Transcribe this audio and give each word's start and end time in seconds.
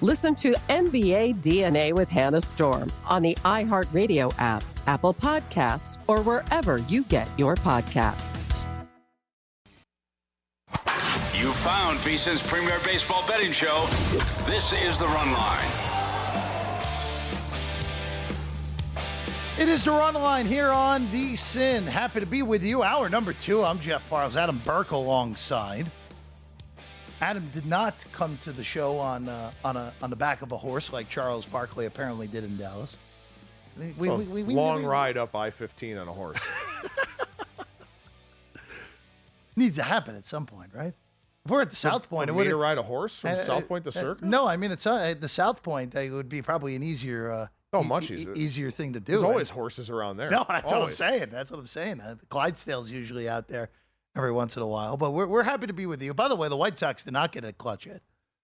Listen 0.00 0.34
to 0.36 0.54
NBA 0.68 1.40
DNA 1.40 1.92
with 1.92 2.08
Hannah 2.08 2.40
Storm 2.40 2.90
on 3.06 3.22
the 3.22 3.34
iHeartRadio 3.44 4.34
app, 4.38 4.64
Apple 4.86 5.14
Podcasts, 5.14 5.98
or 6.08 6.20
wherever 6.22 6.78
you 6.78 7.04
get 7.04 7.28
your 7.38 7.54
podcasts. 7.54 8.30
You 11.38 11.52
found 11.52 11.98
VSIN's 11.98 12.42
premier 12.42 12.78
baseball 12.84 13.24
betting 13.26 13.52
show. 13.52 13.86
This 14.46 14.72
is 14.72 14.98
the 14.98 15.06
Run 15.06 15.32
Line. 15.32 15.70
It 19.56 19.68
is 19.68 19.84
the 19.84 19.92
run 19.92 20.14
line 20.14 20.46
here 20.46 20.70
on 20.70 21.08
the 21.12 21.36
Sin. 21.36 21.86
Happy 21.86 22.18
to 22.18 22.26
be 22.26 22.42
with 22.42 22.64
you. 22.64 22.82
Hour 22.82 23.08
number 23.08 23.32
two. 23.32 23.62
I'm 23.62 23.78
Jeff 23.78 24.08
Parles. 24.10 24.36
Adam 24.36 24.60
Burke 24.64 24.90
alongside. 24.90 25.88
Adam 27.20 27.48
did 27.52 27.66
not 27.66 28.04
come 28.12 28.36
to 28.38 28.52
the 28.52 28.64
show 28.64 28.98
on 28.98 29.28
uh, 29.28 29.50
on 29.64 29.76
a 29.76 29.92
on 30.02 30.10
the 30.10 30.16
back 30.16 30.42
of 30.42 30.52
a 30.52 30.56
horse 30.56 30.92
like 30.92 31.08
Charles 31.08 31.46
Barkley 31.46 31.86
apparently 31.86 32.26
did 32.26 32.44
in 32.44 32.56
Dallas. 32.56 32.96
We, 33.78 33.92
we, 33.92 34.08
we, 34.10 34.42
we 34.44 34.54
long 34.54 34.84
ride 34.84 35.16
up 35.16 35.34
I-15 35.34 36.00
on 36.00 36.06
a 36.06 36.12
horse. 36.12 36.38
Needs 39.56 39.76
to 39.76 39.82
happen 39.82 40.14
at 40.14 40.24
some 40.24 40.46
point, 40.46 40.70
right? 40.72 40.94
If 41.44 41.50
we're 41.50 41.60
at 41.60 41.70
the 41.70 41.76
South 41.76 42.08
Point, 42.08 42.28
for 42.30 42.34
it 42.34 42.36
would 42.36 42.44
to 42.48 42.56
ride 42.56 42.78
a 42.78 42.82
horse 42.82 43.18
from 43.18 43.32
uh, 43.32 43.40
South 43.40 43.68
Point 43.68 43.84
to 43.84 43.90
uh, 43.90 43.92
Circa. 43.92 44.24
No, 44.24 44.46
I 44.46 44.56
mean 44.56 44.70
it's 44.70 44.86
uh, 44.86 44.96
at 44.96 45.20
the 45.20 45.28
South 45.28 45.62
Point. 45.62 45.94
It 45.94 46.12
would 46.12 46.28
be 46.28 46.40
probably 46.42 46.76
an 46.76 46.82
easier. 46.82 47.30
Uh, 47.30 47.46
Oh, 47.76 47.82
much 47.82 48.12
e- 48.12 48.14
easier. 48.14 48.32
easier 48.36 48.70
thing 48.70 48.92
to 48.92 49.00
do. 49.00 49.10
There's 49.10 49.22
right? 49.22 49.30
always 49.32 49.50
horses 49.50 49.90
around 49.90 50.16
there. 50.16 50.30
No, 50.30 50.46
that's 50.48 50.70
always. 50.72 50.96
what 51.00 51.06
I'm 51.08 51.18
saying. 51.18 51.30
That's 51.32 51.50
what 51.50 51.58
I'm 51.58 51.66
saying. 51.66 52.00
Uh, 52.00 52.14
the 52.20 52.26
Clydesdale's 52.26 52.88
usually 52.88 53.28
out 53.28 53.48
there 53.48 53.68
every 54.16 54.32
once 54.32 54.56
in 54.56 54.62
a 54.62 54.66
while, 54.66 54.96
but 54.96 55.12
we're, 55.12 55.26
we're 55.26 55.42
happy 55.42 55.66
to 55.66 55.72
be 55.72 55.86
with 55.86 56.02
you. 56.02 56.14
By 56.14 56.28
the 56.28 56.36
way, 56.36 56.48
the 56.48 56.56
White 56.56 56.78
Sox 56.78 57.04
did 57.04 57.12
not 57.12 57.32
get 57.32 57.44
a 57.44 57.52
clutch 57.52 57.84
hit. 57.84 58.02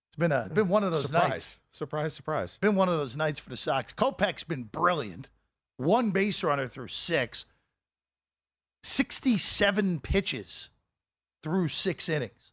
It's 0.08 0.16
been 0.19 0.32
a 0.32 0.48
been 0.53 0.69
one 0.69 0.82
of 0.82 0.91
those 0.91 1.06
surprise. 1.06 1.31
nights. 1.31 1.58
Surprise, 1.70 2.14
surprise. 2.14 2.56
Been 2.56 2.75
one 2.75 2.88
of 2.88 2.98
those 2.98 3.16
nights 3.16 3.38
for 3.38 3.48
the 3.48 3.56
Sox. 3.56 3.92
Kopech's 3.92 4.42
been 4.42 4.64
brilliant. 4.64 5.31
One 5.76 6.10
base 6.10 6.42
runner 6.42 6.66
through 6.66 6.88
six. 6.88 7.47
67 8.82 10.00
pitches 10.00 10.70
through 11.42 11.69
six 11.69 12.08
innings. 12.08 12.52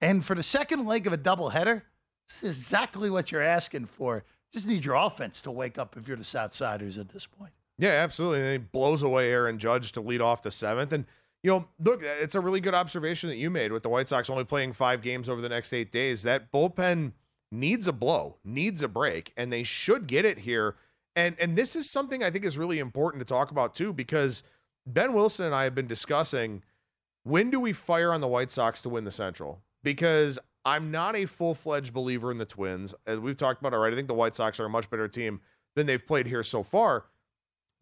And 0.00 0.24
for 0.24 0.34
the 0.34 0.42
second 0.42 0.86
leg 0.86 1.06
of 1.06 1.12
a 1.12 1.18
doubleheader, 1.18 1.82
this 2.28 2.42
is 2.42 2.58
exactly 2.58 3.10
what 3.10 3.30
you're 3.30 3.42
asking 3.42 3.86
for. 3.86 4.24
Just 4.52 4.68
need 4.68 4.84
your 4.84 4.94
offense 4.94 5.42
to 5.42 5.50
wake 5.50 5.78
up 5.78 5.96
if 5.96 6.06
you're 6.06 6.16
the 6.16 6.22
Southsiders 6.22 6.98
at 6.98 7.08
this 7.08 7.26
point. 7.26 7.52
Yeah, 7.78 7.90
absolutely. 7.90 8.40
And 8.40 8.52
he 8.52 8.58
blows 8.58 9.02
away 9.02 9.30
Aaron 9.30 9.58
Judge 9.58 9.92
to 9.92 10.00
lead 10.00 10.20
off 10.20 10.42
the 10.42 10.50
seventh. 10.50 10.92
And, 10.92 11.06
you 11.44 11.50
know, 11.50 11.68
look, 11.78 12.02
uh, 12.02 12.06
it's 12.20 12.34
a 12.34 12.40
really 12.40 12.60
good 12.60 12.74
observation 12.74 13.28
that 13.28 13.36
you 13.36 13.50
made 13.50 13.70
with 13.70 13.82
the 13.82 13.90
White 13.90 14.08
Sox 14.08 14.30
only 14.30 14.44
playing 14.44 14.72
five 14.72 15.02
games 15.02 15.28
over 15.28 15.42
the 15.42 15.48
next 15.48 15.74
eight 15.74 15.92
days. 15.92 16.22
That 16.22 16.50
bullpen 16.50 17.12
needs 17.52 17.86
a 17.86 17.92
blow, 17.92 18.38
needs 18.42 18.82
a 18.82 18.88
break, 18.88 19.30
and 19.36 19.52
they 19.52 19.62
should 19.62 20.06
get 20.06 20.24
it 20.24 20.40
here. 20.40 20.74
And 21.14 21.36
and 21.38 21.54
this 21.54 21.76
is 21.76 21.92
something 21.92 22.24
I 22.24 22.30
think 22.30 22.46
is 22.46 22.56
really 22.56 22.78
important 22.78 23.20
to 23.20 23.26
talk 23.26 23.50
about 23.50 23.74
too, 23.74 23.92
because 23.92 24.42
Ben 24.86 25.12
Wilson 25.12 25.44
and 25.44 25.54
I 25.54 25.64
have 25.64 25.74
been 25.74 25.86
discussing 25.86 26.62
when 27.24 27.50
do 27.50 27.60
we 27.60 27.74
fire 27.74 28.12
on 28.12 28.22
the 28.22 28.28
White 28.28 28.50
Sox 28.50 28.80
to 28.82 28.88
win 28.88 29.04
the 29.04 29.10
Central? 29.10 29.60
Because 29.82 30.38
I'm 30.64 30.90
not 30.90 31.14
a 31.14 31.26
full 31.26 31.54
fledged 31.54 31.92
believer 31.92 32.30
in 32.30 32.38
the 32.38 32.46
Twins. 32.46 32.94
As 33.06 33.18
we've 33.18 33.36
talked 33.36 33.60
about 33.60 33.74
already, 33.74 33.94
I 33.94 33.98
think 33.98 34.08
the 34.08 34.14
White 34.14 34.34
Sox 34.34 34.58
are 34.60 34.64
a 34.64 34.70
much 34.70 34.88
better 34.88 35.08
team 35.08 35.42
than 35.76 35.86
they've 35.86 36.04
played 36.04 36.26
here 36.26 36.42
so 36.42 36.62
far. 36.62 37.04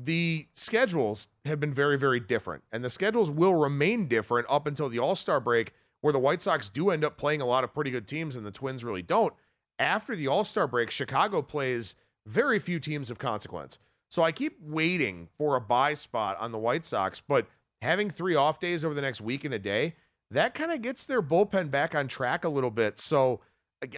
The 0.05 0.49
schedules 0.53 1.29
have 1.45 1.61
been 1.61 1.73
very, 1.73 1.97
very 1.97 2.19
different, 2.19 2.65
and 2.73 2.85
the 2.85 2.91
schedules 2.91 3.31
will 3.31 3.55
remain 3.55 4.09
different 4.09 4.47
up 4.51 4.67
until 4.67 4.89
the 4.89 4.99
All 4.99 5.15
Star 5.15 5.39
break, 5.39 5.73
where 6.01 6.13
the 6.13 6.19
White 6.19 6.43
Sox 6.43 6.69
do 6.69 6.91
end 6.91 7.05
up 7.05 7.17
playing 7.17 7.41
a 7.41 7.47
lot 7.47 7.63
of 7.63 7.73
pretty 7.73 7.91
good 7.91 8.09
teams 8.09 8.35
and 8.35 8.45
the 8.45 8.51
Twins 8.51 8.85
really 8.85 9.03
don't. 9.03 9.33
After 9.79 10.17
the 10.17 10.27
All 10.27 10.43
Star 10.43 10.67
break, 10.67 10.91
Chicago 10.91 11.41
plays 11.41 11.95
very 12.27 12.59
few 12.59 12.81
teams 12.81 13.11
of 13.11 13.19
consequence. 13.19 13.79
So 14.11 14.23
I 14.23 14.33
keep 14.33 14.59
waiting 14.61 15.29
for 15.39 15.55
a 15.55 15.61
buy 15.61 15.95
spot 15.95 16.37
on 16.41 16.51
the 16.51 16.59
White 16.59 16.84
Sox, 16.84 17.21
but 17.21 17.47
having 17.81 18.11
three 18.11 18.34
off 18.34 18.59
days 18.59 18.84
over 18.84 18.95
the 18.95 19.03
next 19.03 19.21
week 19.21 19.45
and 19.45 19.55
a 19.55 19.59
day, 19.59 19.95
that 20.31 20.55
kind 20.55 20.72
of 20.72 20.83
gets 20.83 21.05
their 21.05 21.22
bullpen 21.22 21.71
back 21.71 21.95
on 21.95 22.09
track 22.09 22.45
a 22.45 22.48
little 22.48 22.71
bit. 22.71 22.98
So 22.98 23.41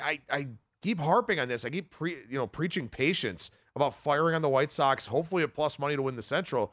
I, 0.02 0.20
I 0.30 0.48
keep 0.82 1.00
harping 1.00 1.40
on 1.40 1.48
this. 1.48 1.64
I 1.64 1.70
keep 1.70 1.90
pre, 1.90 2.12
you 2.28 2.36
know 2.36 2.46
preaching 2.46 2.88
patience 2.88 3.50
about 3.76 3.94
firing 3.94 4.34
on 4.34 4.42
the 4.42 4.48
White 4.48 4.72
Sox. 4.72 5.06
Hopefully, 5.06 5.42
at 5.42 5.54
plus 5.54 5.78
money 5.78 5.96
to 5.96 6.02
win 6.02 6.16
the 6.16 6.22
Central. 6.22 6.72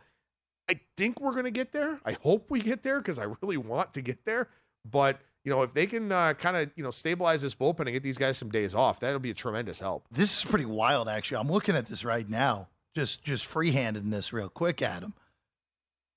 I 0.69 0.79
think 0.95 1.19
we're 1.19 1.33
going 1.33 1.45
to 1.45 1.51
get 1.51 1.71
there. 1.71 1.99
I 2.05 2.13
hope 2.13 2.49
we 2.49 2.61
get 2.61 2.83
there 2.83 2.99
because 2.99 3.19
I 3.19 3.25
really 3.41 3.57
want 3.57 3.93
to 3.93 4.01
get 4.01 4.25
there. 4.25 4.49
But 4.89 5.19
you 5.43 5.51
know, 5.51 5.63
if 5.63 5.73
they 5.73 5.85
can 5.85 6.11
uh, 6.11 6.33
kind 6.33 6.55
of 6.55 6.71
you 6.75 6.83
know 6.83 6.91
stabilize 6.91 7.41
this 7.41 7.55
bullpen 7.55 7.81
and 7.81 7.91
get 7.91 8.03
these 8.03 8.17
guys 8.17 8.37
some 8.37 8.49
days 8.49 8.75
off, 8.75 8.99
that'll 8.99 9.19
be 9.19 9.31
a 9.31 9.35
tremendous 9.35 9.79
help. 9.79 10.05
This 10.11 10.37
is 10.37 10.45
pretty 10.49 10.65
wild, 10.65 11.09
actually. 11.09 11.37
I'm 11.37 11.51
looking 11.51 11.75
at 11.75 11.87
this 11.87 12.05
right 12.05 12.27
now, 12.29 12.69
just 12.95 13.23
just 13.23 13.45
freehanding 13.49 14.11
this 14.11 14.31
real 14.31 14.49
quick, 14.49 14.81
Adam. 14.81 15.13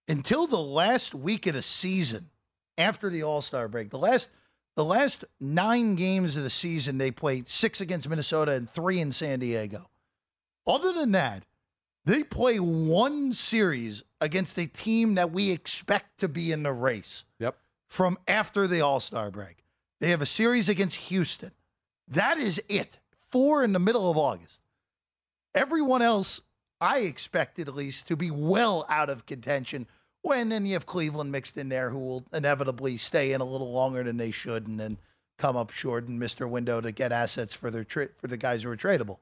Until 0.06 0.46
the 0.46 0.60
last 0.60 1.14
week 1.14 1.46
of 1.46 1.54
the 1.54 1.62
season, 1.62 2.28
after 2.76 3.08
the 3.08 3.22
All 3.22 3.40
Star 3.40 3.68
break, 3.68 3.90
the 3.90 3.98
last 3.98 4.30
the 4.76 4.84
last 4.84 5.24
nine 5.40 5.94
games 5.94 6.36
of 6.36 6.42
the 6.42 6.50
season, 6.50 6.98
they 6.98 7.10
played 7.10 7.48
six 7.48 7.80
against 7.80 8.08
Minnesota 8.08 8.52
and 8.52 8.68
three 8.68 9.00
in 9.00 9.12
San 9.12 9.38
Diego. 9.38 9.88
Other 10.66 10.92
than 10.92 11.12
that, 11.12 11.44
they 12.04 12.22
play 12.22 12.58
one 12.58 13.32
series 13.32 14.04
against 14.20 14.58
a 14.58 14.66
team 14.66 15.14
that 15.14 15.30
we 15.30 15.50
expect 15.50 16.18
to 16.20 16.28
be 16.28 16.52
in 16.52 16.62
the 16.62 16.72
race. 16.72 17.24
Yep. 17.38 17.56
from 17.86 18.18
after 18.26 18.66
the 18.66 18.80
All 18.80 19.00
Star 19.00 19.30
break. 19.30 19.64
They 20.00 20.10
have 20.10 20.22
a 20.22 20.26
series 20.26 20.68
against 20.68 20.96
Houston. 20.96 21.52
That 22.08 22.38
is 22.38 22.60
it. 22.68 22.98
Four 23.30 23.64
in 23.64 23.72
the 23.72 23.78
middle 23.78 24.10
of 24.10 24.18
August. 24.18 24.60
Everyone 25.54 26.02
else, 26.02 26.40
I 26.80 27.00
expected 27.00 27.68
at 27.68 27.74
least, 27.74 28.08
to 28.08 28.16
be 28.16 28.30
well 28.30 28.84
out 28.88 29.08
of 29.08 29.26
contention. 29.26 29.86
When 30.22 30.48
then 30.48 30.66
you 30.66 30.72
have 30.72 30.86
Cleveland 30.86 31.30
mixed 31.30 31.56
in 31.56 31.68
there, 31.68 31.90
who 31.90 31.98
will 31.98 32.24
inevitably 32.32 32.96
stay 32.96 33.32
in 33.32 33.40
a 33.40 33.44
little 33.44 33.72
longer 33.72 34.02
than 34.02 34.16
they 34.16 34.30
should, 34.30 34.66
and 34.66 34.80
then 34.80 34.98
come 35.38 35.56
up 35.56 35.70
short 35.70 36.08
and 36.08 36.18
miss 36.18 36.34
their 36.34 36.48
window 36.48 36.80
to 36.80 36.92
get 36.92 37.12
assets 37.12 37.54
for 37.54 37.70
their 37.70 37.84
tra- 37.84 38.08
for 38.18 38.26
the 38.26 38.36
guys 38.36 38.62
who 38.62 38.70
are 38.70 38.76
tradable, 38.76 39.18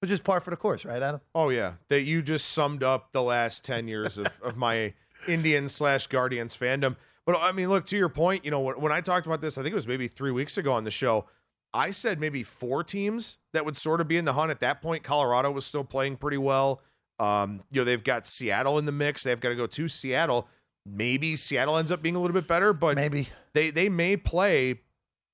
which 0.00 0.10
is 0.10 0.20
par 0.20 0.40
for 0.40 0.50
the 0.50 0.56
course, 0.56 0.84
right, 0.84 1.02
Adam? 1.02 1.20
Oh 1.34 1.50
yeah, 1.50 1.74
that 1.88 2.02
you 2.02 2.22
just 2.22 2.48
summed 2.50 2.82
up 2.82 3.12
the 3.12 3.22
last 3.22 3.64
ten 3.64 3.88
years 3.88 4.18
of, 4.18 4.26
of 4.42 4.56
my 4.56 4.94
Indians 5.28 5.74
slash 5.74 6.06
Guardians 6.06 6.56
fandom. 6.56 6.96
But 7.26 7.36
I 7.40 7.52
mean, 7.52 7.68
look 7.68 7.86
to 7.86 7.96
your 7.96 8.08
point. 8.08 8.44
You 8.44 8.50
know, 8.50 8.60
when, 8.60 8.80
when 8.80 8.92
I 8.92 9.00
talked 9.00 9.26
about 9.26 9.40
this, 9.40 9.58
I 9.58 9.62
think 9.62 9.72
it 9.72 9.76
was 9.76 9.86
maybe 9.86 10.08
three 10.08 10.32
weeks 10.32 10.58
ago 10.58 10.72
on 10.72 10.84
the 10.84 10.90
show. 10.90 11.26
I 11.72 11.92
said 11.92 12.18
maybe 12.18 12.42
four 12.42 12.82
teams 12.82 13.38
that 13.52 13.64
would 13.64 13.76
sort 13.76 14.00
of 14.00 14.08
be 14.08 14.16
in 14.16 14.24
the 14.24 14.32
hunt 14.32 14.50
at 14.50 14.60
that 14.60 14.82
point. 14.82 15.04
Colorado 15.04 15.50
was 15.52 15.64
still 15.64 15.84
playing 15.84 16.16
pretty 16.16 16.38
well. 16.38 16.82
Um, 17.20 17.62
you 17.70 17.80
know, 17.80 17.84
they've 17.84 18.02
got 18.02 18.26
Seattle 18.26 18.78
in 18.78 18.86
the 18.86 18.92
mix. 18.92 19.22
They've 19.22 19.38
got 19.38 19.50
to 19.50 19.54
go 19.54 19.66
to 19.66 19.88
Seattle. 19.88 20.48
Maybe 20.86 21.36
Seattle 21.36 21.76
ends 21.76 21.92
up 21.92 22.02
being 22.02 22.16
a 22.16 22.20
little 22.20 22.34
bit 22.34 22.48
better, 22.48 22.72
but 22.72 22.96
maybe 22.96 23.28
they 23.52 23.70
they 23.70 23.88
may 23.88 24.16
play 24.16 24.80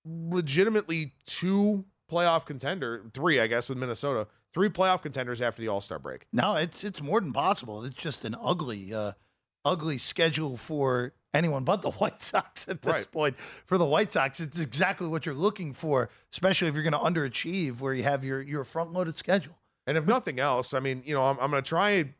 legitimately 0.04 1.14
two 1.24 1.84
playoff 2.10 2.46
contender, 2.46 3.04
three, 3.14 3.40
I 3.40 3.46
guess, 3.46 3.68
with 3.68 3.78
Minnesota, 3.78 4.26
three 4.54 4.68
playoff 4.68 5.02
contenders 5.02 5.40
after 5.42 5.60
the 5.62 5.68
All 5.68 5.80
Star 5.80 5.98
break. 5.98 6.26
No, 6.32 6.56
it's 6.56 6.84
it's 6.84 7.02
more 7.02 7.20
than 7.20 7.32
possible. 7.32 7.84
It's 7.84 7.96
just 7.96 8.24
an 8.24 8.34
ugly, 8.42 8.92
uh, 8.94 9.12
ugly 9.64 9.98
schedule 9.98 10.56
for 10.56 11.12
anyone 11.34 11.64
but 11.64 11.82
the 11.82 11.90
White 12.00 12.22
Sox 12.22 12.66
at 12.68 12.82
this 12.82 12.92
Right. 12.92 13.10
point. 13.10 13.38
For 13.38 13.76
the 13.78 13.84
White 13.84 14.12
Sox, 14.12 14.40
it's 14.40 14.60
exactly 14.60 15.06
what 15.08 15.26
you're 15.26 15.34
looking 15.34 15.72
for, 15.74 16.08
especially 16.32 16.68
if 16.68 16.74
you're 16.74 16.88
going 16.88 16.92
to 16.92 16.98
underachieve, 16.98 17.80
where 17.80 17.92
you 17.94 18.02
have 18.04 18.24
your 18.24 18.40
your 18.40 18.64
front 18.64 18.92
loaded 18.92 19.14
schedule. 19.14 19.58
And 19.86 19.96
if 19.96 20.06
nothing 20.06 20.40
else, 20.40 20.74
I 20.74 20.80
mean, 20.80 21.02
you 21.06 21.14
know, 21.14 21.22
I'm, 21.22 21.38
I'm 21.38 21.50
going 21.50 21.62
to 21.62 21.68
try 21.68 22.12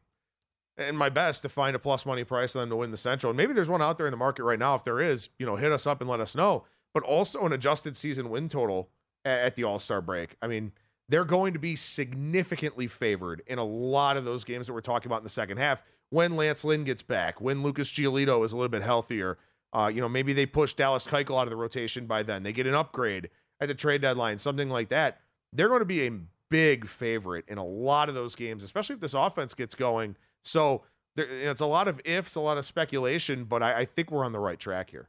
and 0.79 0.97
my 0.99 1.09
best 1.09 1.43
to 1.43 1.49
find 1.49 1.75
a 1.75 1.79
plus 1.79 2.05
money 2.05 2.23
price 2.23 2.55
on 2.55 2.61
them 2.61 2.71
to 2.71 2.77
win 2.77 2.91
the 2.91 2.97
Central. 2.99 3.31
And 3.31 3.37
maybe 3.37 3.55
there's 3.55 3.69
one 3.71 3.81
out 3.83 3.97
there 3.99 4.07
in 4.07 4.11
the 4.11 4.17
market 4.19 4.45
right 4.45 4.59
now. 4.59 4.75
If 4.75 4.85
there 4.85 5.01
is, 5.01 5.31
you 5.39 5.47
know, 5.47 5.57
hit 5.57 5.73
us 5.73 5.87
up 5.87 6.01
and 6.01 6.11
let 6.11 6.21
us 6.21 6.37
know. 6.37 6.65
But 6.93 7.03
also 7.03 7.45
an 7.47 7.53
adjusted 7.53 7.97
season 7.97 8.29
win 8.31 8.49
total 8.49 8.89
at, 9.27 9.57
the 9.57 9.65
All 9.65 9.79
Star 9.79 10.01
break. 10.01 10.37
I 10.41 10.47
mean, 10.47 10.73
they're 11.09 11.25
going 11.25 11.53
to 11.53 11.59
be 11.59 11.77
significantly 11.77 12.87
favored 12.87 13.43
in 13.47 13.59
a 13.59 13.65
lot 13.65 14.17
of 14.17 14.25
those 14.25 14.45
games 14.45 14.67
that 14.67 14.73
we're 14.73 14.81
talking 14.81 15.09
about 15.09 15.19
in 15.19 15.25
the 15.25 15.29
second 15.29 15.59
half. 15.59 15.83
When 16.11 16.37
Lance 16.37 16.65
Lynn 16.65 16.85
gets 16.85 17.03
back, 17.03 17.41
when 17.41 17.63
Lucas 17.63 17.91
Giolito 17.91 18.45
is 18.45 18.53
a 18.53 18.57
little 18.57 18.69
bit 18.69 18.83
healthier, 18.83 19.39
uh, 19.73 19.91
you 19.93 20.01
know, 20.01 20.09
maybe 20.09 20.33
they 20.33 20.47
push 20.47 20.73
Dallas 20.75 21.07
Keuchel 21.07 21.39
out 21.39 21.45
of 21.45 21.51
the 21.51 21.57
rotation 21.57 22.07
by 22.07 22.23
then. 22.23 22.43
They 22.43 22.53
get 22.53 22.67
an 22.67 22.75
upgrade 22.75 23.29
at 23.61 23.69
the 23.69 23.75
trade 23.75 24.03
deadline, 24.03 24.39
something 24.39 24.71
like 24.71 24.89
that. 24.91 25.21
They're 25.53 25.69
going 25.69 25.81
to 25.81 25.85
be 25.85 26.07
a 26.07 26.13
big 26.49 26.87
favorite 26.87 27.45
in 27.49 27.59
a 27.59 27.65
lot 27.65 28.09
of 28.09 28.15
those 28.15 28.35
games, 28.35 28.63
especially 28.63 28.95
if 28.95 29.01
this 29.01 29.15
offense 29.15 29.55
gets 29.55 29.75
going. 29.75 30.17
So 30.45 30.83
there, 31.17 31.27
it's 31.27 31.61
a 31.61 31.67
lot 31.67 31.89
of 31.89 32.01
ifs, 32.05 32.37
a 32.37 32.41
lot 32.41 32.59
of 32.59 32.65
speculation, 32.65 33.45
but 33.45 33.63
I, 33.63 33.81
I 33.81 33.85
think 33.85 34.11
we're 34.11 34.25
on 34.25 34.33
the 34.33 34.39
right 34.39 34.59
track 34.59 34.91
here. 34.91 35.09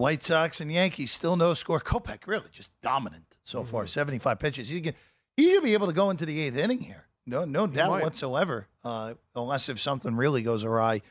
White 0.00 0.22
Sox 0.22 0.60
and 0.60 0.72
Yankees 0.72 1.12
still 1.12 1.36
no 1.36 1.54
score. 1.54 1.78
Kopech 1.78 2.26
really 2.26 2.48
just 2.50 2.72
dominant 2.80 3.36
so 3.44 3.64
far. 3.64 3.86
75 3.86 4.38
pitches. 4.38 4.68
He 4.68 4.80
can 4.80 4.94
he 5.36 5.52
could 5.52 5.62
be 5.62 5.74
able 5.74 5.86
to 5.86 5.92
go 5.92 6.10
into 6.10 6.24
the 6.24 6.40
eighth 6.40 6.56
inning 6.56 6.80
here. 6.80 7.06
No, 7.26 7.44
no 7.44 7.66
doubt 7.66 7.90
might. 7.90 8.02
whatsoever. 8.02 8.66
Uh, 8.82 9.14
unless 9.36 9.68
if 9.68 9.78
something 9.78 10.16
really 10.16 10.42
goes 10.42 10.64
awry 10.64 11.02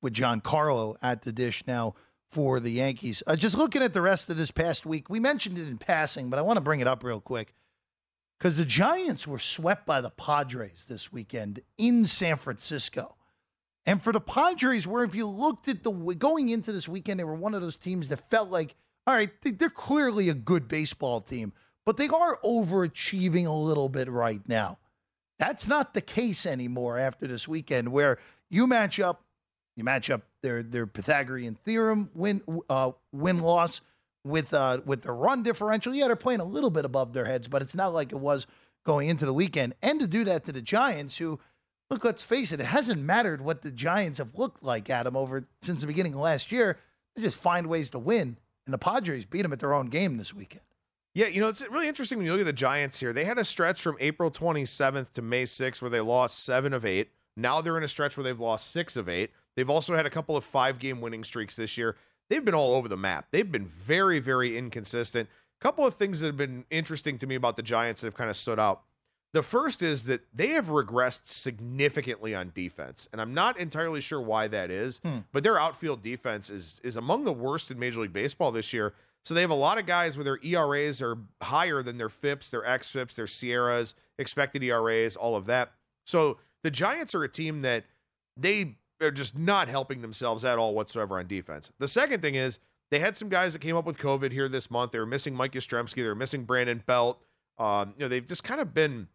with 0.00 0.14
Giancarlo 0.14 0.96
at 1.02 1.22
the 1.22 1.32
dish 1.32 1.64
now 1.66 1.94
for 2.26 2.60
the 2.60 2.72
Yankees. 2.72 3.22
Uh, 3.26 3.36
just 3.36 3.58
looking 3.58 3.82
at 3.82 3.92
the 3.92 4.00
rest 4.00 4.30
of 4.30 4.36
this 4.36 4.50
past 4.50 4.86
week, 4.86 5.10
we 5.10 5.20
mentioned 5.20 5.58
it 5.58 5.68
in 5.68 5.76
passing, 5.76 6.30
but 6.30 6.38
I 6.38 6.42
want 6.42 6.56
to 6.56 6.62
bring 6.62 6.80
it 6.80 6.86
up 6.86 7.04
real 7.04 7.20
quick 7.20 7.54
because 8.38 8.56
the 8.56 8.64
Giants 8.64 9.26
were 9.26 9.38
swept 9.38 9.84
by 9.84 10.00
the 10.00 10.10
Padres 10.10 10.86
this 10.88 11.12
weekend 11.12 11.60
in 11.76 12.06
San 12.06 12.36
Francisco. 12.36 13.16
And 13.90 14.00
for 14.00 14.12
the 14.12 14.20
Padres, 14.20 14.86
where 14.86 15.02
if 15.02 15.16
you 15.16 15.26
looked 15.26 15.66
at 15.66 15.82
the 15.82 15.90
going 15.90 16.48
into 16.48 16.70
this 16.70 16.88
weekend, 16.88 17.18
they 17.18 17.24
were 17.24 17.34
one 17.34 17.54
of 17.54 17.60
those 17.60 17.76
teams 17.76 18.08
that 18.10 18.28
felt 18.30 18.48
like, 18.48 18.76
all 19.04 19.14
right, 19.14 19.32
they- 19.42 19.50
they're 19.50 19.68
clearly 19.68 20.28
a 20.28 20.34
good 20.34 20.68
baseball 20.68 21.20
team, 21.20 21.52
but 21.84 21.96
they 21.96 22.06
are 22.06 22.38
overachieving 22.44 23.48
a 23.48 23.50
little 23.52 23.88
bit 23.88 24.08
right 24.08 24.48
now. 24.48 24.78
That's 25.40 25.66
not 25.66 25.92
the 25.94 26.00
case 26.00 26.46
anymore 26.46 26.98
after 26.98 27.26
this 27.26 27.48
weekend, 27.48 27.90
where 27.90 28.18
you 28.48 28.68
match 28.68 29.00
up, 29.00 29.24
you 29.74 29.82
match 29.82 30.08
up 30.08 30.22
their 30.42 30.62
their 30.62 30.86
Pythagorean 30.86 31.56
theorem 31.56 32.10
win 32.14 32.42
uh, 32.68 32.92
win 33.10 33.40
loss 33.40 33.80
with 34.22 34.54
uh, 34.54 34.82
with 34.84 35.02
the 35.02 35.10
run 35.10 35.42
differential. 35.42 35.92
Yeah, 35.96 36.06
they're 36.06 36.14
playing 36.14 36.40
a 36.40 36.44
little 36.44 36.70
bit 36.70 36.84
above 36.84 37.12
their 37.12 37.24
heads, 37.24 37.48
but 37.48 37.60
it's 37.60 37.74
not 37.74 37.92
like 37.92 38.12
it 38.12 38.20
was 38.20 38.46
going 38.84 39.08
into 39.08 39.26
the 39.26 39.34
weekend. 39.34 39.74
And 39.82 39.98
to 39.98 40.06
do 40.06 40.22
that 40.24 40.44
to 40.44 40.52
the 40.52 40.62
Giants, 40.62 41.16
who 41.18 41.40
look, 41.90 42.04
let's 42.04 42.22
face 42.22 42.52
it, 42.52 42.60
it 42.60 42.66
hasn't 42.66 43.02
mattered 43.02 43.40
what 43.40 43.62
the 43.62 43.70
Giants 43.70 44.18
have 44.18 44.38
looked 44.38 44.62
like, 44.62 44.88
Adam, 44.88 45.16
over 45.16 45.48
since 45.62 45.80
the 45.80 45.86
beginning 45.86 46.14
of 46.14 46.20
last 46.20 46.52
year. 46.52 46.78
They 47.16 47.22
just 47.22 47.40
find 47.40 47.66
ways 47.66 47.90
to 47.90 47.98
win, 47.98 48.36
and 48.66 48.72
the 48.72 48.78
Padres 48.78 49.26
beat 49.26 49.42
them 49.42 49.52
at 49.52 49.58
their 49.58 49.74
own 49.74 49.86
game 49.86 50.16
this 50.16 50.32
weekend. 50.32 50.62
Yeah, 51.12 51.26
you 51.26 51.40
know, 51.40 51.48
it's 51.48 51.68
really 51.68 51.88
interesting 51.88 52.18
when 52.18 52.26
you 52.26 52.32
look 52.32 52.40
at 52.40 52.46
the 52.46 52.52
Giants 52.52 53.00
here. 53.00 53.12
They 53.12 53.24
had 53.24 53.38
a 53.38 53.44
stretch 53.44 53.82
from 53.82 53.96
April 53.98 54.30
27th 54.30 55.10
to 55.12 55.22
May 55.22 55.42
6th 55.42 55.82
where 55.82 55.90
they 55.90 56.00
lost 56.00 56.44
seven 56.44 56.72
of 56.72 56.84
eight. 56.84 57.10
Now 57.36 57.60
they're 57.60 57.76
in 57.76 57.82
a 57.82 57.88
stretch 57.88 58.16
where 58.16 58.22
they've 58.22 58.38
lost 58.38 58.70
six 58.70 58.96
of 58.96 59.08
eight. 59.08 59.30
They've 59.56 59.68
also 59.68 59.96
had 59.96 60.06
a 60.06 60.10
couple 60.10 60.36
of 60.36 60.44
five 60.44 60.78
game 60.78 61.00
winning 61.00 61.24
streaks 61.24 61.56
this 61.56 61.76
year. 61.76 61.96
They've 62.28 62.44
been 62.44 62.54
all 62.54 62.74
over 62.74 62.86
the 62.86 62.96
map. 62.96 63.26
They've 63.32 63.50
been 63.50 63.66
very, 63.66 64.20
very 64.20 64.56
inconsistent. 64.56 65.28
A 65.60 65.62
couple 65.62 65.84
of 65.84 65.96
things 65.96 66.20
that 66.20 66.28
have 66.28 66.36
been 66.36 66.64
interesting 66.70 67.18
to 67.18 67.26
me 67.26 67.34
about 67.34 67.56
the 67.56 67.62
Giants 67.62 68.02
that 68.02 68.06
have 68.06 68.14
kind 68.14 68.30
of 68.30 68.36
stood 68.36 68.60
out. 68.60 68.82
The 69.32 69.42
first 69.42 69.80
is 69.82 70.04
that 70.06 70.22
they 70.34 70.48
have 70.48 70.66
regressed 70.66 71.26
significantly 71.26 72.34
on 72.34 72.50
defense, 72.52 73.08
and 73.12 73.20
I'm 73.20 73.32
not 73.32 73.56
entirely 73.58 74.00
sure 74.00 74.20
why 74.20 74.48
that 74.48 74.70
is. 74.70 75.00
But 75.32 75.44
their 75.44 75.58
outfield 75.58 76.02
defense 76.02 76.50
is 76.50 76.80
is 76.82 76.96
among 76.96 77.24
the 77.24 77.32
worst 77.32 77.70
in 77.70 77.78
Major 77.78 78.00
League 78.00 78.12
Baseball 78.12 78.50
this 78.50 78.72
year. 78.72 78.94
So 79.22 79.34
they 79.34 79.42
have 79.42 79.50
a 79.50 79.54
lot 79.54 79.78
of 79.78 79.86
guys 79.86 80.16
where 80.16 80.24
their 80.24 80.38
ERAs 80.42 81.02
are 81.02 81.18
higher 81.42 81.82
than 81.82 81.98
their 81.98 82.08
FIPS, 82.08 82.48
their 82.50 82.62
XFIPS, 82.62 83.14
their 83.14 83.26
SIERAs, 83.26 83.94
expected 84.18 84.64
ERAs, 84.64 85.14
all 85.14 85.36
of 85.36 85.44
that. 85.46 85.72
So 86.06 86.38
the 86.62 86.70
Giants 86.70 87.14
are 87.14 87.22
a 87.22 87.28
team 87.28 87.62
that 87.62 87.84
they 88.36 88.76
are 89.00 89.10
just 89.10 89.38
not 89.38 89.68
helping 89.68 90.00
themselves 90.02 90.44
at 90.44 90.58
all 90.58 90.74
whatsoever 90.74 91.18
on 91.18 91.26
defense. 91.26 91.70
The 91.78 91.88
second 91.88 92.22
thing 92.22 92.34
is 92.34 92.58
they 92.90 92.98
had 92.98 93.16
some 93.16 93.28
guys 93.28 93.52
that 93.52 93.60
came 93.60 93.76
up 93.76 93.84
with 93.84 93.98
COVID 93.98 94.32
here 94.32 94.48
this 94.48 94.70
month. 94.70 94.92
They 94.92 94.98
were 94.98 95.06
missing 95.06 95.34
Mike 95.34 95.52
Yastrzemski. 95.52 95.96
They 95.96 96.08
were 96.08 96.14
missing 96.14 96.44
Brandon 96.44 96.82
Belt. 96.84 97.22
Um, 97.58 97.94
you 97.96 98.04
know, 98.04 98.08
they've 98.08 98.26
just 98.26 98.42
kind 98.42 98.60
of 98.60 98.72
been 98.74 99.08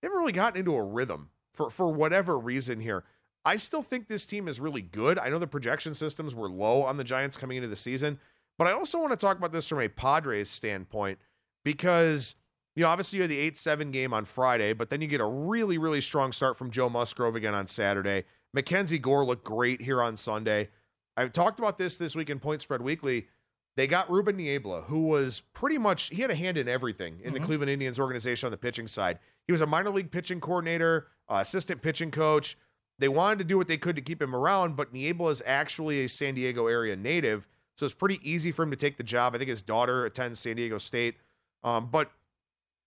they 0.00 0.06
haven't 0.06 0.18
really 0.18 0.32
gotten 0.32 0.58
into 0.58 0.74
a 0.74 0.82
rhythm 0.82 1.30
for 1.52 1.70
for 1.70 1.88
whatever 1.88 2.38
reason 2.38 2.80
here. 2.80 3.04
I 3.44 3.56
still 3.56 3.82
think 3.82 4.06
this 4.06 4.26
team 4.26 4.48
is 4.48 4.60
really 4.60 4.82
good. 4.82 5.18
I 5.18 5.30
know 5.30 5.38
the 5.38 5.46
projection 5.46 5.94
systems 5.94 6.34
were 6.34 6.50
low 6.50 6.82
on 6.82 6.98
the 6.98 7.04
Giants 7.04 7.36
coming 7.36 7.56
into 7.56 7.68
the 7.68 7.76
season, 7.76 8.18
but 8.58 8.66
I 8.66 8.72
also 8.72 9.00
want 9.00 9.12
to 9.12 9.16
talk 9.16 9.38
about 9.38 9.52
this 9.52 9.68
from 9.68 9.80
a 9.80 9.88
Padres 9.88 10.50
standpoint 10.50 11.18
because 11.64 12.36
you 12.76 12.82
know 12.82 12.88
obviously 12.88 13.16
you 13.16 13.22
had 13.22 13.30
the 13.30 13.38
eight 13.38 13.56
seven 13.56 13.90
game 13.90 14.12
on 14.12 14.24
Friday, 14.24 14.72
but 14.72 14.90
then 14.90 15.00
you 15.00 15.06
get 15.06 15.20
a 15.20 15.26
really 15.26 15.78
really 15.78 16.00
strong 16.00 16.32
start 16.32 16.56
from 16.56 16.70
Joe 16.70 16.88
Musgrove 16.88 17.36
again 17.36 17.54
on 17.54 17.66
Saturday. 17.66 18.24
MacKenzie 18.56 19.00
Gore 19.00 19.24
looked 19.24 19.44
great 19.44 19.82
here 19.82 20.02
on 20.02 20.16
Sunday. 20.16 20.68
I've 21.16 21.32
talked 21.32 21.58
about 21.58 21.78
this 21.78 21.96
this 21.96 22.16
week 22.16 22.30
in 22.30 22.40
Point 22.40 22.62
Spread 22.62 22.82
Weekly. 22.82 23.28
They 23.76 23.86
got 23.86 24.10
Ruben 24.10 24.36
Niebla, 24.36 24.82
who 24.82 25.06
was 25.06 25.42
pretty 25.52 25.78
much 25.78 26.08
he 26.08 26.22
had 26.22 26.30
a 26.30 26.34
hand 26.34 26.58
in 26.58 26.68
everything 26.68 27.20
in 27.22 27.32
the 27.32 27.38
mm-hmm. 27.38 27.46
Cleveland 27.46 27.70
Indians 27.70 28.00
organization 28.00 28.46
on 28.46 28.50
the 28.50 28.58
pitching 28.58 28.86
side. 28.86 29.18
He 29.50 29.52
was 29.52 29.62
a 29.62 29.66
minor 29.66 29.90
league 29.90 30.12
pitching 30.12 30.40
coordinator, 30.40 31.08
uh, 31.28 31.38
assistant 31.40 31.82
pitching 31.82 32.12
coach. 32.12 32.56
They 33.00 33.08
wanted 33.08 33.38
to 33.38 33.44
do 33.44 33.58
what 33.58 33.66
they 33.66 33.78
could 33.78 33.96
to 33.96 34.00
keep 34.00 34.22
him 34.22 34.32
around, 34.32 34.76
but 34.76 34.92
Niebla 34.92 35.28
is 35.32 35.42
actually 35.44 36.04
a 36.04 36.08
San 36.08 36.36
Diego 36.36 36.68
area 36.68 36.94
native, 36.94 37.48
so 37.76 37.84
it's 37.84 37.92
pretty 37.92 38.20
easy 38.22 38.52
for 38.52 38.62
him 38.62 38.70
to 38.70 38.76
take 38.76 38.96
the 38.96 39.02
job. 39.02 39.34
I 39.34 39.38
think 39.38 39.50
his 39.50 39.60
daughter 39.60 40.04
attends 40.04 40.38
San 40.38 40.54
Diego 40.54 40.78
State, 40.78 41.16
um, 41.64 41.88
but 41.90 42.12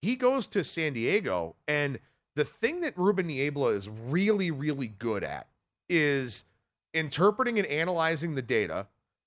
he 0.00 0.16
goes 0.16 0.46
to 0.46 0.64
San 0.64 0.94
Diego, 0.94 1.54
and 1.68 1.98
the 2.34 2.46
thing 2.46 2.80
that 2.80 2.96
Ruben 2.96 3.26
Niebla 3.26 3.72
is 3.72 3.90
really, 3.90 4.50
really 4.50 4.88
good 4.88 5.22
at 5.22 5.48
is 5.90 6.46
interpreting 6.94 7.58
and 7.58 7.68
analyzing 7.68 8.36
the 8.36 8.40
data 8.40 8.86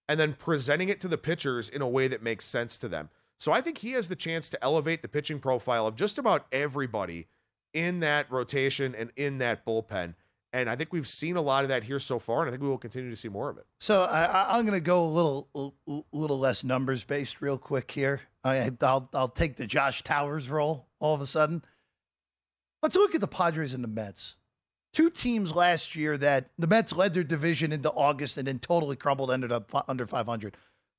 and 0.09 0.19
then 0.19 0.33
presenting 0.33 0.89
it 0.89 0.99
to 1.01 1.07
the 1.07 1.19
pitchers 1.19 1.69
in 1.69 1.83
a 1.83 1.87
way 1.87 2.07
that 2.07 2.23
makes 2.23 2.45
sense 2.45 2.79
to 2.79 2.87
them. 2.87 3.11
So 3.39 3.51
I 3.51 3.61
think 3.61 3.79
he 3.79 3.91
has 3.91 4.09
the 4.09 4.15
chance 4.15 4.49
to 4.49 4.63
elevate 4.63 5.01
the 5.01 5.07
pitching 5.07 5.39
profile 5.39 5.85
of 5.85 5.95
just 5.95 6.17
about 6.17 6.47
everybody 6.51 7.27
in 7.73 7.99
that 7.99 8.31
rotation 8.31 8.95
and 8.95 9.11
in 9.15 9.37
that 9.37 9.65
bullpen. 9.65 10.15
And 10.53 10.69
I 10.69 10.75
think 10.75 10.91
we've 10.93 11.07
seen 11.07 11.35
a 11.35 11.41
lot 11.41 11.63
of 11.63 11.69
that 11.69 11.83
here 11.83 11.99
so 11.99 12.17
far, 12.19 12.41
and 12.41 12.47
I 12.47 12.51
think 12.51 12.63
we 12.63 12.69
will 12.69 12.77
continue 12.77 13.09
to 13.09 13.15
see 13.15 13.27
more 13.29 13.49
of 13.49 13.57
it. 13.57 13.65
So 13.79 14.03
I, 14.03 14.57
I'm 14.57 14.65
going 14.65 14.77
to 14.79 14.83
go 14.83 15.03
a 15.03 15.05
little, 15.05 15.75
little 16.11 16.39
less 16.39 16.63
numbers 16.63 17.03
based, 17.03 17.41
real 17.41 17.57
quick 17.57 17.91
here. 17.91 18.21
I, 18.43 18.71
I'll, 18.81 19.09
I'll 19.13 19.27
take 19.27 19.57
the 19.57 19.67
Josh 19.67 20.01
Towers 20.03 20.49
role 20.49 20.87
all 20.99 21.13
of 21.13 21.21
a 21.21 21.27
sudden. 21.27 21.63
Let's 22.81 22.95
look 22.95 23.13
at 23.13 23.21
the 23.21 23.27
Padres 23.27 23.73
and 23.73 23.83
the 23.83 23.89
Mets. 23.89 24.37
two 24.93 25.09
teams 25.09 25.53
last 25.53 25.95
year 25.95 26.17
that 26.17 26.49
the 26.57 26.67
Mets 26.67 26.93
led 26.95 27.13
their 27.13 27.23
division 27.23 27.71
into 27.73 27.91
August 27.91 28.37
and 28.37 28.47
then 28.47 28.59
totally 28.59 28.95
crumbled, 28.95 29.31
ended 29.31 29.51
up 29.51 29.69
under 29.89 30.07
500. 30.07 30.55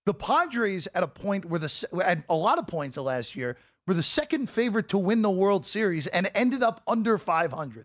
The 0.09 0.15
Padres 0.15 0.89
at 0.95 1.03
a 1.03 1.07
point 1.07 1.45
where 1.45 1.61
the 1.61 2.03
at 2.03 2.25
a 2.31 2.35
lot 2.35 2.57
of 2.57 2.67
points 2.67 2.95
the 2.95 3.03
last 3.03 3.37
year 3.37 3.59
were 3.87 3.93
the 3.93 4.03
second 4.03 4.49
favorite 4.49 4.89
to 4.89 4.97
win 4.97 5.21
the 5.21 5.31
World 5.31 5.67
Series 5.67 6.07
and 6.07 6.31
ended 6.35 6.63
up 6.63 6.83
under 6.87 7.19
500. 7.19 7.85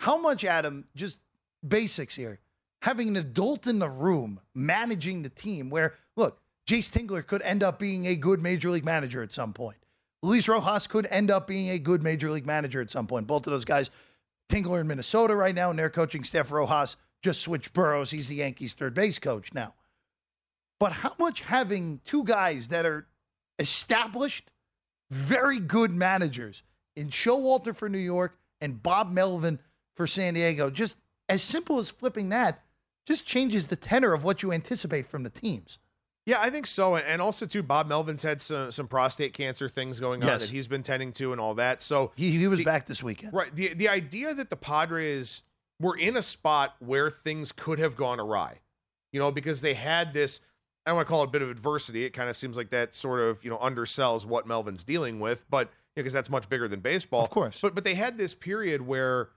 How 0.00 0.18
much, 0.18 0.44
Adam? 0.44 0.86
Just 0.96 1.20
basics 1.64 2.16
here. 2.16 2.40
Having 2.82 3.10
an 3.10 3.16
adult 3.18 3.68
in 3.68 3.78
the 3.78 3.88
room 3.88 4.40
managing 4.56 5.22
the 5.22 5.28
team, 5.28 5.70
where 5.70 5.94
look, 6.16 6.40
Jayce 6.66 6.90
Tingler 6.90 7.24
could 7.24 7.42
end 7.42 7.62
up 7.62 7.78
being 7.78 8.06
a 8.06 8.16
good 8.16 8.42
major 8.42 8.68
league 8.68 8.84
manager 8.84 9.22
at 9.22 9.30
some 9.30 9.52
point. 9.52 9.78
Luis 10.24 10.48
Rojas 10.48 10.88
could 10.88 11.06
end 11.10 11.30
up 11.30 11.46
being 11.46 11.70
a 11.70 11.78
good 11.78 12.02
major 12.02 12.28
league 12.28 12.44
manager 12.44 12.80
at 12.80 12.90
some 12.90 13.06
point. 13.06 13.28
Both 13.28 13.46
of 13.46 13.52
those 13.52 13.64
guys, 13.64 13.90
Tingler 14.48 14.80
in 14.80 14.88
Minnesota 14.88 15.36
right 15.36 15.54
now, 15.54 15.70
and 15.70 15.78
their 15.78 15.90
coaching 15.90 16.24
staff, 16.24 16.50
Rojas 16.50 16.96
just 17.22 17.40
switched 17.40 17.72
boroughs. 17.72 18.10
He's 18.10 18.26
the 18.26 18.34
Yankees' 18.34 18.74
third 18.74 18.94
base 18.94 19.20
coach 19.20 19.54
now. 19.54 19.74
But 20.80 20.92
how 20.92 21.14
much 21.18 21.42
having 21.42 22.00
two 22.04 22.24
guys 22.24 22.68
that 22.68 22.86
are 22.86 23.06
established, 23.58 24.50
very 25.10 25.60
good 25.60 25.90
managers 25.92 26.62
in 26.96 27.10
Showalter 27.10 27.76
for 27.76 27.88
New 27.88 27.98
York 27.98 28.38
and 28.60 28.82
Bob 28.82 29.12
Melvin 29.12 29.58
for 29.94 30.06
San 30.06 30.34
Diego, 30.34 30.70
just 30.70 30.96
as 31.28 31.42
simple 31.42 31.78
as 31.78 31.90
flipping 31.90 32.30
that, 32.30 32.62
just 33.06 33.26
changes 33.26 33.68
the 33.68 33.76
tenor 33.76 34.12
of 34.14 34.24
what 34.24 34.42
you 34.42 34.52
anticipate 34.52 35.06
from 35.06 35.22
the 35.22 35.30
teams. 35.30 35.78
Yeah, 36.26 36.40
I 36.40 36.50
think 36.50 36.66
so. 36.66 36.96
And 36.96 37.20
also, 37.20 37.44
too, 37.46 37.62
Bob 37.62 37.88
Melvin's 37.88 38.22
had 38.22 38.40
some, 38.40 38.70
some 38.70 38.86
prostate 38.88 39.32
cancer 39.32 39.68
things 39.68 40.00
going 40.00 40.22
on 40.22 40.28
Yes. 40.28 40.42
that 40.42 40.50
he's 40.50 40.68
been 40.68 40.82
tending 40.82 41.12
to 41.14 41.32
and 41.32 41.40
all 41.40 41.54
that. 41.54 41.82
So, 41.82 42.12
He, 42.14 42.30
he 42.32 42.46
was 42.46 42.58
the- 42.58 42.64
back 42.64 42.86
this 42.86 43.02
weekend. 43.02 43.32
Right. 43.32 43.54
The 43.54 43.74
the 43.74 43.88
idea 43.88 44.32
that 44.34 44.48
the 44.50 44.56
Padres 44.56 45.42
were 45.80 45.96
in 45.96 46.16
a 46.16 46.22
spot 46.22 46.76
where 46.78 47.10
things 47.10 47.52
could 47.52 47.78
have 47.78 47.96
gone 47.96 48.20
awry, 48.20 48.60
you 49.12 49.18
know, 49.18 49.30
because 49.30 49.60
they 49.60 49.74
had 49.74 50.12
this. 50.12 50.40
I 50.86 50.90
don't 50.90 50.96
want 50.96 51.06
to 51.06 51.10
call 51.10 51.22
it 51.22 51.28
a 51.28 51.30
bit 51.30 51.42
of 51.42 51.50
adversity. 51.50 52.04
It 52.04 52.10
kind 52.10 52.28
of 52.28 52.36
seems 52.36 52.56
like 52.56 52.70
that 52.70 52.94
sort 52.94 53.20
of 53.20 53.42
you 53.44 53.50
know 53.50 53.58
undersells 53.58 54.24
what 54.24 54.46
Melvin's 54.46 54.84
dealing 54.84 55.20
with, 55.20 55.44
but 55.50 55.70
because 55.94 56.12
that's 56.12 56.30
much 56.30 56.48
bigger 56.48 56.68
than 56.68 56.80
baseball, 56.80 57.22
Of 57.22 57.30
course. 57.30 57.60
But 57.60 57.74
but 57.74 57.84
they 57.84 57.94
had 57.94 58.16
this 58.16 58.34
period 58.34 58.86
where 58.86 59.30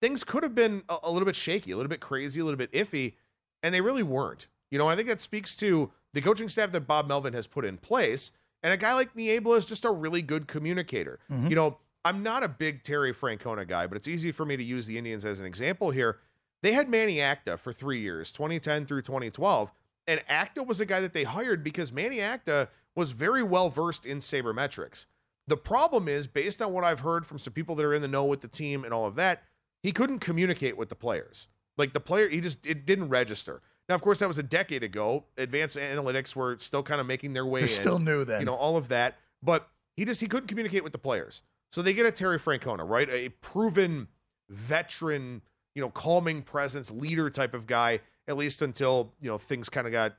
things 0.00 0.24
could 0.24 0.42
have 0.42 0.54
been 0.54 0.82
a, 0.88 0.98
a 1.04 1.10
little 1.10 1.26
bit 1.26 1.36
shaky, 1.36 1.72
a 1.72 1.76
little 1.76 1.90
bit 1.90 2.00
crazy, 2.00 2.40
a 2.40 2.44
little 2.44 2.58
bit 2.58 2.72
iffy, 2.72 3.14
and 3.62 3.74
they 3.74 3.80
really 3.80 4.02
weren't. 4.02 4.46
You 4.70 4.78
know, 4.78 4.88
I 4.88 4.96
think 4.96 5.08
that 5.08 5.20
speaks 5.20 5.56
to 5.56 5.90
the 6.12 6.20
coaching 6.20 6.48
staff 6.48 6.72
that 6.72 6.82
Bob 6.82 7.08
Melvin 7.08 7.32
has 7.32 7.46
put 7.46 7.64
in 7.64 7.78
place, 7.78 8.32
and 8.62 8.72
a 8.72 8.76
guy 8.76 8.94
like 8.94 9.16
Niebla 9.16 9.56
is 9.56 9.66
just 9.66 9.84
a 9.84 9.90
really 9.90 10.22
good 10.22 10.46
communicator. 10.46 11.18
Mm-hmm. 11.30 11.48
You 11.48 11.56
know, 11.56 11.78
I'm 12.04 12.22
not 12.22 12.42
a 12.42 12.48
big 12.48 12.82
Terry 12.82 13.12
Francona 13.12 13.66
guy, 13.66 13.86
but 13.86 13.96
it's 13.96 14.08
easy 14.08 14.32
for 14.32 14.46
me 14.46 14.56
to 14.56 14.62
use 14.62 14.86
the 14.86 14.98
Indians 14.98 15.24
as 15.24 15.40
an 15.40 15.46
example 15.46 15.90
here. 15.90 16.18
They 16.62 16.72
had 16.72 16.88
Manny 16.88 17.20
Acta 17.20 17.56
for 17.56 17.72
three 17.72 18.00
years, 18.00 18.32
2010 18.32 18.86
through 18.86 19.02
2012, 19.02 19.72
and 20.08 20.20
Acta 20.28 20.64
was 20.64 20.80
a 20.80 20.86
guy 20.86 20.98
that 21.00 21.12
they 21.12 21.22
hired 21.22 21.62
because 21.62 21.92
Manny 21.92 22.20
Acta 22.20 22.68
was 22.96 23.12
very 23.12 23.44
well 23.44 23.68
versed 23.68 24.04
in 24.04 24.18
sabermetrics. 24.18 25.06
The 25.46 25.56
problem 25.56 26.08
is, 26.08 26.26
based 26.26 26.60
on 26.60 26.72
what 26.72 26.82
I've 26.82 27.00
heard 27.00 27.24
from 27.24 27.38
some 27.38 27.52
people 27.52 27.76
that 27.76 27.84
are 27.84 27.94
in 27.94 28.02
the 28.02 28.08
know 28.08 28.24
with 28.24 28.40
the 28.40 28.48
team 28.48 28.84
and 28.84 28.92
all 28.92 29.06
of 29.06 29.14
that, 29.14 29.44
he 29.82 29.92
couldn't 29.92 30.18
communicate 30.18 30.76
with 30.76 30.88
the 30.88 30.94
players. 30.96 31.46
Like 31.76 31.92
the 31.92 32.00
player, 32.00 32.28
he 32.28 32.40
just 32.40 32.66
it 32.66 32.84
didn't 32.84 33.08
register. 33.08 33.62
Now, 33.88 33.94
of 33.94 34.02
course, 34.02 34.18
that 34.18 34.26
was 34.28 34.38
a 34.38 34.42
decade 34.42 34.82
ago. 34.82 35.24
Advanced 35.36 35.76
analytics 35.76 36.34
were 36.34 36.56
still 36.58 36.82
kind 36.82 37.00
of 37.00 37.06
making 37.06 37.34
their 37.34 37.46
way 37.46 37.60
They're 37.60 37.68
in 37.68 37.74
still 37.74 37.98
new 37.98 38.24
then. 38.24 38.40
you 38.40 38.46
know, 38.46 38.54
all 38.54 38.76
of 38.76 38.88
that. 38.88 39.16
But 39.42 39.68
he 39.96 40.04
just 40.04 40.20
he 40.20 40.26
couldn't 40.26 40.48
communicate 40.48 40.82
with 40.82 40.92
the 40.92 40.98
players. 40.98 41.42
So 41.70 41.82
they 41.82 41.92
get 41.92 42.06
a 42.06 42.10
Terry 42.12 42.38
Francona, 42.38 42.88
right? 42.88 43.08
A 43.10 43.28
proven 43.28 44.08
veteran, 44.48 45.42
you 45.74 45.82
know, 45.82 45.90
calming 45.90 46.42
presence, 46.42 46.90
leader 46.90 47.30
type 47.30 47.54
of 47.54 47.66
guy, 47.66 48.00
at 48.28 48.36
least 48.36 48.62
until, 48.62 49.12
you 49.20 49.28
know, 49.28 49.38
things 49.38 49.68
kind 49.68 49.86
of 49.86 49.92
got 49.92 50.16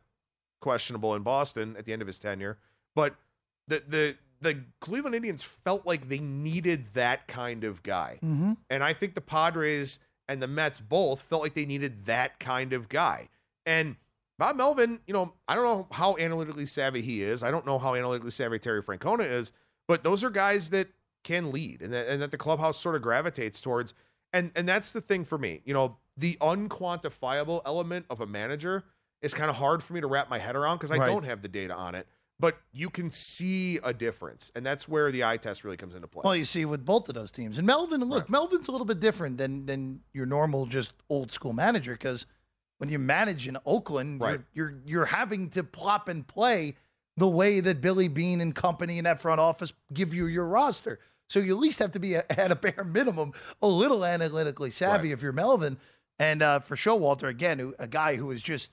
questionable 0.59 1.15
in 1.15 1.21
Boston 1.21 1.75
at 1.77 1.85
the 1.85 1.93
end 1.93 2.01
of 2.01 2.07
his 2.07 2.19
tenure. 2.19 2.57
But 2.95 3.15
the 3.67 3.83
the 3.87 4.15
the 4.41 4.63
Cleveland 4.81 5.15
Indians 5.15 5.43
felt 5.43 5.85
like 5.85 6.09
they 6.09 6.19
needed 6.19 6.87
that 6.93 7.27
kind 7.27 7.63
of 7.63 7.83
guy. 7.83 8.19
Mm-hmm. 8.23 8.53
And 8.69 8.83
I 8.83 8.93
think 8.93 9.15
the 9.15 9.21
Padres 9.21 9.99
and 10.27 10.41
the 10.41 10.47
Mets 10.47 10.79
both 10.79 11.21
felt 11.21 11.41
like 11.41 11.53
they 11.53 11.65
needed 11.65 12.05
that 12.05 12.39
kind 12.39 12.73
of 12.73 12.89
guy. 12.89 13.29
And 13.65 13.97
Bob 14.37 14.55
Melvin, 14.55 14.99
you 15.05 15.13
know, 15.13 15.33
I 15.47 15.55
don't 15.55 15.65
know 15.65 15.87
how 15.91 16.15
analytically 16.17 16.65
savvy 16.65 17.01
he 17.01 17.21
is. 17.21 17.43
I 17.43 17.51
don't 17.51 17.65
know 17.65 17.77
how 17.77 17.95
analytically 17.95 18.31
savvy 18.31 18.57
Terry 18.57 18.81
Francona 18.81 19.29
is, 19.29 19.51
but 19.87 20.03
those 20.03 20.23
are 20.23 20.29
guys 20.29 20.69
that 20.69 20.87
can 21.23 21.51
lead 21.51 21.81
and 21.81 21.93
that, 21.93 22.07
and 22.07 22.21
that 22.21 22.31
the 22.31 22.37
clubhouse 22.37 22.77
sort 22.77 22.95
of 22.95 23.01
gravitates 23.01 23.59
towards. 23.59 23.93
And 24.31 24.51
and 24.55 24.69
that's 24.69 24.91
the 24.91 25.01
thing 25.01 25.25
for 25.25 25.37
me. 25.37 25.61
You 25.65 25.73
know, 25.73 25.97
the 26.19 26.37
unquantifiable 26.41 27.61
element 27.65 28.05
of 28.09 28.21
a 28.21 28.25
manager 28.27 28.83
is 29.21 29.33
kind 29.33 29.49
of 29.49 29.55
hard 29.55 29.83
for 29.83 29.93
me 29.93 30.01
to 30.01 30.07
wrap 30.07 30.29
my 30.29 30.39
head 30.39 30.55
around 30.55 30.77
because 30.77 30.91
I 30.91 30.97
Right. 30.97 31.07
don't 31.11 31.23
have 31.23 31.41
the 31.41 31.47
data 31.47 31.73
on 31.73 31.95
it. 31.95 32.07
But 32.41 32.57
you 32.71 32.89
can 32.89 33.11
see 33.11 33.77
a 33.83 33.93
difference, 33.93 34.49
and 34.55 34.65
that's 34.65 34.87
where 34.87 35.11
the 35.11 35.25
eye 35.25 35.35
test 35.35 35.65
really 35.65 35.75
comes 35.75 35.93
into 35.93 36.07
play. 36.07 36.21
Well, 36.23 36.35
you 36.37 36.45
see 36.45 36.63
with 36.63 36.85
both 36.85 37.09
of 37.09 37.15
those 37.15 37.33
teams, 37.33 37.57
and 37.57 37.67
Melvin. 37.67 37.99
Look, 38.01 38.21
Right. 38.23 38.29
Melvin's 38.29 38.69
a 38.69 38.71
little 38.71 38.85
bit 38.87 39.01
different 39.01 39.37
than 39.37 39.65
than 39.65 40.01
your 40.13 40.25
normal 40.25 40.65
just 40.65 40.93
old 41.09 41.31
school 41.31 41.51
manager 41.51 41.91
because 41.93 42.25
when 42.77 42.89
you 42.89 42.97
manage 42.97 43.45
in 43.47 43.57
Oakland, 43.65 44.21
Right. 44.21 44.39
you're, 44.53 44.69
you're 44.71 44.81
you're 44.85 45.05
having 45.05 45.49
to 45.51 45.65
plop 45.65 46.07
and 46.07 46.25
play 46.25 46.75
the 47.17 47.27
way 47.27 47.59
that 47.59 47.81
Billy 47.81 48.07
Beane 48.07 48.39
and 48.39 48.55
company 48.55 48.97
in 48.99 49.03
that 49.03 49.19
front 49.19 49.41
office 49.41 49.73
give 49.93 50.13
you 50.13 50.25
your 50.27 50.45
roster. 50.45 50.99
So 51.27 51.39
you 51.41 51.53
at 51.53 51.59
least 51.59 51.79
have 51.79 51.91
to 51.91 51.99
be 51.99 52.15
at 52.15 52.51
a 52.51 52.55
bare 52.55 52.85
minimum 52.85 53.33
a 53.61 53.67
little 53.67 54.05
analytically 54.05 54.69
savvy 54.69 55.09
Right. 55.09 55.13
if 55.13 55.21
you're 55.21 55.33
Melvin. 55.33 55.77
And 56.19 56.41
uh, 56.41 56.59
for 56.59 56.75
Showalter 56.75 57.29
again, 57.29 57.59
who, 57.59 57.73
a 57.79 57.87
guy 57.87 58.15
who 58.15 58.29
is 58.31 58.41
just, 58.41 58.71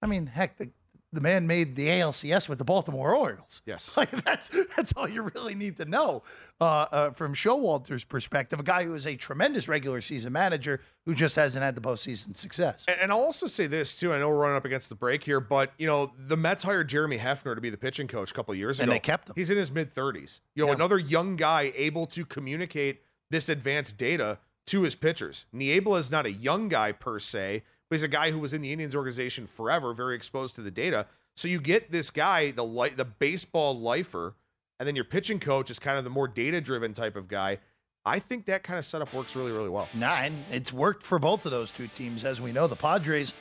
I 0.00 0.06
mean, 0.06 0.26
heck, 0.26 0.56
the 0.58 0.70
the 1.12 1.20
man 1.20 1.46
made 1.46 1.76
the 1.76 1.86
ALCS 1.86 2.48
with 2.48 2.58
the 2.58 2.64
Baltimore 2.64 3.14
Orioles. 3.14 3.62
Yes. 3.66 3.94
Like 3.96 4.10
that's 4.24 4.50
that's 4.76 4.92
all 4.96 5.08
you 5.08 5.30
really 5.32 5.54
need 5.54 5.76
to 5.76 5.84
know 5.84 6.24
uh, 6.60 6.64
uh, 6.90 7.10
from 7.12 7.34
Showalter's 7.34 8.02
perspective. 8.02 8.58
A 8.58 8.64
guy 8.64 8.82
who 8.82 8.94
is 8.94 9.06
a 9.06 9.14
tremendous 9.14 9.68
regular 9.68 10.00
season 10.00 10.32
manager 10.32 10.80
who 11.06 11.14
just 11.14 11.36
hasn't 11.36 11.62
had 11.62 11.76
the 11.76 11.80
postseason 11.80 12.34
success. 12.34 12.84
And, 12.88 12.98
and 13.00 13.12
I'll 13.12 13.20
also 13.20 13.46
say 13.46 13.68
this 13.68 13.96
too. 13.98 14.12
I 14.12 14.18
know 14.18 14.28
we're 14.28 14.38
running 14.38 14.56
up 14.56 14.64
against 14.64 14.88
the 14.88 14.96
break 14.96 15.22
here, 15.22 15.38
but 15.38 15.72
you 15.78 15.86
know 15.86 16.10
the 16.18 16.36
Mets 16.36 16.64
hired 16.64 16.88
Jeremy 16.88 17.18
Hefner 17.18 17.54
to 17.54 17.60
be 17.60 17.70
the 17.70 17.76
pitching 17.78 18.08
coach 18.08 18.32
a 18.32 18.34
couple 18.34 18.50
of 18.50 18.58
years 18.58 18.80
ago. 18.80 18.84
And 18.84 18.92
they 18.92 18.98
kept 18.98 19.28
him. 19.28 19.34
He's 19.36 19.50
in 19.50 19.56
his 19.56 19.70
mid 19.70 19.94
thirties. 19.94 20.40
You 20.56 20.64
know, 20.64 20.70
Yeah. 20.70 20.74
another 20.74 20.98
young 20.98 21.36
guy 21.36 21.72
able 21.76 22.06
to 22.08 22.24
communicate 22.24 23.02
this 23.30 23.48
advanced 23.48 23.96
data 23.98 24.38
to 24.66 24.82
his 24.82 24.94
pitchers. 24.94 25.46
Niebla 25.52 25.98
is 25.98 26.10
not 26.10 26.26
a 26.26 26.32
young 26.32 26.68
guy 26.68 26.92
per 26.92 27.18
se, 27.18 27.62
but 27.88 27.96
he's 27.96 28.02
a 28.02 28.08
guy 28.08 28.30
who 28.30 28.38
was 28.38 28.52
in 28.52 28.62
the 28.62 28.72
Indians 28.72 28.96
organization 28.96 29.46
forever, 29.46 29.92
very 29.92 30.16
exposed 30.16 30.54
to 30.56 30.62
the 30.62 30.70
data. 30.70 31.06
So 31.36 31.48
you 31.48 31.60
get 31.60 31.90
this 31.90 32.10
guy, 32.10 32.50
the 32.50 32.64
li- 32.64 32.90
the 32.90 33.04
baseball 33.04 33.78
lifer, 33.78 34.34
and 34.78 34.86
then 34.86 34.96
your 34.96 35.04
pitching 35.04 35.40
coach 35.40 35.70
is 35.70 35.78
kind 35.78 35.98
of 35.98 36.04
the 36.04 36.10
more 36.10 36.28
data 36.28 36.60
driven 36.60 36.94
type 36.94 37.16
of 37.16 37.28
guy. 37.28 37.58
I 38.06 38.18
think 38.18 38.44
that 38.46 38.62
kind 38.62 38.78
of 38.78 38.84
setup 38.84 39.12
works 39.14 39.34
really, 39.34 39.52
really 39.52 39.70
well. 39.70 39.88
Nah, 39.94 40.16
and 40.16 40.44
it's 40.50 40.72
worked 40.72 41.02
for 41.02 41.18
both 41.18 41.46
of 41.46 41.52
those 41.52 41.70
two 41.70 41.86
teams. 41.88 42.24
As 42.24 42.40
we 42.40 42.52
know, 42.52 42.66
the 42.66 42.76
Padres 42.76 43.32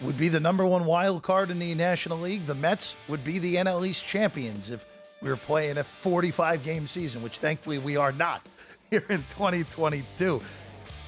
would 0.00 0.16
be 0.16 0.28
the 0.28 0.38
number 0.38 0.64
one 0.64 0.84
wild 0.84 1.22
card 1.22 1.50
in 1.50 1.58
the 1.58 1.74
National 1.74 2.18
League. 2.18 2.46
The 2.46 2.54
Mets 2.54 2.94
would 3.08 3.24
be 3.24 3.38
the 3.38 3.56
NL 3.56 3.84
East 3.86 4.06
champions 4.06 4.70
if 4.70 4.84
we 5.20 5.28
were 5.28 5.36
playing 5.36 5.78
a 5.78 5.84
45 5.84 6.62
game 6.62 6.86
season, 6.86 7.22
which 7.22 7.38
thankfully 7.38 7.78
we 7.78 7.96
are 7.96 8.12
not 8.12 8.46
here 8.90 9.04
in 9.08 9.24
2022. 9.30 10.40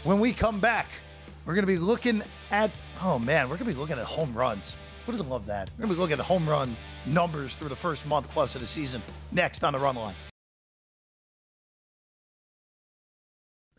When 0.05 0.21
we 0.21 0.35
come 0.35 0.61
back, 0.61 0.91
we're 1.47 1.55
going 1.55 1.63
to 1.63 1.73
be 1.73 1.79
looking 1.79 2.23
at, 2.51 2.71
oh 3.03 3.19
man, 3.19 3.49
we're 3.49 3.57
going 3.57 3.71
to 3.71 3.75
be 3.75 3.81
looking 3.81 3.99
at 3.99 4.05
home 4.05 4.35
runs. 4.35 4.77
Who 5.07 5.13
doesn't 5.13 5.31
love 5.31 5.47
that? 5.47 5.71
We're 5.79 5.87
going 5.87 5.89
to 5.89 5.95
be 5.95 6.01
looking 6.03 6.19
at 6.19 6.27
home 6.27 6.47
run 6.47 6.77
numbers 7.07 7.57
through 7.57 7.71
the 7.71 7.77
first 7.77 8.07
month 8.07 8.29
plus 8.31 8.55
of 8.55 8.61
the 8.61 8.67
season 8.67 9.01
next 9.33 9.65
on 9.65 9.73
the 9.73 9.79
run 9.79 9.97
line. 9.97 10.15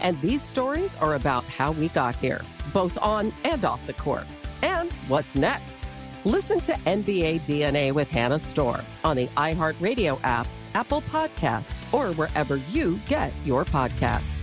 And 0.00 0.20
these 0.20 0.42
stories 0.42 0.94
are 0.96 1.14
about 1.14 1.44
how 1.44 1.72
we 1.72 1.88
got 1.88 2.16
here, 2.16 2.42
both 2.72 2.96
on 2.98 3.32
and 3.44 3.64
off 3.64 3.86
the 3.86 3.92
court. 3.92 4.26
And 4.62 4.92
what's 5.08 5.34
next? 5.34 5.80
Listen 6.24 6.60
to 6.60 6.72
NBA 6.72 7.40
DNA 7.40 7.92
with 7.92 8.10
Hannah 8.10 8.38
Storm 8.38 8.82
on 9.04 9.16
the 9.16 9.26
iHeartRadio 9.28 10.20
app, 10.22 10.46
Apple 10.74 11.00
Podcasts, 11.02 11.80
or 11.92 12.12
wherever 12.14 12.56
you 12.56 13.00
get 13.06 13.32
your 13.44 13.64
podcasts. 13.64 14.42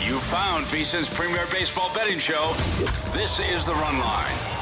You 0.00 0.18
found 0.18 0.64
VSIN's 0.66 1.08
premier 1.08 1.46
baseball 1.52 1.92
betting 1.94 2.18
show. 2.18 2.52
This 3.12 3.38
is 3.38 3.64
the 3.66 3.74
Run 3.74 3.98
Line. 4.00 4.59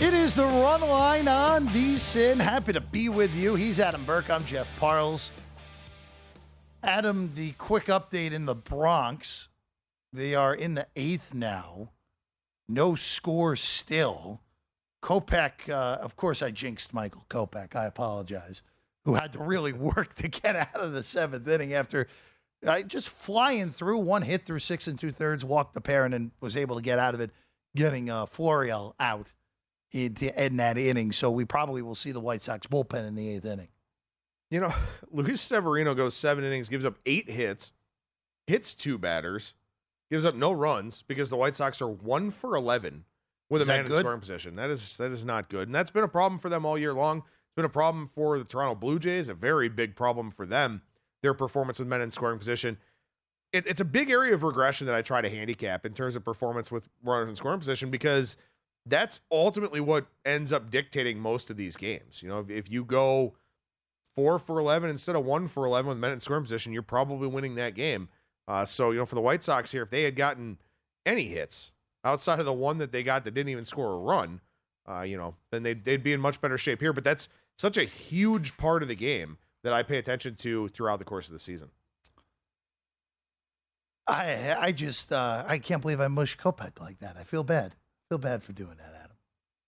It 0.00 0.14
is 0.14 0.36
the 0.36 0.44
run 0.44 0.80
line 0.82 1.26
on 1.26 1.66
VSIN. 1.70 2.38
Happy 2.38 2.72
to 2.72 2.80
be 2.80 3.08
with 3.08 3.34
you. 3.34 3.56
He's 3.56 3.80
Adam 3.80 4.04
Burke. 4.04 4.30
I'm 4.30 4.44
Jeff 4.44 4.70
Parles. 4.78 5.32
Adam, 6.84 7.32
the 7.34 7.50
quick 7.58 7.86
update 7.86 8.30
in 8.30 8.46
the 8.46 8.54
Bronx. 8.54 9.48
They 10.12 10.36
are 10.36 10.54
in 10.54 10.76
the 10.76 10.86
eighth 10.94 11.34
now. 11.34 11.90
No 12.68 12.94
score 12.94 13.56
still. 13.56 14.40
Kopech, 15.02 15.68
uh, 15.68 15.98
of 16.00 16.14
course, 16.14 16.42
I 16.42 16.52
jinxed 16.52 16.94
Michael 16.94 17.26
Kopech. 17.28 17.74
I 17.74 17.86
apologize. 17.86 18.62
Who 19.04 19.14
had 19.14 19.32
to 19.32 19.42
really 19.42 19.72
work 19.96 20.14
to 20.14 20.28
get 20.28 20.54
out 20.54 20.76
of 20.76 20.92
the 20.92 21.02
seventh 21.02 21.48
inning 21.48 21.74
after 21.74 22.06
uh, 22.64 22.82
just 22.82 23.08
flying 23.08 23.68
through 23.68 23.98
one 23.98 24.22
hit 24.22 24.46
through 24.46 24.60
six 24.60 24.86
and 24.86 24.96
two 24.96 25.10
thirds, 25.10 25.44
walked 25.44 25.74
the 25.74 25.80
pair, 25.80 26.04
and 26.04 26.14
then 26.14 26.30
was 26.40 26.56
able 26.56 26.76
to 26.76 26.82
get 26.82 27.00
out 27.00 27.14
of 27.14 27.20
it, 27.20 27.32
getting 27.74 28.08
uh, 28.08 28.26
Florial 28.26 28.94
out 29.00 29.26
in, 29.92 30.16
in 30.36 30.56
that 30.58 30.78
inning. 30.78 31.12
So 31.12 31.30
we 31.30 31.44
probably 31.44 31.82
will 31.82 31.94
see 31.94 32.12
the 32.12 32.20
White 32.20 32.42
Sox 32.42 32.66
bullpen 32.66 33.06
in 33.06 33.14
the 33.14 33.28
eighth 33.30 33.44
inning. 33.44 33.68
You 34.50 34.60
know, 34.60 34.74
Luis 35.10 35.40
Severino 35.40 35.94
goes 35.94 36.14
seven 36.14 36.44
innings, 36.44 36.68
gives 36.68 36.84
up 36.84 36.96
eight 37.06 37.30
hits, 37.30 37.72
hits 38.46 38.74
two 38.74 38.98
batters, 38.98 39.54
gives 40.10 40.24
up 40.24 40.34
no 40.34 40.52
runs 40.52 41.02
because 41.02 41.30
the 41.30 41.36
White 41.36 41.56
Sox 41.56 41.82
are 41.82 41.88
one 41.88 42.30
for 42.30 42.56
eleven 42.56 43.04
with 43.50 43.62
Is 43.62 43.68
a 43.68 43.70
man 43.70 43.86
in 43.86 43.94
scoring 43.94 44.20
position. 44.20 44.56
That 44.56 44.70
is 44.70 44.96
that 44.98 45.10
is 45.10 45.24
not 45.24 45.48
good, 45.48 45.68
and 45.68 45.74
that's 45.74 45.90
been 45.90 46.04
a 46.04 46.08
problem 46.08 46.38
for 46.38 46.48
them 46.48 46.64
all 46.64 46.78
year 46.78 46.92
long. 46.92 47.18
It's 47.18 47.54
been 47.56 47.64
a 47.64 47.70
problem 47.70 48.06
for 48.06 48.38
the 48.38 48.44
Toronto 48.44 48.74
Blue 48.74 48.98
Jays, 48.98 49.28
a 49.28 49.34
very 49.34 49.68
big 49.68 49.96
problem 49.96 50.30
for 50.30 50.46
them. 50.46 50.82
Their 51.22 51.34
performance 51.34 51.78
with 51.78 51.88
men 51.88 52.00
in 52.00 52.10
scoring 52.10 52.38
position. 52.38 52.78
It, 53.52 53.66
it's 53.66 53.80
a 53.80 53.84
big 53.84 54.10
area 54.10 54.34
of 54.34 54.42
regression 54.42 54.86
that 54.86 54.94
I 54.94 55.02
try 55.02 55.22
to 55.22 55.28
handicap 55.28 55.86
in 55.86 55.94
terms 55.94 56.14
of 56.14 56.24
performance 56.24 56.70
with 56.70 56.86
runners 57.02 57.30
in 57.30 57.34
scoring 57.34 57.58
position 57.58 57.90
because 57.90 58.36
that's 58.88 59.20
ultimately 59.30 59.80
what 59.80 60.06
ends 60.24 60.52
up 60.52 60.70
dictating 60.70 61.18
most 61.18 61.50
of 61.50 61.56
these 61.56 61.76
games. 61.76 62.22
You 62.22 62.28
know, 62.28 62.40
if, 62.40 62.50
if 62.50 62.70
you 62.70 62.84
go 62.84 63.34
four 64.14 64.38
for 64.38 64.58
11 64.58 64.90
instead 64.90 65.16
of 65.16 65.24
one 65.24 65.46
for 65.46 65.64
11 65.64 65.88
with 65.88 65.98
men 65.98 66.12
in 66.12 66.20
scoring 66.20 66.42
position, 66.42 66.72
you're 66.72 66.82
probably 66.82 67.28
winning 67.28 67.54
that 67.56 67.74
game. 67.74 68.08
Uh, 68.46 68.64
so, 68.64 68.90
you 68.90 68.98
know, 68.98 69.06
for 69.06 69.14
the 69.14 69.20
White 69.20 69.42
Sox 69.42 69.72
here, 69.72 69.82
if 69.82 69.90
they 69.90 70.04
had 70.04 70.16
gotten 70.16 70.58
any 71.04 71.24
hits 71.24 71.72
outside 72.04 72.38
of 72.38 72.44
the 72.44 72.52
one 72.52 72.78
that 72.78 72.92
they 72.92 73.02
got 73.02 73.24
that 73.24 73.34
didn't 73.34 73.50
even 73.50 73.64
score 73.64 73.92
a 73.92 73.98
run, 73.98 74.40
uh, 74.88 75.02
you 75.02 75.16
know, 75.16 75.34
then 75.50 75.62
they'd, 75.62 75.84
they'd 75.84 76.02
be 76.02 76.12
in 76.12 76.20
much 76.20 76.40
better 76.40 76.56
shape 76.56 76.80
here. 76.80 76.92
But 76.92 77.04
that's 77.04 77.28
such 77.58 77.76
a 77.76 77.84
huge 77.84 78.56
part 78.56 78.82
of 78.82 78.88
the 78.88 78.94
game 78.94 79.36
that 79.64 79.72
I 79.72 79.82
pay 79.82 79.98
attention 79.98 80.36
to 80.36 80.68
throughout 80.68 80.98
the 80.98 81.04
course 81.04 81.26
of 81.26 81.32
the 81.32 81.38
season. 81.38 81.70
I 84.06 84.56
I 84.58 84.72
just 84.72 85.12
uh, 85.12 85.44
I 85.46 85.58
can't 85.58 85.82
believe 85.82 86.00
I 86.00 86.08
mushed 86.08 86.38
Kopech 86.40 86.80
like 86.80 87.00
that. 87.00 87.16
I 87.18 87.24
feel 87.24 87.44
bad. 87.44 87.74
Feel 88.08 88.18
bad 88.18 88.42
for 88.42 88.52
doing 88.52 88.76
that, 88.78 88.94
Adam. 89.04 89.16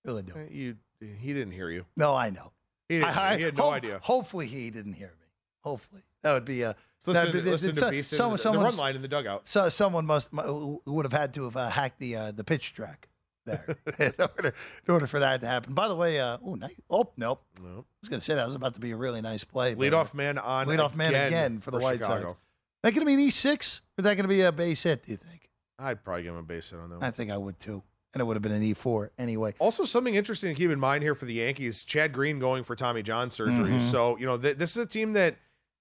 Really 0.05 0.23
do. 0.23 0.33
Uh, 0.35 0.45
You, 0.51 0.77
he 1.01 1.33
didn't 1.33 1.53
hear 1.53 1.71
you. 1.71 1.85
No, 1.97 2.15
I 2.15 2.31
know. 2.31 2.53
He, 2.89 2.99
didn't, 2.99 3.17
I, 3.17 3.37
he 3.37 3.43
had 3.45 3.57
no 3.57 3.65
hope- 3.65 3.75
idea. 3.75 4.01
Hopefully, 4.03 4.47
he 4.47 4.71
didn't 4.71 4.95
hear 4.95 5.09
me. 5.09 5.27
Hopefully, 5.63 6.03
that 6.23 6.33
would 6.33 6.45
be 6.45 6.63
a. 6.63 6.75
So 6.99 7.13
listen, 7.13 7.33
be- 7.33 7.41
listen 7.43 7.75
to 7.77 7.85
VSIN, 7.87 8.05
someone- 8.15 8.39
the, 8.43 8.53
the 8.53 8.59
run 8.59 8.77
line 8.77 8.97
in 8.97 9.03
the 9.03 9.09
dugout. 9.09 9.47
So 9.47 9.69
someone 9.69 10.07
must 10.07 10.31
would 10.33 11.05
have 11.05 11.13
had 11.13 11.35
to 11.35 11.45
have 11.45 11.57
uh, 11.57 11.69
hacked 11.69 11.99
the 12.01 12.17
uh, 12.17 12.33
the 12.33 12.45
pitch 12.45 12.75
track 12.75 13.09
there 13.47 13.77
in, 13.99 14.13
order, 14.19 14.55
in 14.87 14.93
order 14.95 15.07
for 15.07 15.19
that 15.21 15.41
to 15.43 15.47
happen. 15.47 15.75
By 15.75 15.89
the 15.89 15.95
way, 15.95 16.19
uh, 16.21 16.39
oh, 16.45 16.55
nice. 16.55 16.75
oh 16.91 17.11
nope. 17.17 17.43
Nope. 17.63 17.87
I 17.89 17.97
was 18.03 18.09
going 18.09 18.21
to 18.21 18.25
say 18.25 18.35
that 18.35 18.47
was 18.47 18.55
about 18.55 18.75
to 18.75 18.81
be 18.81 18.91
a 18.91 18.97
really 18.97 19.21
nice 19.23 19.45
play. 19.45 19.75
but, 19.75 19.83
Leadoff 19.85 20.15
man 20.15 20.39
on 20.39 20.67
leadoff 20.67 20.95
man 20.95 21.15
again 21.15 21.61
for 21.61 21.71
the 21.71 21.79
White 21.79 22.01
Chicago. 22.01 22.29
Sox. 22.29 22.39
That 22.83 22.91
going 22.95 23.01
to 23.01 23.07
be 23.07 23.15
an 23.15 23.21
E 23.21 23.31
six 23.31 23.83
or 23.99 24.03
that 24.03 24.15
going 24.15 24.25
to 24.25 24.29
be 24.29 24.41
a 24.41 24.53
base 24.53 24.83
hit? 24.83 25.03
Do 25.05 25.13
you 25.13 25.17
think? 25.19 25.49
I'd 25.79 26.03
probably 26.05 26.23
give 26.25 26.33
him 26.33 26.41
a 26.41 26.43
base 26.43 26.71
hit 26.71 26.79
on 26.81 26.89
that 26.91 26.97
one. 26.97 27.05
I 27.05 27.11
think 27.11 27.31
I 27.31 27.37
would 27.37 27.59
too, 27.61 27.83
and 28.13 28.21
it 28.21 28.25
would 28.25 28.35
have 28.35 28.43
been 28.43 28.53
an 28.53 28.63
E 28.63 28.75
four 28.75 29.13
anyway. 29.19 29.55
Also, 29.59 29.85
something 29.85 30.15
interesting 30.15 30.53
to 30.55 30.59
keep 30.61 30.71
in 30.71 30.81
mind 30.81 31.03
here 31.03 31.15
for 31.15 31.25
the 31.27 31.35
Yankees: 31.35 31.85
Chad 31.85 32.13
Green 32.13 32.39
going 32.39 32.65
for 32.65 32.75
Tommy 32.77 33.03
John 33.03 33.31
surgery. 33.31 33.73
Mhm. 33.73 33.81
So 33.81 34.17
you 34.19 34.27
know 34.27 34.37
th- 34.37 34.57
this 34.59 34.73
is 34.73 34.79
a 34.79 34.87
team 34.87 35.13
that 35.15 35.37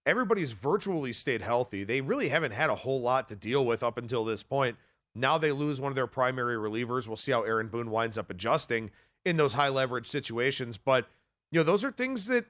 everybody's 0.06 0.52
virtually 0.54 1.14
stayed 1.14 1.42
healthy. 1.42 1.84
They 1.84 2.02
really 2.02 2.30
haven't 2.30 2.52
had 2.52 2.70
a 2.70 2.76
whole 2.76 3.02
lot 3.02 3.28
to 3.30 3.36
deal 3.36 3.66
with 3.66 3.84
up 3.84 3.98
until 3.98 4.24
this 4.24 4.44
point. 4.44 4.78
Now 5.16 5.38
they 5.38 5.52
lose 5.52 5.82
one 5.82 5.92
of 5.92 5.96
their 5.96 6.08
primary 6.08 6.56
relievers. 6.56 7.08
We'll 7.08 7.18
see 7.18 7.32
how 7.32 7.44
Aaron 7.44 7.68
Boone 7.68 7.90
winds 7.92 8.18
up 8.18 8.30
adjusting 8.30 8.92
in 9.26 9.36
those 9.38 9.54
high 9.54 9.70
leverage 9.70 10.08
situations. 10.08 10.78
But 10.78 11.08
you 11.52 11.60
know 11.60 11.64
those 11.64 11.84
are 11.84 11.92
things 11.92 12.28
that 12.28 12.46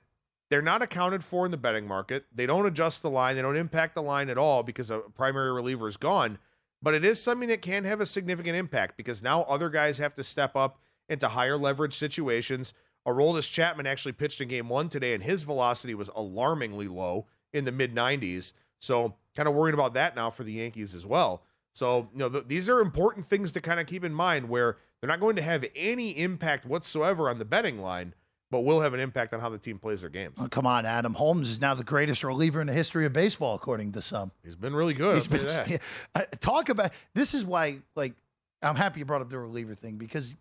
they're 0.50 0.62
not 0.62 0.82
accounted 0.82 1.24
for 1.24 1.46
in 1.46 1.52
the 1.52 1.58
betting 1.58 1.88
market. 1.88 2.26
They 2.34 2.46
don't 2.46 2.66
adjust 2.66 3.02
the 3.02 3.10
line. 3.10 3.36
They 3.36 3.42
don't 3.42 3.56
impact 3.56 3.96
the 3.96 4.02
line 4.04 4.30
at 4.30 4.38
all 4.38 4.64
because 4.64 4.90
a 4.92 5.00
primary 5.00 5.52
reliever 5.52 5.88
is 5.88 5.96
gone. 5.98 6.38
But 6.82 6.94
it 6.94 7.04
is 7.04 7.22
something 7.22 7.50
that 7.50 7.62
can 7.62 7.84
have 7.84 8.00
a 8.00 8.06
significant 8.06 8.56
impact 8.56 8.96
because 8.96 9.22
now 9.22 9.44
other 9.44 9.70
guys 9.70 9.98
have 9.98 10.16
to 10.16 10.24
step 10.24 10.56
up 10.56 10.80
into 11.10 11.28
higher 11.30 11.58
leverage 11.58 11.94
situations. 11.94 12.74
Aroldis 13.08 13.52
Chapman 13.52 13.88
actually 13.88 14.14
pitched 14.14 14.40
in 14.40 14.48
game 14.48 14.70
one 14.70 14.90
today, 14.90 15.14
and 15.14 15.24
his 15.24 15.44
velocity 15.44 15.94
was 15.94 16.10
alarmingly 16.16 16.88
low 16.88 17.26
in 17.52 17.66
the 17.66 17.72
mid 17.72 17.94
90s. 17.94 18.54
So, 18.80 19.16
kind 19.36 19.50
of 19.50 19.56
worrying 19.56 19.74
about 19.74 19.94
that 19.96 20.16
now 20.16 20.30
for 20.30 20.44
the 20.44 20.54
Yankees 20.54 20.96
as 20.96 21.06
well. 21.06 21.44
So, 21.74 22.10
you 22.14 22.20
know, 22.20 22.30
th- 22.30 22.48
these 22.48 22.70
are 22.70 22.80
important 22.80 23.26
things 23.26 23.52
to 23.54 23.62
kind 23.62 23.80
of 23.80 23.88
keep 23.88 24.04
in 24.04 24.14
mind 24.14 24.50
where 24.50 24.78
they're 25.00 25.10
not 25.10 25.20
going 25.20 25.36
to 25.36 25.42
have 25.42 25.66
any 25.76 26.12
impact 26.12 26.66
whatsoever 26.66 27.30
on 27.30 27.40
the 27.40 27.46
betting 27.46 27.80
line, 27.80 28.14
but 28.52 28.62
will 28.62 28.82
have 28.82 28.94
an 28.94 29.00
impact 29.00 29.34
on 29.34 29.40
how 29.40 29.50
the 29.50 29.58
team 29.58 29.78
plays 29.78 30.02
their 30.02 30.10
games. 30.10 30.36
Oh, 30.40 30.48
come 30.48 30.66
on, 30.66 30.86
Adam 30.86 31.14
Holmes 31.14 31.50
is 31.50 31.62
now 31.62 31.74
the 31.74 31.84
greatest 31.84 32.24
reliever 32.24 32.62
in 32.62 32.68
the 32.68 32.74
history 32.74 33.06
of 33.06 33.14
baseball, 33.14 33.56
according 33.56 33.92
to 33.94 34.02
some. 34.02 34.32
He's 34.44 34.56
been 34.56 34.76
really 34.76 34.94
good. 34.94 35.14
He's 35.14 35.28
been 35.28 35.44
that. 35.44 35.82
uh, 36.16 36.22
talk 36.40 36.70
about 36.70 36.94
this 37.14 37.34
is 37.34 37.46
why 37.46 37.80
like 37.96 38.14
I'm 38.62 38.76
happy 38.76 39.00
you 39.00 39.06
brought 39.06 39.22
up 39.22 39.30
the 39.30 39.40
reliever 39.40 39.76
thing 39.76 39.98
because 39.98 40.36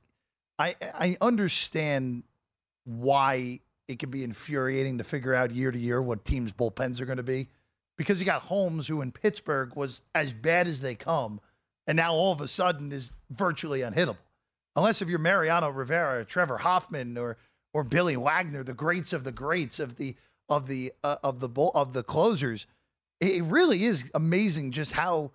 I 0.58 0.74
I 0.82 1.16
understand 1.20 2.24
why 2.84 3.60
it 3.86 3.98
can 3.98 4.10
be 4.10 4.24
infuriating 4.24 4.98
to 4.98 5.04
figure 5.04 5.34
out 5.34 5.50
year 5.50 5.70
to 5.70 5.78
year 5.78 6.00
what 6.00 6.24
teams 6.24 6.52
bullpens 6.52 7.00
are 7.00 7.06
going 7.06 7.18
to 7.18 7.22
be 7.22 7.48
because 7.96 8.20
you 8.20 8.26
got 8.26 8.42
Holmes 8.42 8.86
who 8.86 9.02
in 9.02 9.12
Pittsburgh 9.12 9.74
was 9.76 10.02
as 10.14 10.32
bad 10.32 10.68
as 10.68 10.80
they 10.80 10.94
come 10.94 11.40
and 11.86 11.96
now 11.96 12.12
all 12.12 12.32
of 12.32 12.40
a 12.40 12.48
sudden 12.48 12.92
is 12.92 13.12
virtually 13.30 13.80
unhittable 13.80 14.16
unless 14.78 15.02
if 15.02 15.08
you're 15.08 15.18
Mariano 15.18 15.68
Rivera, 15.70 16.20
or 16.20 16.24
Trevor 16.24 16.58
Hoffman, 16.58 17.18
or 17.18 17.36
or 17.78 17.84
Billy 17.84 18.16
Wagner, 18.16 18.64
the 18.64 18.74
greats 18.74 19.12
of 19.12 19.22
the 19.22 19.30
greats 19.30 19.78
of 19.78 19.94
the 19.96 20.16
of 20.48 20.66
the 20.66 20.92
uh, 21.04 21.16
of 21.22 21.38
the 21.38 21.48
bull, 21.48 21.70
of 21.76 21.92
the 21.92 22.02
closers. 22.02 22.66
It 23.20 23.44
really 23.44 23.84
is 23.84 24.10
amazing 24.14 24.72
just 24.72 24.92
how 24.92 25.30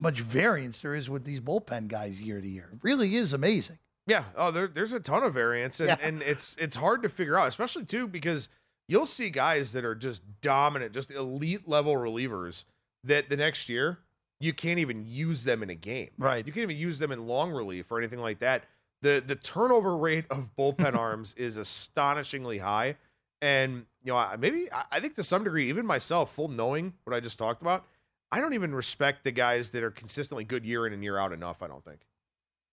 much 0.00 0.20
variance 0.20 0.80
there 0.80 0.94
is 0.94 1.10
with 1.10 1.24
these 1.24 1.40
bullpen 1.40 1.88
guys 1.88 2.22
year 2.22 2.40
to 2.40 2.48
year. 2.48 2.70
It 2.72 2.78
really 2.82 3.16
is 3.16 3.34
amazing. 3.34 3.78
Yeah. 4.06 4.24
Oh, 4.36 4.50
there, 4.50 4.66
there's 4.66 4.92
a 4.94 5.00
ton 5.00 5.22
of 5.22 5.32
variance, 5.34 5.78
and, 5.80 5.88
Yeah. 5.88 5.96
and 6.00 6.22
it's 6.22 6.56
it's 6.58 6.76
hard 6.76 7.02
to 7.02 7.10
figure 7.10 7.38
out, 7.38 7.48
especially 7.48 7.84
too 7.84 8.06
because 8.08 8.48
you'll 8.88 9.04
see 9.06 9.28
guys 9.28 9.72
that 9.74 9.84
are 9.84 9.94
just 9.94 10.22
dominant, 10.40 10.94
just 10.94 11.10
elite 11.10 11.68
level 11.68 11.94
relievers 11.94 12.64
that 13.02 13.28
the 13.28 13.36
next 13.36 13.68
year 13.68 13.98
you 14.40 14.54
can't 14.54 14.78
even 14.78 15.04
use 15.06 15.44
them 15.44 15.62
in 15.62 15.68
a 15.68 15.74
game. 15.74 16.10
Right. 16.18 16.46
You 16.46 16.52
can't 16.52 16.62
even 16.70 16.76
use 16.78 16.98
them 16.98 17.12
in 17.12 17.26
long 17.26 17.50
relief 17.52 17.90
or 17.92 17.98
anything 17.98 18.20
like 18.20 18.38
that. 18.38 18.64
The 19.04 19.22
the 19.24 19.36
turnover 19.36 19.94
rate 19.96 20.24
of 20.30 20.56
bullpen 20.56 20.96
arms 20.98 21.34
is 21.34 21.58
astonishingly 21.58 22.56
high, 22.58 22.96
and 23.42 23.84
you 24.02 24.12
know 24.12 24.16
I- 24.16 24.36
maybe 24.36 24.72
I 24.72 24.84
I 24.92 25.00
think 25.00 25.14
to 25.16 25.22
some 25.22 25.44
degree, 25.44 25.68
even 25.68 25.84
myself, 25.84 26.32
full 26.32 26.48
knowing 26.48 26.94
what 27.04 27.14
I 27.14 27.20
just 27.20 27.38
talked 27.38 27.60
about, 27.60 27.84
I 28.32 28.40
don't 28.40 28.54
even 28.54 28.74
respect 28.74 29.22
the 29.22 29.30
guys 29.30 29.70
that 29.70 29.82
are 29.82 29.90
consistently 29.90 30.44
good 30.44 30.64
year 30.64 30.86
in 30.86 30.94
and 30.94 31.04
year 31.04 31.18
out 31.18 31.34
enough. 31.34 31.62
I 31.62 31.66
don't 31.66 31.84
think. 31.84 32.00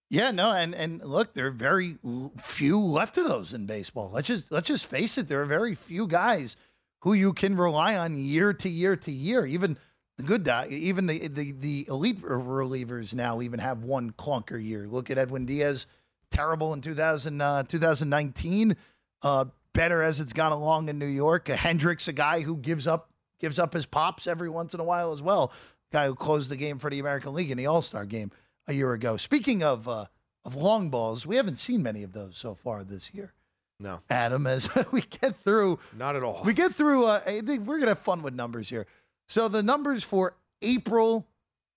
Yeah, 0.10 0.32
no, 0.32 0.54
and 0.54 0.74
and 0.74 1.04
look, 1.04 1.34
there 1.34 1.48
are 1.48 1.52
very 1.52 1.98
few 2.38 2.80
left 2.80 3.18
of 3.18 3.28
those 3.28 3.54
in 3.54 3.66
baseball. 3.66 4.10
Let's 4.14 4.28
just 4.30 4.50
let's 4.52 4.70
just 4.70 4.86
face 4.86 5.18
it. 5.18 5.28
There 5.28 5.42
are 5.42 5.46
very 5.46 5.76
few 5.76 6.08
guys 6.08 6.56
who 7.02 7.12
you 7.12 7.34
can 7.34 7.58
rely 7.58 7.98
on 7.98 8.18
year 8.18 8.54
to 8.54 8.70
year 8.70 8.96
to 8.96 9.12
year. 9.12 9.46
Even 9.46 9.78
the 10.18 10.24
good 10.24 10.46
guy, 10.46 10.68
even 10.68 11.08
the 11.08 11.28
the 11.28 11.52
the 11.52 11.86
elite 11.90 12.22
relievers 12.22 13.14
now 13.14 13.42
even 13.42 13.60
have 13.60 13.84
one 13.84 14.12
clunker 14.12 14.64
year. 14.64 14.88
Look 14.88 15.10
at 15.10 15.18
Edwin 15.18 15.46
Diaz, 15.46 15.88
terrible 16.32 16.74
in 16.74 16.82
2000, 16.82 17.42
uh, 17.42 17.64
2019. 17.64 18.76
Uh, 19.22 19.46
better 19.74 20.02
as 20.02 20.20
it's 20.20 20.34
gone 20.34 20.52
along 20.52 20.90
in 20.90 20.98
New 20.98 21.06
York. 21.06 21.50
Uh, 21.50 21.56
Hendriks, 21.56 22.08
a 22.08 22.14
guy 22.14 22.42
who 22.42 22.58
gives 22.58 22.88
up 22.88 23.10
gives 23.40 23.58
up 23.60 23.74
his 23.74 23.86
pops 23.86 24.28
every 24.28 24.50
once 24.50 24.74
in 24.74 24.80
a 24.80 24.84
while 24.84 25.12
as 25.12 25.22
well. 25.22 25.52
Guy 25.92 26.06
who 26.08 26.16
closed 26.16 26.50
the 26.50 26.58
game 26.58 26.78
for 26.80 26.90
the 26.90 27.00
American 27.00 27.34
League 27.34 27.52
in 27.52 27.58
the 27.58 27.66
All 27.68 27.82
Star 27.82 28.06
game 28.06 28.32
a 28.68 28.74
year 28.74 28.94
ago. 28.94 29.18
Speaking 29.18 29.64
of 29.64 29.88
uh, 29.88 30.06
of 30.46 30.56
long 30.56 30.90
balls, 30.90 31.26
we 31.26 31.36
haven't 31.36 31.56
seen 31.56 31.84
many 31.84 32.04
of 32.04 32.14
those 32.14 32.38
so 32.38 32.56
far 32.56 32.84
this 32.84 33.14
year. 33.14 33.34
No, 33.80 34.02
Adam, 34.10 34.46
as 34.46 34.70
we 34.92 35.02
get 35.02 35.38
through, 35.42 35.80
not 35.98 36.16
at 36.16 36.24
all. 36.24 36.42
We 36.46 36.54
get 36.54 36.74
through. 36.74 37.06
Uh, 37.06 37.22
I 37.26 37.42
think 37.42 37.66
we're 37.68 37.80
gonna 37.80 37.92
have 37.92 38.00
fun 38.00 38.22
with 38.22 38.34
numbers 38.36 38.70
here. 38.70 38.88
So 39.28 39.48
the 39.48 39.64
numbers 39.64 40.04
for 40.04 40.36
April 40.62 41.28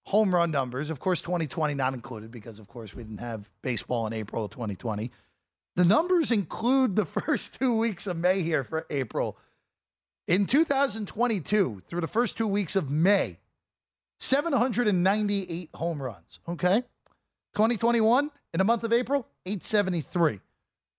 home 0.07 0.35
run 0.35 0.51
numbers, 0.51 0.91
of 0.91 1.01
course, 1.01 1.21
2020 1.21 1.75
not 1.75 1.95
included 1.95 2.31
because, 2.31 2.59
of 2.59 2.69
course, 2.69 2.95
we 2.95 3.03
didn't 3.03 3.21
have 3.21 3.49
baseball 3.63 4.07
in 4.07 4.13
April 4.13 4.45
of 4.45 4.51
2020. 4.51 5.11
The 5.77 5.85
numbers 5.85 6.31
include 6.31 6.97
the 6.97 7.07
first 7.07 7.59
two 7.59 7.77
weeks 7.77 8.07
of 8.07 8.17
May 8.17 8.43
here 8.43 8.65
for 8.65 8.87
April. 8.91 9.37
In 10.27 10.47
2022, 10.47 11.83
through 11.87 12.01
the 12.01 12.07
first 12.07 12.37
two 12.37 12.47
weeks 12.47 12.77
of 12.77 12.91
May, 12.91 13.39
798 14.21 15.71
home 15.75 16.03
runs. 16.03 16.41
Okay. 16.49 16.83
2021, 17.55 18.31
in 18.53 18.59
the 18.59 18.65
month 18.65 18.85
of 18.85 18.93
April, 18.93 19.27
873. 19.47 20.41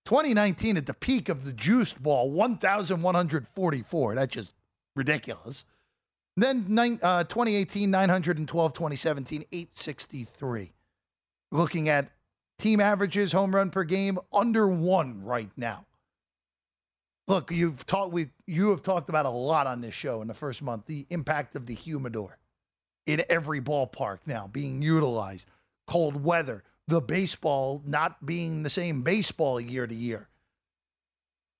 2019, 0.05 0.77
at 0.77 0.85
the 0.85 0.93
peak 0.93 1.29
of 1.29 1.43
the 1.43 1.51
juiced 1.51 2.01
ball, 2.01 2.29
1,144. 2.29 4.15
That's 4.15 4.33
just 4.33 4.53
ridiculous. 4.95 5.65
Then 6.37 6.65
nine, 6.67 6.99
uh, 7.01 7.23
2018, 7.23 7.89
912. 7.89 8.73
2017, 8.73 9.45
863. 9.51 10.73
Looking 11.51 11.89
at 11.89 12.11
team 12.57 12.79
averages, 12.79 13.31
home 13.31 13.55
run 13.55 13.69
per 13.69 13.83
game, 13.83 14.17
under 14.33 14.67
one 14.67 15.23
right 15.23 15.49
now. 15.55 15.85
Look, 17.27 17.51
you've 17.51 17.85
talked 17.85 18.11
we 18.11 18.27
you 18.45 18.69
have 18.69 18.83
talked 18.83 19.09
about 19.09 19.25
a 19.25 19.29
lot 19.29 19.65
on 19.65 19.81
this 19.81 19.93
show 19.93 20.21
in 20.21 20.27
the 20.27 20.33
first 20.33 20.61
month 20.61 20.85
the 20.85 21.07
impact 21.09 21.55
of 21.55 21.65
the 21.65 21.73
humidor 21.73 22.37
in 23.07 23.23
every 23.29 23.61
ballpark 23.61 24.19
now 24.25 24.47
being 24.47 24.81
utilized, 24.81 25.49
cold 25.87 26.23
weather, 26.23 26.63
the 26.87 27.01
baseball 27.01 27.81
not 27.85 28.23
being 28.25 28.61
the 28.63 28.69
same 28.69 29.01
baseball 29.01 29.59
year 29.59 29.87
to 29.87 29.95
year. 29.95 30.27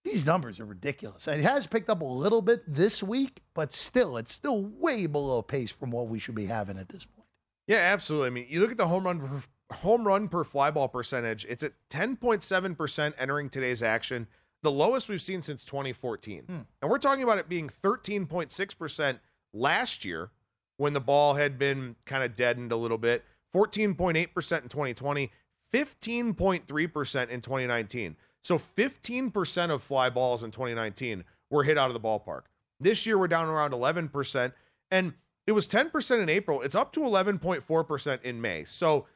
These 0.06 0.28
numbers 0.28 0.60
are 0.60 0.66
ridiculous. 0.66 1.28
It 1.28 1.42
has 1.42 1.66
picked 1.66 1.90
up 1.90 2.02
a 2.02 2.06
little 2.06 2.44
bit 2.44 2.62
this 2.68 3.02
week, 3.02 3.42
but 3.56 3.74
still, 3.74 4.18
it's 4.18 4.32
still 4.32 4.62
way 4.62 5.08
below 5.08 5.42
pace 5.42 5.72
from 5.72 5.90
what 5.90 6.08
we 6.08 6.20
should 6.20 6.36
be 6.36 6.46
having 6.46 6.78
at 6.78 6.90
this 6.90 7.06
point. 7.06 7.28
Yeah, 7.68 7.78
absolutely. 7.78 8.28
I 8.28 8.30
mean, 8.30 8.46
you 8.48 8.62
look 8.62 8.70
at 8.70 8.78
the 8.78 8.88
home 8.88 9.06
run 9.06 9.20
per, 9.20 9.76
home 9.78 10.06
run 10.06 10.28
per 10.28 10.44
fly 10.44 10.70
ball 10.70 10.88
percentage. 10.88 11.44
It's 11.50 11.64
at 11.64 11.74
10.7% 11.90 13.14
entering 13.18 13.50
today's 13.50 13.82
action, 13.82 14.28
the 14.62 14.70
lowest 14.70 15.10
we've 15.10 15.24
seen 15.24 15.42
since 15.42 15.66
2014. 15.66 16.44
Hmm. 16.44 16.60
And 16.84 16.92
we're 16.92 17.00
talking 17.00 17.24
about 17.24 17.40
it 17.40 17.50
being 17.50 17.68
13.6% 17.68 19.20
last 19.54 20.06
year 20.06 20.30
when 20.78 20.94
the 20.94 21.02
ball 21.02 21.34
had 21.34 21.58
been 21.58 21.96
kind 22.06 22.24
of 22.24 22.36
deadened 22.36 22.72
a 22.72 22.78
little 22.78 23.00
bit. 23.00 23.26
14.8% 23.56 24.18
in 24.18 24.28
2020, 24.70 25.32
15.3% 25.74 27.30
in 27.30 27.42
2019. 27.42 28.16
So 28.46 28.60
15% 28.60 29.72
of 29.72 29.82
fly 29.82 30.12
balls 30.12 30.44
in 30.44 30.52
2019 30.52 31.24
were 31.50 31.64
hit 31.64 31.80
out 31.80 31.90
of 31.90 31.96
the 31.96 32.00
ballpark. 32.00 32.42
This 32.80 33.08
year 33.08 33.18
we're 33.18 33.28
down 33.28 33.48
around 33.48 33.72
11%. 33.72 34.54
And 34.92 35.14
it 35.48 35.54
was 35.54 35.68
10% 35.68 36.22
in 36.22 36.30
April. 36.30 36.62
It's 36.62 36.76
up 36.76 36.94
to 36.94 37.00
11.4% 37.00 38.22
in 38.22 38.42
May. 38.42 38.64
So 38.64 39.08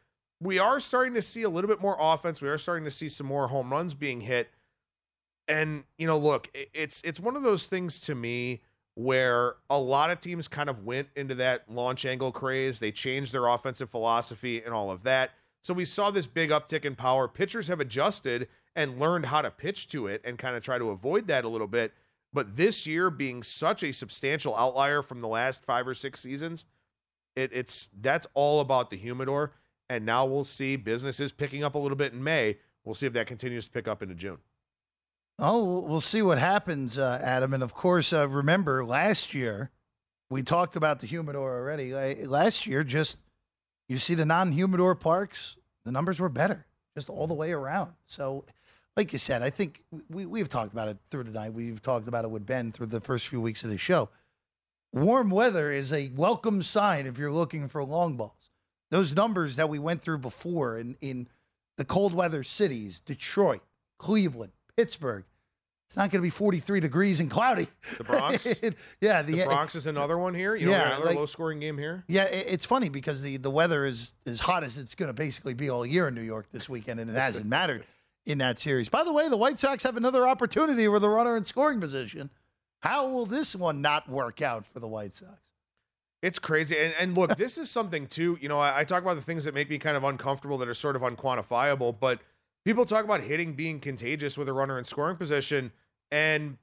we 0.42 0.58
are 0.58 0.80
starting 0.80 1.14
to 1.14 1.22
see 1.22 1.44
a 1.44 1.50
little 1.50 1.68
bit 1.68 1.80
more 1.80 1.96
offense. 2.00 2.42
We 2.42 2.50
are 2.50 2.58
starting 2.58 2.86
to 2.86 2.92
see 2.92 3.08
some 3.08 3.28
more 3.28 3.50
home 3.50 3.72
runs 3.72 3.94
being 3.94 4.22
hit. 4.22 4.50
And, 5.48 5.84
you 6.00 6.08
know, 6.08 6.18
look, 6.18 6.50
it's 6.74 7.00
it's 7.06 7.20
one 7.20 7.36
of 7.36 7.44
those 7.44 7.68
things 7.68 8.00
to 8.02 8.16
me 8.16 8.64
where 8.96 9.58
a 9.70 9.80
lot 9.80 10.10
of 10.10 10.20
teams 10.20 10.48
kind 10.48 10.72
of 10.72 10.86
went 10.86 11.10
into 11.16 11.36
that 11.36 11.70
launch 11.70 12.04
angle 12.04 12.32
craze. 12.32 12.80
They 12.80 12.92
changed 12.92 13.32
their 13.32 13.46
offensive 13.46 13.92
philosophy 13.92 14.64
and 14.64 14.74
all 14.74 14.90
of 14.90 15.04
that. 15.04 15.32
So 15.62 15.74
we 15.74 15.86
saw 15.86 16.12
this 16.12 16.28
big 16.28 16.50
uptick 16.52 16.86
in 16.86 16.96
power. 16.96 17.28
Pitchers 17.28 17.68
have 17.68 17.80
adjusted 17.80 18.48
and 18.76 19.00
learned 19.00 19.26
how 19.26 19.42
to 19.42 19.52
pitch 19.52 19.88
to 19.90 20.08
it 20.08 20.22
and 20.24 20.38
kind 20.38 20.56
of 20.56 20.64
try 20.64 20.78
to 20.78 20.90
avoid 20.90 21.28
that 21.28 21.44
a 21.44 21.50
little 21.50 21.68
bit. 21.68 21.94
But 22.32 22.56
this 22.56 22.86
year 22.86 23.10
being 23.10 23.44
such 23.44 23.84
a 23.84 23.92
substantial 23.92 24.56
outlier 24.56 25.02
from 25.02 25.22
the 25.22 25.28
last 25.28 25.66
five 25.66 25.88
or 25.88 25.94
six 25.94 26.20
seasons, 26.20 26.66
it, 27.36 27.52
it's 27.54 27.90
that's 28.00 28.28
all 28.34 28.62
about 28.62 28.90
the 28.90 28.98
humidor. 28.98 29.54
And 29.90 30.06
now 30.06 30.26
we'll 30.26 30.44
see 30.44 30.76
businesses 30.76 31.32
picking 31.32 31.64
up 31.64 31.76
a 31.76 31.80
little 31.80 31.98
bit 31.98 32.14
in 32.14 32.24
May. 32.24 32.58
We'll 32.84 32.96
see 32.96 33.08
if 33.08 33.14
that 33.14 33.28
continues 33.28 33.66
to 33.66 33.72
pick 33.72 33.88
up 33.88 34.04
into 34.04 34.16
June. 34.16 34.38
Oh, 35.40 35.82
we'll 35.82 36.02
see 36.02 36.22
what 36.22 36.38
happens, 36.38 36.98
uh, 36.98 37.20
Adam. 37.24 37.54
And 37.54 37.64
of 37.64 37.74
course, 37.74 38.14
uh, 38.14 38.28
remember 38.28 38.86
last 38.86 39.34
year 39.34 39.72
we 40.30 40.44
talked 40.44 40.76
about 40.76 41.00
the 41.00 41.08
humidor 41.08 41.58
already. 41.58 41.94
Last 42.26 42.68
year, 42.68 42.84
just 42.84 43.18
you 43.90 43.98
see 43.98 44.14
the 44.14 44.26
non-humidor 44.26 44.96
parks, 44.96 45.58
the 45.84 45.92
numbers 45.92 46.20
were 46.20 46.30
better, 46.30 46.66
just 46.96 47.10
all 47.10 47.28
the 47.28 47.34
way 47.34 47.52
around. 47.52 47.92
So 48.06 48.46
like 48.96 49.12
you 49.12 49.20
said, 49.20 49.42
I 49.42 49.50
think 49.50 49.82
we, 50.10 50.26
we've 50.26 50.50
talked 50.50 50.72
about 50.72 50.88
it 50.88 50.98
through 51.10 51.24
tonight. 51.24 51.54
We've 51.54 51.82
talked 51.82 52.08
about 52.08 52.26
it 52.26 52.32
with 52.32 52.46
Ben 52.46 52.72
through 52.72 52.88
the 52.88 53.02
first 53.02 53.28
few 53.28 53.42
weeks 53.42 53.64
of 53.64 53.70
the 53.70 53.78
show. 53.78 54.10
Warm 54.94 55.30
weather 55.30 55.72
is 55.72 55.94
a 55.94 56.12
welcome 56.16 56.62
sign 56.62 57.06
if 57.06 57.18
you're 57.18 57.32
looking 57.32 57.68
for 57.68 57.84
long 57.84 58.16
balls. 58.16 58.52
Those 58.92 59.16
numbers 59.16 59.56
that 59.56 59.70
we 59.70 59.80
went 59.80 60.02
through 60.02 60.18
before 60.20 60.78
in, 60.78 60.98
in 61.00 61.28
the 61.78 61.86
cold 61.86 62.14
weather 62.14 62.44
cities, 62.44 63.02
Detroit, 63.02 63.62
Cleveland, 64.00 64.52
Pittsburgh, 64.76 65.26
it's 65.90 65.98
not 65.98 66.12
going 66.12 66.20
to 66.20 66.22
be 66.22 66.30
43 66.30 66.82
degrees 66.82 67.20
and 67.20 67.32
cloudy. 67.32 67.66
The 67.98 68.04
Bronx? 68.04 68.46
yeah. 69.02 69.24
The, 69.24 69.34
the, 69.34 69.46
Bronx 69.46 69.74
is 69.74 69.88
another 69.88 70.20
one 70.20 70.36
here. 70.36 70.56
You 70.56 70.70
yeah. 70.70 70.90
another 70.90 71.06
like, 71.06 71.16
low 71.16 71.26
scoring 71.26 71.60
game 71.60 71.80
here. 71.80 72.04
Yeah. 72.08 72.26
It's 72.26 72.64
funny 72.64 72.90
because 72.90 73.24
the, 73.24 73.38
the 73.38 73.50
weather 73.50 73.86
is 73.86 74.14
as 74.28 74.40
hot 74.40 74.64
as 74.64 74.78
it's 74.78 74.94
going 74.94 75.08
to 75.08 75.14
basically 75.14 75.56
be 75.56 75.68
all 75.68 75.84
year 75.84 76.10
in 76.10 76.14
New 76.14 76.22
York 76.22 76.46
this 76.52 76.70
weekend, 76.70 77.00
and 77.00 77.10
it 77.10 77.16
hasn't 77.16 77.46
mattered 77.48 77.88
in 78.28 78.38
that 78.38 78.60
series. 78.60 78.88
By 78.88 79.04
the 79.04 79.12
way, 79.12 79.30
the 79.30 79.38
White 79.38 79.58
Sox 79.58 79.82
have 79.82 79.98
another 79.98 80.28
opportunity 80.28 80.88
with 80.88 81.04
a 81.04 81.10
runner 81.10 81.36
in 81.36 81.44
scoring 81.44 81.82
position. 81.82 82.30
How 82.82 83.10
will 83.10 83.26
this 83.26 83.56
one 83.56 83.82
not 83.82 84.08
work 84.08 84.44
out 84.44 84.68
for 84.68 84.80
the 84.80 84.88
White 84.88 85.16
Sox? 85.16 85.40
It's 86.22 86.38
crazy. 86.38 86.78
And, 86.78 86.94
and 87.00 87.18
look, 87.18 87.36
this 87.36 87.58
is 87.58 87.72
something 87.72 88.06
too. 88.06 88.38
You 88.40 88.48
know, 88.48 88.60
I, 88.60 88.82
I, 88.82 88.84
talk 88.84 89.02
about 89.02 89.16
the 89.16 89.24
things 89.24 89.46
that 89.46 89.56
make 89.56 89.72
me 89.72 89.80
kind 89.80 89.98
of 89.98 90.04
uncomfortable 90.04 90.60
that 90.60 90.68
are 90.68 90.76
sort 90.76 90.96
of 90.96 91.02
unquantifiable, 91.02 91.96
but 92.00 92.20
people 92.70 92.86
talk 92.86 93.04
about 93.04 93.22
hitting 93.22 93.54
being 93.54 93.80
contagious 93.80 94.38
with 94.38 94.48
a 94.48 94.54
runner 94.54 94.78
in 94.78 94.84
scoring 94.84 95.18
position. 95.18 95.72
And 96.12 96.58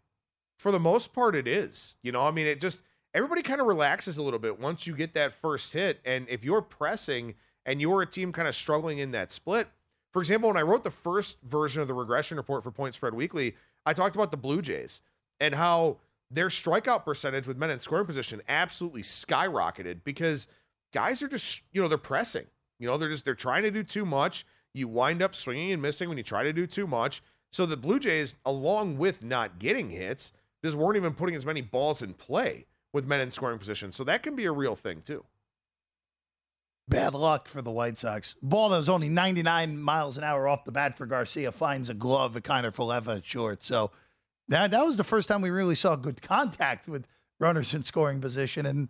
for 0.56 0.70
the 0.70 0.78
most 0.78 1.12
part, 1.12 1.34
it 1.34 1.48
is. 1.48 1.96
You 2.00 2.12
know, 2.12 2.24
I 2.24 2.30
mean, 2.30 2.46
it 2.46 2.60
just, 2.60 2.80
everybody 3.12 3.42
kind 3.42 3.60
of 3.60 3.66
relaxes 3.66 4.16
a 4.16 4.22
little 4.22 4.38
bit 4.38 4.60
once 4.60 4.86
you 4.86 4.94
get 4.94 5.14
that 5.14 5.32
first 5.32 5.72
hit. 5.72 5.98
And 6.04 6.28
if 6.28 6.44
you're 6.44 6.62
pressing 6.62 7.34
and 7.64 7.80
you're 7.80 8.02
a 8.02 8.06
team 8.06 8.30
kind 8.30 8.46
of 8.46 8.54
struggling 8.54 8.98
in 8.98 9.10
that 9.10 9.32
split, 9.32 9.66
for 10.12 10.22
example, 10.22 10.48
when 10.48 10.56
I 10.56 10.62
wrote 10.62 10.84
the 10.84 10.92
first 10.92 11.38
version 11.42 11.82
of 11.82 11.88
the 11.88 11.94
regression 11.94 12.36
report 12.36 12.62
for 12.62 12.70
Point 12.70 12.94
Spread 12.94 13.12
Weekly, 13.12 13.56
I 13.84 13.92
talked 13.92 14.14
about 14.14 14.30
the 14.30 14.36
Blue 14.36 14.62
Jays 14.62 15.00
and 15.40 15.56
how 15.56 15.96
their 16.30 16.50
strikeout 16.50 17.04
percentage 17.04 17.48
with 17.48 17.56
men 17.56 17.70
in 17.70 17.80
scoring 17.80 18.06
position 18.06 18.42
absolutely 18.48 19.02
skyrocketed 19.02 20.04
because 20.04 20.46
guys 20.94 21.20
are 21.20 21.28
just, 21.28 21.62
you 21.72 21.82
know, 21.82 21.88
they're 21.88 21.98
pressing. 21.98 22.46
You 22.78 22.86
know, 22.86 22.96
they're 22.96 23.08
just 23.08 23.24
they're 23.24 23.34
trying 23.34 23.64
to 23.64 23.72
do 23.72 23.82
too 23.82 24.06
much. 24.06 24.46
You 24.76 24.88
wind 24.88 25.22
up 25.22 25.34
swinging 25.34 25.72
and 25.72 25.80
missing 25.80 26.08
when 26.08 26.18
you 26.18 26.24
try 26.24 26.42
to 26.42 26.52
do 26.52 26.66
too 26.66 26.86
much. 26.86 27.22
So 27.50 27.64
the 27.64 27.76
Blue 27.76 27.98
Jays, 27.98 28.36
along 28.44 28.98
with 28.98 29.24
not 29.24 29.58
getting 29.58 29.88
hits, 29.88 30.32
just 30.62 30.76
weren't 30.76 30.96
even 30.96 31.14
putting 31.14 31.34
as 31.34 31.46
many 31.46 31.62
balls 31.62 32.02
in 32.02 32.12
play 32.12 32.66
with 32.92 33.06
men 33.06 33.20
in 33.20 33.30
scoring 33.30 33.58
position. 33.58 33.90
So 33.90 34.04
that 34.04 34.22
can 34.22 34.36
be 34.36 34.44
a 34.44 34.52
real 34.52 34.74
thing 34.74 35.00
too. 35.00 35.24
Bad 36.88 37.14
luck 37.14 37.48
for 37.48 37.62
the 37.62 37.70
White 37.72 37.98
Sox. 37.98 38.34
Ball 38.42 38.68
that 38.68 38.76
was 38.76 38.88
only 38.88 39.08
99 39.08 39.80
miles 39.80 40.18
an 40.18 40.24
hour 40.24 40.46
off 40.46 40.64
the 40.64 40.72
bat 40.72 40.96
for 40.96 41.06
Garcia 41.06 41.50
finds 41.50 41.88
a 41.88 41.94
glove 41.94 42.36
at 42.36 42.42
Kiner 42.42 42.74
Falefa 42.74 43.16
at 43.16 43.26
short. 43.26 43.62
So 43.62 43.90
that, 44.48 44.70
that 44.70 44.84
was 44.84 44.96
the 44.96 45.04
first 45.04 45.26
time 45.26 45.40
we 45.40 45.50
really 45.50 45.74
saw 45.74 45.96
good 45.96 46.20
contact 46.20 46.86
with 46.86 47.06
runners 47.40 47.74
in 47.74 47.82
scoring 47.82 48.20
position, 48.20 48.66
and 48.66 48.88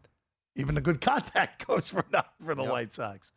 even 0.57 0.77
a 0.77 0.81
good 0.81 1.01
contact 1.01 1.67
goes 1.67 1.89
for 1.89 2.05
not 2.13 2.33
for 2.45 2.55
the 2.55 2.63
yep. 2.63 2.71
White 2.71 2.93
Sox. 2.93 3.33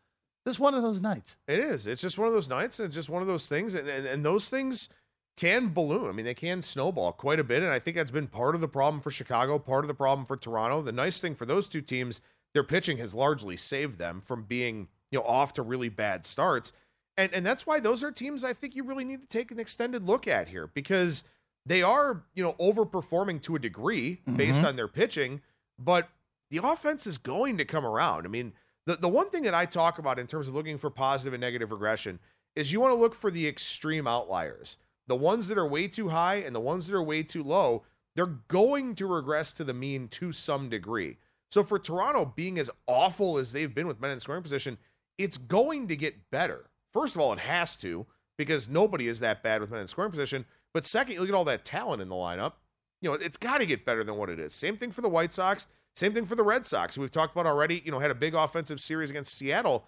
Just 0.50 0.60
one 0.60 0.74
of 0.74 0.82
those 0.82 1.00
nights. 1.02 1.38
It 1.48 1.60
is. 1.60 1.86
It's 1.88 2.02
just 2.02 2.18
one 2.18 2.28
of 2.28 2.34
those 2.34 2.50
nights, 2.50 2.80
and 2.80 2.88
it's 2.88 2.96
just 2.96 3.10
one 3.10 3.22
of 3.22 3.28
those 3.28 3.48
things, 3.48 3.76
and, 3.76 3.88
and, 3.88 4.06
and 4.08 4.26
those 4.26 4.50
things 4.50 4.90
can 5.38 5.70
balloon. 5.74 6.10
I 6.10 6.12
mean, 6.12 6.26
they 6.26 6.34
can 6.34 6.62
snowball 6.62 7.14
quite 7.14 7.40
a 7.40 7.44
bit, 7.44 7.62
and 7.64 7.72
I 7.72 7.78
think 7.80 7.96
that's 7.96 8.12
been 8.12 8.28
part 8.28 8.56
of 8.56 8.62
the 8.62 8.68
problem 8.68 9.00
for 9.02 9.12
Chicago, 9.12 9.60
part 9.60 9.84
of 9.84 9.88
the 9.88 9.94
problem 9.94 10.26
for 10.26 10.36
Toronto. 10.36 10.82
The 10.82 10.92
nice 10.92 11.22
thing 11.22 11.36
for 11.36 11.46
those 11.46 11.68
two 11.68 11.82
teams 11.82 12.20
their 12.54 12.64
pitching 12.64 12.98
has 12.98 13.14
largely 13.14 13.56
saved 13.56 14.00
them 14.00 14.22
from 14.22 14.44
being, 14.44 14.88
you 15.12 15.20
know, 15.20 15.26
off 15.26 15.54
to 15.54 15.62
really 15.62 15.88
bad 15.90 16.26
starts. 16.26 16.74
And 17.16 17.32
and 17.34 17.46
that's 17.46 17.68
why 17.68 17.80
those 17.80 18.04
are 18.04 18.12
teams 18.12 18.44
I 18.44 18.54
think 18.54 18.76
you 18.76 18.84
really 18.84 19.06
need 19.06 19.22
to 19.22 19.28
take 19.28 19.52
an 19.52 19.60
extended 19.60 20.04
look 20.08 20.28
at 20.28 20.48
here 20.50 20.66
because 20.68 21.24
they 21.66 21.84
are, 21.84 22.24
you 22.34 22.42
know, 22.44 22.54
overperforming 22.54 23.42
to 23.44 23.56
a 23.56 23.60
degree 23.60 24.22
based 24.36 24.64
Mhm. 24.64 24.70
on 24.70 24.76
their 24.78 24.88
pitching, 24.88 25.42
but 25.78 26.10
the 26.50 26.58
offense 26.58 27.06
is 27.06 27.18
going 27.20 27.58
to 27.60 27.66
come 27.66 27.86
around. 27.86 28.26
I 28.26 28.30
mean, 28.30 28.54
the, 28.86 28.96
the 28.96 29.10
one 29.10 29.30
thing 29.30 29.44
that 29.44 29.54
I 29.54 29.66
talk 29.66 30.00
about 30.00 30.20
in 30.20 30.28
terms 30.28 30.48
of 30.48 30.56
looking 30.56 30.78
for 30.78 30.90
positive 30.90 31.34
and 31.34 31.42
negative 31.42 31.72
regression 31.72 32.20
is 32.56 32.72
you 32.72 32.80
want 32.80 32.94
to 32.94 33.00
look 33.00 33.16
for 33.16 33.32
the 33.32 33.48
extreme 33.48 34.08
outliers. 34.08 34.78
The 35.08 35.16
ones 35.16 35.48
that 35.48 35.58
are 35.58 35.68
way 35.68 35.88
too 35.88 36.10
high 36.10 36.36
and 36.36 36.56
the 36.56 36.60
ones 36.60 36.88
that 36.88 36.96
are 36.96 37.04
way 37.04 37.24
too 37.24 37.44
low, 37.44 37.84
they're 38.16 38.26
going 38.26 38.96
to 38.96 39.08
regress 39.08 39.54
to 39.54 39.64
the 39.64 39.74
mean 39.74 40.08
to 40.10 40.32
some 40.32 40.70
degree. 40.70 41.18
So 41.52 41.64
for 41.64 41.80
Toronto 41.80 42.26
being 42.36 42.60
as 42.60 42.70
awful 42.88 43.38
as 43.38 43.52
they've 43.52 43.74
been 43.74 43.88
with 43.88 44.02
men 44.02 44.12
in 44.12 44.20
scoring 44.20 44.44
position, 44.44 44.78
it's 45.18 45.38
going 45.38 45.88
to 45.88 45.96
get 45.96 46.30
better. 46.32 46.70
First 46.94 47.16
of 47.16 47.22
all, 47.22 47.34
it 47.34 47.40
has 47.40 47.76
to 47.78 48.06
because 48.38 48.70
nobody 48.70 49.08
is 49.08 49.20
that 49.20 49.44
bad 49.44 49.62
with 49.62 49.72
men 49.72 49.82
in 49.82 49.88
scoring 49.88 50.12
position. 50.12 50.46
But 50.74 50.86
second, 50.86 51.14
you 51.14 51.20
look 51.20 51.30
at 51.30 51.36
all 51.36 51.46
that 51.46 51.66
talent 51.66 52.02
in 52.02 52.10
the 52.10 52.16
lineup. 52.16 52.54
You 53.02 53.10
know, 53.10 53.16
it's 53.16 53.38
got 53.38 53.60
to 53.60 53.66
get 53.66 53.86
better 53.86 54.04
than 54.04 54.16
what 54.16 54.30
it 54.30 54.40
is. 54.40 54.54
Same 54.54 54.78
thing 54.78 54.92
for 54.92 55.02
the 55.02 55.10
White 55.10 55.34
Sox. 55.34 55.68
Same 56.00 56.14
thing 56.14 56.26
for 56.26 56.36
the 56.36 56.44
Red 56.44 56.66
Sox. 56.66 56.98
We've 56.98 57.12
talked 57.12 57.34
about 57.36 57.46
already. 57.46 57.82
You 57.84 57.92
know, 57.92 58.00
had 58.00 58.10
a 58.10 58.16
big 58.16 58.34
offensive 58.34 58.80
series 58.80 59.10
against 59.10 59.38
Seattle. 59.38 59.86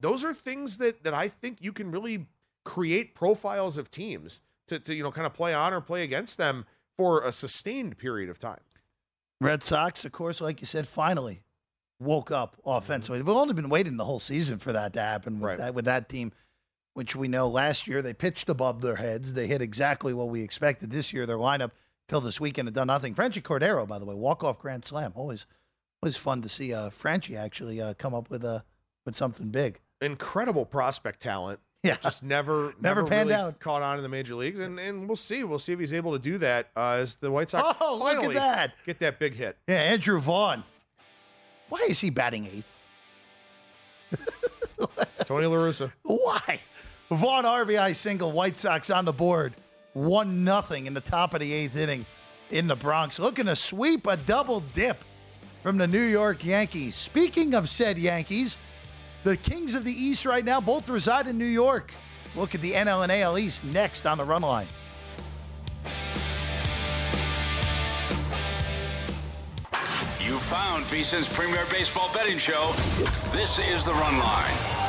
Those 0.00 0.24
are 0.24 0.32
things 0.32 0.78
that 0.78 1.04
that 1.04 1.12
I 1.12 1.28
think 1.28 1.58
you 1.60 1.74
can 1.74 1.90
really 1.90 2.28
create 2.64 3.14
profiles 3.14 3.76
of 3.76 3.90
teams 3.90 4.40
to 4.68 4.78
to 4.78 4.94
you 4.94 5.02
know 5.02 5.12
kind 5.12 5.26
of 5.26 5.34
play 5.34 5.52
on 5.52 5.74
or 5.74 5.82
play 5.82 6.02
against 6.02 6.38
them 6.38 6.64
for 6.96 7.22
a 7.22 7.30
sustained 7.30 7.98
period 7.98 8.30
of 8.30 8.38
time. 8.38 8.60
Red 9.38 9.62
Sox, 9.62 10.06
of 10.06 10.12
course, 10.12 10.40
like 10.40 10.60
you 10.62 10.66
said, 10.66 10.88
finally 10.88 11.42
woke 11.98 12.30
up 12.30 12.56
offensively. 12.64 13.18
Mm-hmm. 13.18 13.28
We've 13.28 13.36
only 13.36 13.52
been 13.52 13.68
waiting 13.68 13.98
the 13.98 14.04
whole 14.06 14.18
season 14.18 14.58
for 14.58 14.72
that 14.72 14.94
to 14.94 15.02
happen 15.02 15.40
with 15.40 15.42
Right. 15.46 15.58
that 15.58 15.74
with 15.74 15.84
that 15.84 16.08
team, 16.08 16.32
which 16.94 17.14
we 17.14 17.28
know 17.28 17.46
last 17.46 17.86
year 17.86 18.00
they 18.00 18.14
pitched 18.14 18.48
above 18.48 18.80
their 18.80 18.96
heads. 18.96 19.34
They 19.34 19.46
hit 19.46 19.60
exactly 19.60 20.14
what 20.14 20.30
we 20.30 20.42
expected. 20.42 20.90
This 20.90 21.12
year, 21.12 21.26
their 21.26 21.36
lineup 21.36 21.72
till 22.10 22.20
this 22.20 22.40
weekend 22.40 22.66
had 22.66 22.74
done 22.74 22.88
nothing. 22.88 23.14
Franchy 23.14 23.40
Cordero, 23.40 23.86
by 23.86 23.98
the 24.00 24.04
way, 24.04 24.14
walk 24.16 24.42
off 24.42 24.58
grand 24.58 24.84
slam. 24.84 25.12
Always, 25.14 25.46
always 26.02 26.16
fun 26.16 26.42
to 26.42 26.48
see 26.48 26.74
uh, 26.74 26.90
Franchy 26.90 27.38
actually 27.38 27.80
uh, 27.80 27.94
come 27.94 28.12
up 28.14 28.28
with 28.28 28.44
a 28.44 28.64
with 29.06 29.14
something 29.14 29.48
big. 29.48 29.78
Incredible 30.02 30.66
prospect 30.66 31.20
talent. 31.20 31.60
Yeah. 31.82 31.96
just 31.96 32.22
never 32.22 32.74
Never 32.78 33.06
panned 33.06 33.30
really 33.30 33.40
out. 33.40 33.58
Caught 33.58 33.80
on 33.80 33.96
in 33.96 34.02
the 34.02 34.08
major 34.10 34.34
leagues, 34.34 34.58
and 34.58 34.78
and 34.78 35.08
we'll 35.08 35.16
see. 35.16 35.44
We'll 35.44 35.58
see 35.58 35.72
if 35.72 35.78
he's 35.78 35.94
able 35.94 36.12
to 36.12 36.18
do 36.18 36.36
that 36.36 36.68
uh, 36.76 36.90
as 37.00 37.16
the 37.16 37.30
White 37.30 37.48
Sox 37.48 37.78
Oh, 37.80 37.96
look 37.98 38.22
at 38.22 38.34
that. 38.34 38.72
get 38.84 38.98
that 38.98 39.18
big 39.18 39.32
hit. 39.34 39.56
Yeah, 39.66 39.76
Andrew 39.76 40.20
Vaughn. 40.20 40.62
Why 41.70 41.86
is 41.88 41.98
he 41.98 42.10
batting 42.10 42.44
eighth? 42.44 42.70
Tony 45.24 45.46
La 45.46 45.56
Russa. 45.56 45.90
Why? 46.02 46.60
Vaughn 47.10 47.44
RBI 47.44 47.96
single, 47.96 48.30
White 48.32 48.58
Sox 48.58 48.90
on 48.90 49.06
the 49.06 49.12
board. 49.14 49.54
One 49.92 50.44
nothing 50.44 50.86
in 50.86 50.94
the 50.94 51.00
top 51.00 51.34
of 51.34 51.40
the 51.40 51.52
eighth 51.52 51.76
inning 51.76 52.06
in 52.50 52.66
the 52.66 52.76
Bronx. 52.76 53.18
Looking 53.18 53.46
to 53.46 53.56
sweep 53.56 54.06
a 54.06 54.16
double 54.16 54.60
dip 54.60 55.02
from 55.62 55.78
the 55.78 55.86
New 55.86 56.02
York 56.02 56.44
Yankees. 56.44 56.94
Speaking 56.94 57.54
of 57.54 57.68
said 57.68 57.98
Yankees, 57.98 58.56
the 59.24 59.36
Kings 59.36 59.74
of 59.74 59.84
the 59.84 59.92
East 59.92 60.24
right 60.24 60.44
now 60.44 60.60
both 60.60 60.88
reside 60.88 61.26
in 61.26 61.36
New 61.36 61.44
York. 61.44 61.92
Look 62.36 62.54
at 62.54 62.60
the 62.60 62.72
NL 62.72 63.02
and 63.02 63.12
AL 63.12 63.38
East 63.38 63.64
next 63.64 64.06
on 64.06 64.18
the 64.18 64.24
run 64.24 64.42
line. 64.42 64.68
You 70.20 70.38
found 70.38 70.84
VSIN's 70.84 71.28
premier 71.28 71.66
baseball 71.70 72.12
betting 72.12 72.38
show. 72.38 72.72
This 73.32 73.58
is 73.58 73.84
the 73.84 73.94
Run 73.94 74.18
Line. 74.18 74.79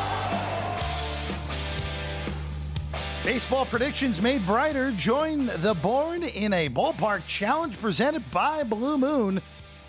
Baseball 3.23 3.67
predictions 3.67 4.19
made 4.19 4.43
brighter. 4.47 4.91
Join 4.93 5.45
the 5.45 5.77
Born 5.79 6.23
in 6.23 6.53
a 6.53 6.69
Ballpark 6.69 7.23
Challenge 7.27 7.79
presented 7.79 8.29
by 8.31 8.63
Blue 8.63 8.97
Moon 8.97 9.39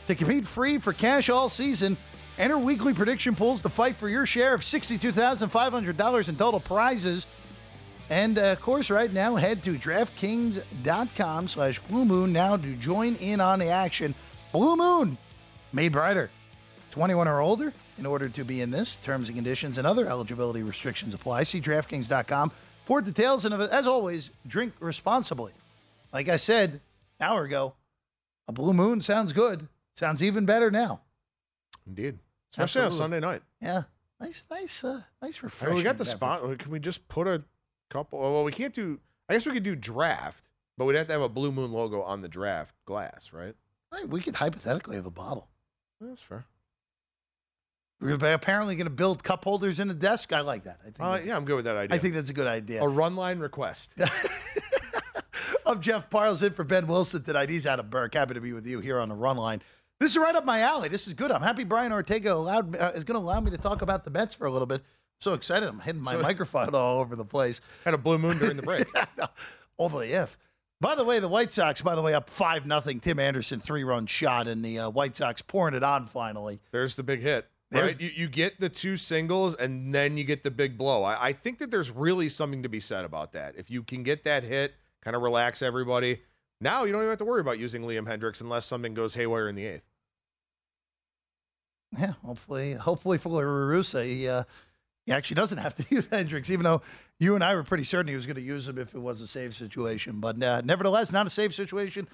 to 0.06 0.14
compete 0.14 0.44
free 0.44 0.76
for 0.76 0.92
cash 0.92 1.30
all 1.30 1.48
season. 1.48 1.96
Enter 2.38 2.58
weekly 2.58 2.92
prediction 2.92 3.34
pools 3.34 3.62
to 3.62 3.70
fight 3.70 3.96
for 3.96 4.10
your 4.10 4.26
share 4.26 4.52
of 4.52 4.60
$62,500 4.60 6.28
in 6.28 6.36
total 6.36 6.60
prizes. 6.60 7.26
And 8.10 8.36
uh, 8.38 8.52
of 8.52 8.60
course, 8.60 8.90
right 8.90 9.10
now, 9.10 9.36
head 9.36 9.62
to 9.62 9.78
DraftKings.com 9.78 11.48
slash 11.48 11.78
Blue 11.80 12.04
Moon 12.04 12.34
now 12.34 12.58
to 12.58 12.74
join 12.74 13.14
in 13.14 13.40
on 13.40 13.60
the 13.60 13.70
action. 13.70 14.14
Blue 14.52 14.76
Moon, 14.76 15.16
made 15.72 15.92
brighter. 15.92 16.28
21 16.90 17.26
or 17.26 17.40
older 17.40 17.72
in 17.96 18.04
order 18.04 18.28
to 18.28 18.44
be 18.44 18.60
in 18.60 18.70
this. 18.70 18.98
Terms 18.98 19.28
and 19.28 19.36
conditions 19.36 19.78
and 19.78 19.86
other 19.86 20.06
eligibility 20.06 20.62
restrictions 20.62 21.14
apply. 21.14 21.44
See 21.44 21.62
DraftKings.com 21.62 22.52
for 22.84 23.00
details. 23.00 23.44
And 23.44 23.54
as 23.54 23.86
always, 23.86 24.30
drink 24.46 24.74
responsibly. 24.80 25.52
Like 26.12 26.28
I 26.28 26.36
said 26.36 26.80
an 27.20 27.26
hour 27.26 27.44
ago, 27.44 27.74
a 28.48 28.52
blue 28.52 28.74
moon 28.74 29.00
sounds 29.00 29.32
good. 29.32 29.68
Sounds 29.94 30.22
even 30.22 30.46
better 30.46 30.70
now. 30.70 31.00
Indeed, 31.86 32.18
especially 32.52 32.82
Absolutely. 32.82 32.86
on 32.86 32.98
Sunday 32.98 33.20
night. 33.20 33.42
Yeah, 33.60 33.82
nice, 34.20 34.46
nice, 34.50 34.84
uh, 34.84 35.02
nice 35.20 35.42
refreshing. 35.42 35.76
we 35.76 35.82
got 35.82 35.98
the 35.98 36.04
spot. 36.04 36.58
Can 36.58 36.70
we 36.70 36.78
just 36.78 37.08
put 37.08 37.26
a 37.26 37.42
couple? 37.90 38.18
Well, 38.20 38.44
we 38.44 38.52
can't 38.52 38.74
do. 38.74 39.00
I 39.28 39.34
guess 39.34 39.46
we 39.46 39.52
could 39.52 39.62
do 39.62 39.74
draft, 39.74 40.48
but 40.78 40.84
we'd 40.84 40.96
have 40.96 41.06
to 41.08 41.12
have 41.12 41.22
a 41.22 41.28
Blue 41.28 41.52
Moon 41.52 41.72
logo 41.72 42.02
on 42.02 42.22
the 42.22 42.28
draft 42.28 42.74
glass, 42.86 43.32
right? 43.32 43.54
Right, 43.92 44.08
we 44.08 44.20
could 44.20 44.36
hypothetically 44.36 44.96
have 44.96 45.06
a 45.06 45.10
bottle. 45.10 45.48
That's 46.00 46.22
fair. 46.22 46.46
We're 48.02 48.34
apparently 48.34 48.74
going 48.74 48.86
to 48.86 48.90
build 48.90 49.22
cup 49.22 49.44
holders 49.44 49.78
in 49.78 49.88
a 49.88 49.94
desk. 49.94 50.32
I 50.32 50.40
like 50.40 50.64
that. 50.64 50.80
I 50.82 50.90
think. 50.90 51.00
Uh, 51.00 51.20
yeah, 51.24 51.36
I'm 51.36 51.44
good 51.44 51.56
with 51.56 51.64
that 51.66 51.76
idea. 51.76 51.94
I 51.94 51.98
think 51.98 52.14
that's 52.14 52.30
a 52.30 52.34
good 52.34 52.48
idea. 52.48 52.82
a 52.82 52.88
run 52.88 53.14
line 53.14 53.38
request. 53.38 53.94
of 55.66 55.80
Jeff 55.80 56.10
Parles 56.10 56.42
in 56.42 56.52
for 56.52 56.64
Ben 56.64 56.86
Wilson 56.86 57.22
tonight. 57.22 57.48
He's 57.48 57.66
out 57.66 57.78
of 57.78 57.90
Burke. 57.90 58.14
Happy 58.14 58.34
to 58.34 58.40
be 58.40 58.52
with 58.52 58.66
you 58.66 58.80
here 58.80 58.98
on 58.98 59.08
the 59.08 59.14
run 59.14 59.36
line. 59.36 59.62
This 60.00 60.10
is 60.10 60.18
right 60.18 60.34
up 60.34 60.44
my 60.44 60.60
alley. 60.60 60.88
This 60.88 61.06
is 61.06 61.14
good. 61.14 61.30
I'm 61.30 61.42
happy 61.42 61.62
Brian 61.62 61.92
Ortega 61.92 62.32
allowed 62.34 62.74
uh, 62.76 62.90
is 62.94 63.04
going 63.04 63.18
to 63.18 63.24
allow 63.24 63.40
me 63.40 63.52
to 63.52 63.58
talk 63.58 63.82
about 63.82 64.04
the 64.04 64.10
Mets 64.10 64.34
for 64.34 64.46
a 64.48 64.50
little 64.50 64.66
bit. 64.66 64.82
so 65.20 65.34
excited. 65.34 65.68
I'm 65.68 65.78
hitting 65.78 66.02
my 66.02 66.12
So- 66.12 66.22
microphone 66.22 66.74
all 66.74 66.98
over 67.00 67.14
the 67.14 67.24
place. 67.24 67.60
Had 67.84 67.94
a 67.94 67.98
blue 67.98 68.18
moon 68.18 68.38
during 68.38 68.56
the 68.56 68.62
break. 68.62 68.86
Only 69.78 70.12
if. 70.12 70.36
By 70.80 70.96
the 70.96 71.04
way, 71.04 71.20
the 71.20 71.28
White 71.28 71.52
Sox, 71.52 71.80
by 71.80 71.94
the 71.94 72.02
way, 72.02 72.12
up 72.12 72.28
5 72.28 72.66
nothing. 72.66 72.98
Tim 72.98 73.20
Anderson, 73.20 73.60
three 73.60 73.84
run 73.84 74.06
shot, 74.06 74.48
and 74.48 74.64
the 74.64 74.80
uh, 74.80 74.90
White 74.90 75.14
Sox 75.14 75.40
pouring 75.40 75.74
it 75.74 75.84
on 75.84 76.06
finally. 76.06 76.60
There's 76.72 76.96
the 76.96 77.04
big 77.04 77.20
hit. 77.20 77.48
There's- 77.72 77.92
Right? 77.92 78.00
You, 78.00 78.10
you 78.14 78.28
get 78.28 78.60
the 78.60 78.68
two 78.68 78.96
singles 78.96 79.54
and 79.54 79.94
then 79.94 80.16
you 80.16 80.24
get 80.24 80.42
the 80.44 80.50
big 80.50 80.76
blow. 80.78 81.02
I, 81.02 81.28
I 81.28 81.32
think 81.32 81.58
that 81.58 81.70
there's 81.70 81.90
really 81.90 82.28
something 82.28 82.62
to 82.62 82.68
be 82.68 82.80
said 82.80 83.04
about 83.04 83.32
that. 83.32 83.54
If 83.56 83.70
you 83.70 83.82
can 83.82 84.02
get 84.02 84.24
that 84.24 84.44
hit, 84.44 84.74
kind 85.02 85.16
of 85.16 85.22
relax 85.22 85.62
everybody. 85.62 86.20
Now 86.60 86.84
you 86.84 86.92
don't 86.92 87.00
even 87.00 87.10
have 87.10 87.18
to 87.18 87.24
worry 87.24 87.40
about 87.40 87.58
using 87.58 87.82
Liam 87.82 88.06
Hendriks 88.06 88.40
unless 88.40 88.66
something 88.66 88.94
goes 88.94 89.14
haywire 89.14 89.48
in 89.48 89.54
the 89.56 89.66
eighth. 89.66 89.82
Yeah, 91.98 92.12
hopefully, 92.24 92.72
hopefully 92.74 93.18
for 93.18 93.30
Russa, 93.30 94.04
he, 94.04 94.26
uh, 94.28 94.44
he 95.04 95.12
actually 95.12 95.34
doesn't 95.34 95.58
have 95.58 95.74
to 95.74 95.84
use 95.94 96.06
Hendriks, 96.08 96.50
even 96.50 96.64
though 96.64 96.82
you 97.18 97.34
and 97.34 97.44
I 97.44 97.54
were 97.54 97.64
pretty 97.64 97.84
certain 97.84 98.08
he 98.08 98.14
was 98.14 98.26
going 98.26 98.36
to 98.36 98.42
use 98.42 98.68
him 98.68 98.78
if 98.78 98.94
it 98.94 98.98
was 99.00 99.20
a 99.20 99.26
save 99.26 99.54
situation. 99.54 100.20
But 100.20 100.42
uh, 100.42 100.62
nevertheless, 100.64 101.12
not 101.12 101.26
a 101.26 101.30
save 101.30 101.54
situation 101.54 102.08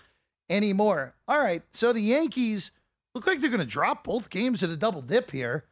anymore. 0.51 1.15
All 1.29 1.39
right, 1.39 1.63
so 1.73 1.93
the 1.93 2.01
Yankees 2.01 2.73
look 3.15 3.27
like 3.27 3.41
they're 3.41 3.51
going 3.51 3.61
to 3.61 3.67
drop 3.67 4.05
both 4.05 4.31
games 4.31 4.63
at 4.63 4.71
a 4.71 4.77
double 4.77 5.03
dip 5.03 5.31
here. 5.31 5.65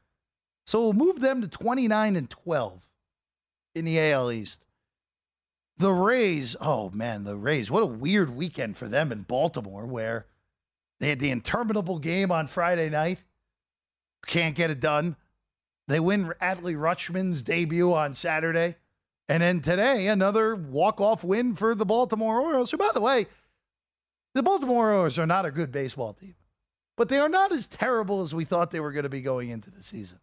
So 0.67 0.81
we'll 0.81 0.93
move 0.93 1.21
them 1.21 1.41
to 1.43 1.49
29 1.49 2.17
and 2.17 2.29
12 2.29 2.83
in 3.75 3.85
the 3.85 4.01
AL 4.01 4.33
East. 4.33 4.65
The 5.79 5.93
Rays, 5.93 6.57
oh 6.61 6.91
man, 6.91 7.25
the 7.25 7.37
Rays, 7.37 7.71
what 7.71 7.83
a 7.83 7.87
weird 7.87 8.35
weekend 8.35 8.77
for 8.77 8.89
them 8.89 9.13
in 9.13 9.23
Baltimore 9.23 9.85
where 9.85 10.27
they 10.99 11.11
had 11.11 11.21
the 11.21 11.31
interminable 11.31 11.99
game 11.99 12.33
on 12.33 12.47
Friday 12.47 12.89
night. 12.89 13.23
Can't 14.27 14.55
get 14.55 14.71
it 14.71 14.81
done. 14.81 15.17
They 15.87 16.01
win 16.01 16.33
Adley 16.41 16.75
Rutschman's 16.75 17.43
debut 17.43 17.93
on 17.93 18.15
Saturday. 18.15 18.77
And 19.29 19.43
then 19.43 19.61
today, 19.61 20.07
another 20.07 20.55
walk-off 20.55 21.25
win 21.25 21.55
for 21.55 21.75
the 21.75 21.87
Baltimore 21.87 22.41
Orioles. 22.41 22.71
Who, 22.71 22.77
by 22.77 22.91
the 22.95 23.01
way, 23.01 23.27
the 24.35 24.43
Baltimore 24.43 24.93
Orioles 24.93 25.19
are 25.19 25.27
not 25.27 25.47
a 25.47 25.51
good 25.51 25.73
baseball 25.73 26.13
team, 26.13 26.35
but 26.97 27.09
they 27.09 27.19
are 27.19 27.29
not 27.29 27.53
as 27.53 27.67
terrible 27.67 28.23
as 28.23 28.35
we 28.35 28.45
thought 28.45 28.71
they 28.71 28.81
were 28.81 28.93
going 28.93 29.05
to 29.05 29.09
be 29.09 29.21
going 29.21 29.51
into 29.51 29.71
the 29.71 29.83
season. 29.83 30.19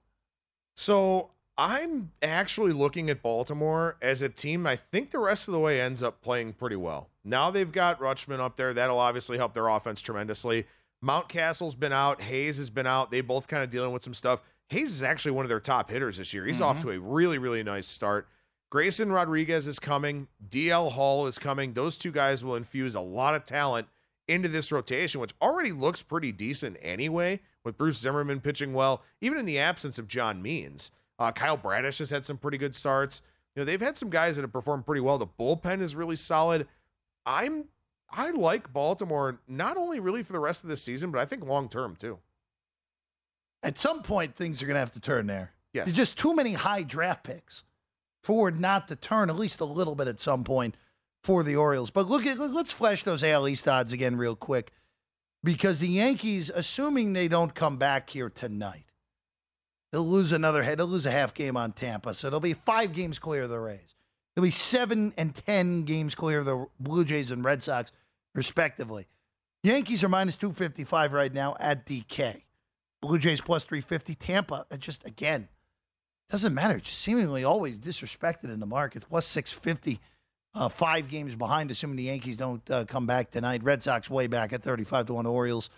So 0.76 1.32
I'm 1.58 2.12
actually 2.22 2.74
looking 2.74 3.10
at 3.10 3.22
Baltimore 3.22 3.96
as 4.02 4.22
a 4.22 4.30
team. 4.30 4.66
I 4.66 4.76
think 4.76 5.12
the 5.12 5.20
rest 5.20 5.48
of 5.48 5.54
the 5.54 5.60
way 5.60 5.80
ends 5.80 6.02
up 6.02 6.22
playing 6.22 6.54
pretty 6.54 6.76
well. 6.76 7.10
Now 7.24 7.52
they've 7.52 7.72
got 7.72 8.00
Rutschman 8.00 8.40
up 8.40 8.58
there. 8.58 8.74
That'll 8.74 9.00
obviously 9.00 9.38
help 9.38 9.54
their 9.54 9.68
offense 9.68 10.02
tremendously. 10.02 10.66
Mountcastle's 11.04 11.76
been 11.76 11.94
out. 11.94 12.22
Hays 12.22 12.58
has 12.58 12.70
been 12.70 12.88
out. 12.88 13.12
They 13.12 13.22
both 13.22 13.48
kind 13.48 13.64
of 13.64 13.70
dealing 13.70 13.92
with 13.92 14.04
some 14.04 14.14
stuff. 14.14 14.42
Hays 14.70 14.94
is 14.94 15.04
actually 15.04 15.34
one 15.34 15.46
of 15.46 15.50
their 15.50 15.60
top 15.60 15.92
hitters 15.92 16.18
this 16.18 16.34
year. 16.34 16.46
He's 16.46 16.62
off 16.62 16.80
mm-hmm. 16.80 16.90
to 16.90 16.96
a 16.96 17.00
really, 17.00 17.38
really 17.38 17.62
nice 17.62 17.86
start. 17.86 18.28
Grayson 18.72 19.12
Rodriguez 19.12 19.68
is 19.68 19.78
coming. 19.78 20.28
DL 20.50 20.94
Hall 20.94 21.28
is 21.28 21.38
coming. 21.38 21.74
Those 21.74 21.98
two 21.98 22.12
guys 22.12 22.44
will 22.44 22.56
infuse 22.56 22.96
a 22.96 23.02
lot 23.02 23.36
of 23.36 23.46
talent 23.46 23.88
into 24.28 24.48
this 24.48 24.72
rotation, 24.72 25.20
which 25.20 25.34
already 25.42 25.72
looks 25.72 26.02
pretty 26.02 26.32
decent 26.32 26.78
anyway, 26.82 27.42
with 27.64 27.78
Bruce 27.78 28.00
Zimmermann 28.00 28.40
pitching 28.40 28.74
well, 28.74 29.04
even 29.22 29.38
in 29.38 29.46
the 29.46 29.60
absence 29.60 30.00
of 30.00 30.08
John 30.08 30.42
Means. 30.42 30.92
Uh, 31.20 31.32
Kyle 31.32 31.58
Bradish 31.58 32.00
has 32.00 32.10
had 32.10 32.26
some 32.26 32.38
pretty 32.38 32.58
good 32.58 32.76
starts. 32.76 33.22
You 33.56 33.62
know, 33.62 33.66
they've 33.66 33.82
had 33.82 33.98
some 33.98 34.10
guys 34.10 34.36
that 34.36 34.42
have 34.42 34.54
performed 34.54 34.86
pretty 34.86 35.02
well. 35.02 35.18
The 35.18 35.28
bullpen 35.28 35.82
is 35.82 35.96
really 35.96 36.16
solid. 36.16 36.68
I'm 37.26 37.66
I 38.16 38.32
like 38.32 38.72
Baltimore 38.72 39.40
not 39.48 39.78
only 39.78 40.00
really 40.00 40.24
for 40.24 40.34
the 40.34 40.40
rest 40.40 40.64
of 40.64 40.70
the 40.70 40.78
season, 40.78 41.12
but 41.12 41.20
I 41.20 41.26
think 41.26 41.44
long 41.44 41.70
term 41.70 41.96
too. 41.96 42.20
At 43.64 43.78
some 43.78 44.04
point, 44.04 44.36
things 44.36 44.62
are 44.62 44.66
going 44.66 44.76
to 44.76 44.82
have 44.82 44.94
to 44.94 45.00
turn 45.00 45.28
there. 45.28 45.54
Yes. 45.74 45.86
There's 45.86 45.96
just 45.96 46.18
too 46.18 46.36
many 46.36 46.54
high 46.54 46.84
draft 46.84 47.24
picks 47.24 47.64
for 48.24 48.50
it 48.50 48.60
not 48.60 48.88
to 48.90 48.96
turn 48.96 49.30
at 49.30 49.36
least 49.36 49.62
a 49.62 49.66
little 49.66 49.96
bit 49.96 50.08
at 50.08 50.20
some 50.20 50.44
point 50.44 50.76
for 51.24 51.44
the 51.44 51.56
Orioles. 51.56 51.90
But 51.90 52.08
look 52.08 52.26
at 52.26 52.38
let's 52.40 52.72
flash 52.74 53.04
those 53.04 53.24
AL 53.24 53.48
East 53.48 53.68
odds 53.68 53.94
again 53.94 54.16
real 54.16 54.36
quick 54.36 54.72
because 55.44 55.80
the 55.80 55.88
Yankees, 55.88 56.50
assuming 56.50 57.14
they 57.14 57.28
don't 57.28 57.54
come 57.54 57.78
back 57.78 58.10
here 58.10 58.30
tonight, 58.30 58.86
they'll 59.92 60.04
lose 60.04 60.32
another 60.32 60.64
head. 60.64 60.78
They'll 60.78 60.88
lose 60.88 61.06
a 61.06 61.12
half 61.12 61.34
game 61.34 61.58
on 61.58 61.72
Tampa, 61.72 62.14
so 62.14 62.30
they'll 62.30 62.40
be 62.40 62.54
five 62.54 62.94
games 62.94 63.20
clear 63.20 63.44
of 63.44 63.50
the 63.50 63.60
Rays. 63.60 63.96
They'll 64.36 64.44
be 64.44 64.52
seven 64.52 65.14
and 65.18 65.36
ten 65.36 65.84
games 65.84 66.16
clear 66.16 66.40
of 66.40 66.46
the 66.46 66.68
Blue 66.80 67.06
Jays 67.06 67.32
and 67.32 67.44
Red 67.44 67.62
Sox, 67.62 67.92
respectively. 68.34 69.08
Yankees 69.64 70.04
are 70.04 70.10
minus 70.10 70.38
two 70.38 70.52
fifty 70.52 70.84
five 70.84 71.14
right 71.14 71.34
now 71.34 71.56
at 71.60 71.86
DK. 71.86 72.44
Blue 73.02 73.18
Jays 73.18 73.42
plus 73.42 73.64
three 73.64 73.82
fifty. 73.82 74.16
Tampa, 74.16 74.66
just 74.80 75.06
again 75.08 75.48
doesn't 76.30 76.54
matter. 76.54 76.80
Just 76.80 77.00
seemingly 77.00 77.44
always 77.44 77.80
disrespected 77.80 78.46
in 78.46 78.60
the 78.60 78.66
market. 78.66 79.06
Plus 79.08 79.26
six 79.26 79.52
fifty. 79.52 80.00
Uh, 80.56 80.70
five 80.70 81.10
games 81.10 81.34
behind, 81.36 81.72
assuming 81.72 81.96
the 81.96 82.04
Yankees 82.04 82.38
don't 82.38 82.70
uh, 82.70 82.86
come 82.86 83.08
back 83.08 83.32
tonight. 83.32 83.64
Red 83.64 83.82
Sox 83.82 84.10
way 84.10 84.28
back 84.28 84.54
at 84.54 84.62
35 84.62 85.08
to 85.08 85.14
1. 85.16 85.26
Orioles, 85.26 85.70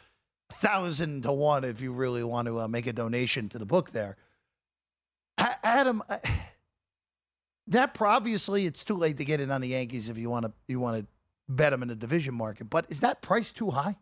1,000 0.49 1.23
to 1.23 1.31
1 1.31 1.63
if 1.63 1.81
you 1.81 1.93
really 1.93 2.23
want 2.23 2.47
to 2.47 2.59
uh, 2.59 2.67
make 2.67 2.85
a 2.85 2.93
donation 2.93 3.47
to 3.49 3.57
the 3.57 3.65
book 3.65 3.91
there. 3.91 4.17
Adam, 5.63 6.01
uh, 6.09 6.17
that 7.67 7.97
obviously 7.99 8.65
it's 8.65 8.85
too 8.85 8.95
late 8.95 9.17
to 9.17 9.25
get 9.25 9.41
in 9.41 9.51
on 9.51 9.61
the 9.61 9.69
Yankees 9.69 10.09
if 10.09 10.17
you 10.17 10.29
want 10.29 10.45
to 10.45 10.51
you 10.67 10.79
want 10.79 10.99
to 10.99 11.05
bet 11.49 11.71
them 11.71 11.81
in 11.81 11.87
the 11.87 11.95
division 11.95 12.35
market. 12.35 12.69
But 12.69 12.89
is 12.89 12.99
that 13.01 13.21
price 13.21 13.51
too 13.51 13.71
high? 13.71 13.95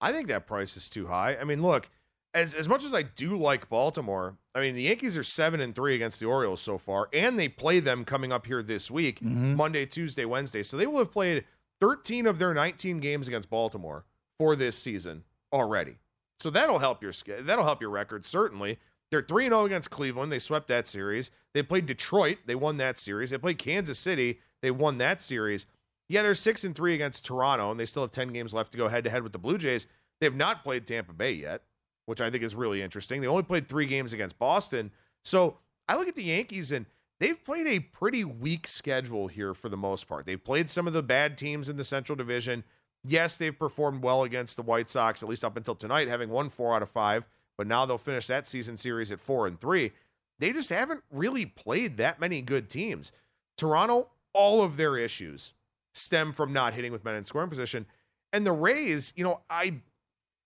I 0.00 0.12
think 0.12 0.28
that 0.28 0.46
price 0.46 0.76
is 0.76 0.88
too 0.88 1.06
high. 1.06 1.36
I 1.36 1.44
mean, 1.44 1.62
look, 1.62 1.88
as 2.34 2.52
as 2.54 2.68
much 2.68 2.84
as 2.84 2.92
I 2.92 3.02
do 3.02 3.36
like 3.38 3.68
Baltimore, 3.68 4.36
I 4.54 4.60
mean 4.60 4.74
the 4.74 4.82
Yankees 4.82 5.16
are 5.16 5.22
seven 5.22 5.60
and 5.60 5.74
three 5.74 5.94
against 5.94 6.20
the 6.20 6.26
Orioles 6.26 6.60
so 6.60 6.76
far, 6.78 7.08
and 7.12 7.38
they 7.38 7.48
play 7.48 7.80
them 7.80 8.04
coming 8.04 8.32
up 8.32 8.46
here 8.46 8.62
this 8.62 8.90
week, 8.90 9.20
Mm-hmm. 9.20 9.54
Monday, 9.56 9.86
Tuesday, 9.86 10.24
Wednesday. 10.24 10.62
So 10.62 10.76
they 10.76 10.86
will 10.86 10.98
have 10.98 11.12
played 11.12 11.44
13 11.80 12.26
of 12.26 12.38
their 12.38 12.52
19 12.54 13.00
games 13.00 13.28
against 13.28 13.48
Baltimore 13.50 14.04
for 14.38 14.56
this 14.56 14.76
season 14.76 15.24
already. 15.52 15.96
So 16.40 16.50
that'll 16.50 16.80
help 16.80 17.02
your 17.02 17.12
that'll 17.42 17.64
help 17.64 17.80
your 17.80 17.90
record 17.90 18.24
certainly. 18.24 18.78
They're 19.10 19.22
3 19.22 19.44
0 19.44 19.64
against 19.66 19.90
Cleveland. 19.90 20.32
They 20.32 20.38
swept 20.40 20.66
that 20.68 20.88
series. 20.88 21.30
They 21.52 21.62
played 21.62 21.86
Detroit. 21.86 22.38
They 22.46 22.56
won 22.56 22.78
that 22.78 22.98
series. 22.98 23.30
They 23.30 23.38
played 23.38 23.58
Kansas 23.58 23.98
City. 23.98 24.40
They 24.60 24.72
won 24.72 24.98
that 24.98 25.20
series. 25.22 25.66
Yeah, 26.08 26.22
they're 26.22 26.34
6 26.34 26.64
and 26.64 26.74
3 26.74 26.94
against 26.94 27.24
Toronto, 27.24 27.70
and 27.70 27.78
they 27.78 27.84
still 27.84 28.02
have 28.02 28.10
10 28.10 28.32
games 28.32 28.52
left 28.52 28.72
to 28.72 28.78
go 28.78 28.88
head 28.88 29.04
to 29.04 29.10
head 29.10 29.22
with 29.22 29.32
the 29.32 29.38
Blue 29.38 29.56
Jays. 29.56 29.86
They 30.20 30.26
have 30.26 30.34
not 30.34 30.64
played 30.64 30.86
Tampa 30.86 31.12
Bay 31.12 31.32
yet, 31.32 31.62
which 32.06 32.20
I 32.20 32.30
think 32.30 32.42
is 32.42 32.54
really 32.54 32.82
interesting. 32.82 33.20
They 33.20 33.26
only 33.26 33.42
played 33.42 33.68
three 33.68 33.86
games 33.86 34.12
against 34.12 34.38
Boston. 34.38 34.90
So 35.22 35.58
I 35.88 35.96
look 35.96 36.08
at 36.08 36.14
the 36.14 36.24
Yankees, 36.24 36.72
and 36.72 36.86
they've 37.20 37.42
played 37.44 37.66
a 37.66 37.80
pretty 37.80 38.24
weak 38.24 38.66
schedule 38.66 39.28
here 39.28 39.54
for 39.54 39.68
the 39.68 39.76
most 39.76 40.08
part. 40.08 40.26
They've 40.26 40.42
played 40.42 40.70
some 40.70 40.86
of 40.86 40.92
the 40.92 41.02
bad 41.02 41.38
teams 41.38 41.68
in 41.68 41.76
the 41.76 41.84
Central 41.84 42.16
Division. 42.16 42.64
Yes, 43.06 43.36
they've 43.36 43.58
performed 43.58 44.02
well 44.02 44.22
against 44.22 44.56
the 44.56 44.62
White 44.62 44.88
Sox, 44.88 45.22
at 45.22 45.28
least 45.28 45.44
up 45.44 45.56
until 45.56 45.74
tonight, 45.74 46.08
having 46.08 46.30
won 46.30 46.48
four 46.48 46.74
out 46.74 46.82
of 46.82 46.88
five 46.88 47.26
but 47.56 47.66
now 47.66 47.86
they'll 47.86 47.98
finish 47.98 48.26
that 48.26 48.46
season 48.46 48.76
series 48.76 49.12
at 49.12 49.20
four 49.20 49.46
and 49.46 49.60
three. 49.60 49.92
They 50.38 50.52
just 50.52 50.70
haven't 50.70 51.02
really 51.10 51.46
played 51.46 51.96
that 51.96 52.20
many 52.20 52.42
good 52.42 52.68
teams. 52.68 53.12
Toronto, 53.56 54.08
all 54.32 54.62
of 54.62 54.76
their 54.76 54.96
issues 54.96 55.54
stem 55.92 56.32
from 56.32 56.52
not 56.52 56.74
hitting 56.74 56.90
with 56.90 57.04
men 57.04 57.14
in 57.14 57.24
scoring 57.24 57.48
position. 57.48 57.86
And 58.32 58.44
the 58.44 58.52
Rays, 58.52 59.12
you 59.14 59.22
know, 59.22 59.40
I 59.48 59.80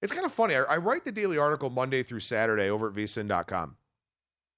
it's 0.02 0.12
kind 0.12 0.24
of 0.24 0.32
funny. 0.32 0.54
I, 0.54 0.62
I 0.62 0.76
write 0.76 1.04
the 1.04 1.12
daily 1.12 1.38
article 1.38 1.70
Monday 1.70 2.02
through 2.02 2.20
Saturday 2.20 2.68
over 2.68 2.88
at 2.88 2.94
vsin.com. 2.94 3.76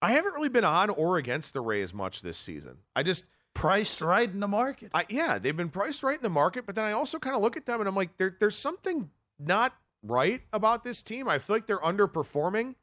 I 0.02 0.12
haven't 0.12 0.34
really 0.34 0.48
been 0.48 0.64
on 0.64 0.90
or 0.90 1.16
against 1.18 1.52
the 1.54 1.60
Rays 1.60 1.92
much 1.92 2.22
this 2.22 2.38
season. 2.38 2.78
I 2.96 3.02
just 3.02 3.26
priced 3.54 4.00
right 4.00 4.30
in 4.30 4.40
the 4.40 4.48
market. 4.48 4.90
I, 4.94 5.04
yeah, 5.08 5.38
they've 5.38 5.56
been 5.56 5.68
priced 5.68 6.02
right 6.02 6.16
in 6.16 6.22
the 6.22 6.30
market, 6.30 6.64
but 6.66 6.74
then 6.74 6.84
I 6.84 6.92
also 6.92 7.18
kind 7.18 7.36
of 7.36 7.42
look 7.42 7.56
at 7.56 7.66
them 7.66 7.80
and 7.80 7.88
I'm 7.88 7.94
like, 7.96 8.16
there, 8.16 8.34
there's 8.40 8.56
something 8.56 9.10
not 9.38 9.74
right 10.02 10.40
about 10.52 10.84
this 10.84 11.02
team. 11.02 11.28
I 11.28 11.38
feel 11.38 11.56
like 11.56 11.66
they're 11.66 11.78
underperforming. 11.78 12.74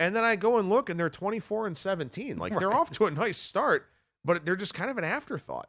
And 0.00 0.16
then 0.16 0.24
I 0.24 0.36
go 0.36 0.58
and 0.58 0.68
look 0.70 0.88
and 0.88 0.98
they're 0.98 1.10
24 1.10 1.66
and 1.66 1.76
17. 1.76 2.38
Like 2.38 2.58
they're 2.58 2.72
off 2.72 2.90
to 2.92 3.06
a 3.06 3.10
nice 3.10 3.36
start, 3.36 3.86
but 4.24 4.44
they're 4.44 4.56
just 4.56 4.74
kind 4.74 4.90
of 4.90 4.98
an 4.98 5.04
afterthought. 5.04 5.68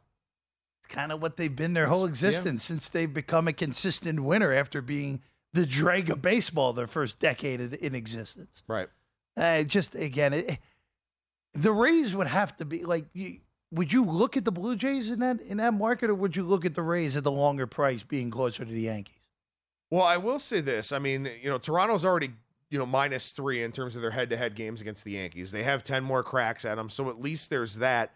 It's 0.82 0.94
kind 0.94 1.12
of 1.12 1.20
what 1.22 1.36
they've 1.36 1.54
been 1.54 1.74
their 1.74 1.86
whole 1.86 2.06
It's- 2.06 2.22
yeah. 2.22 2.28
existence 2.28 2.64
since 2.64 2.88
they've 2.88 3.12
become 3.12 3.46
a 3.48 3.52
consistent 3.52 4.20
winner 4.20 4.52
after 4.52 4.80
being 4.82 5.20
the 5.52 5.66
drag 5.66 6.10
of 6.10 6.22
baseball 6.22 6.72
their 6.72 6.86
first 6.86 7.18
decade 7.18 7.60
in- 7.60 7.94
existence. 7.94 8.62
Right. 8.68 8.88
Uh, 9.36 9.62
just 9.62 9.94
again, 9.94 10.32
it, 10.32 10.58
the 11.52 11.72
Rays 11.72 12.14
would 12.14 12.28
have 12.28 12.56
to 12.56 12.64
be 12.64 12.84
like. 12.84 13.06
You, 13.12 13.38
would 13.72 13.92
you 13.92 14.04
look 14.04 14.36
at 14.36 14.44
the 14.44 14.52
Blue 14.52 14.76
Jays 14.76 15.10
in 15.10 15.18
that 15.20 15.40
in 15.40 15.56
that 15.56 15.74
market, 15.74 16.08
or 16.08 16.14
would 16.14 16.36
you 16.36 16.44
look 16.44 16.64
at 16.64 16.74
the 16.74 16.82
Rays 16.82 17.16
at 17.16 17.24
the 17.24 17.32
longer 17.32 17.66
price, 17.66 18.04
being 18.04 18.30
closer 18.30 18.64
to 18.64 18.70
the 18.70 18.82
Yankees? 18.82 19.16
Well, 19.90 20.04
I 20.04 20.16
will 20.16 20.38
say 20.38 20.60
this. 20.60 20.92
I 20.92 20.98
mean, 20.98 21.28
you 21.42 21.48
know, 21.48 21.58
Toronto's 21.58 22.04
already, 22.04 22.32
you 22.70 22.78
know, 22.78 22.86
minus 22.86 23.30
three 23.30 23.62
in 23.62 23.72
terms 23.72 23.94
of 23.94 24.02
their 24.02 24.10
head 24.10 24.30
to 24.30 24.36
head 24.36 24.54
games 24.54 24.80
against 24.80 25.04
the 25.04 25.12
Yankees. 25.12 25.52
They 25.52 25.62
have 25.62 25.84
10 25.84 26.02
more 26.02 26.22
cracks 26.22 26.64
at 26.64 26.76
them. 26.76 26.88
So 26.88 27.08
at 27.08 27.20
least 27.20 27.50
there's 27.50 27.76
that. 27.76 28.12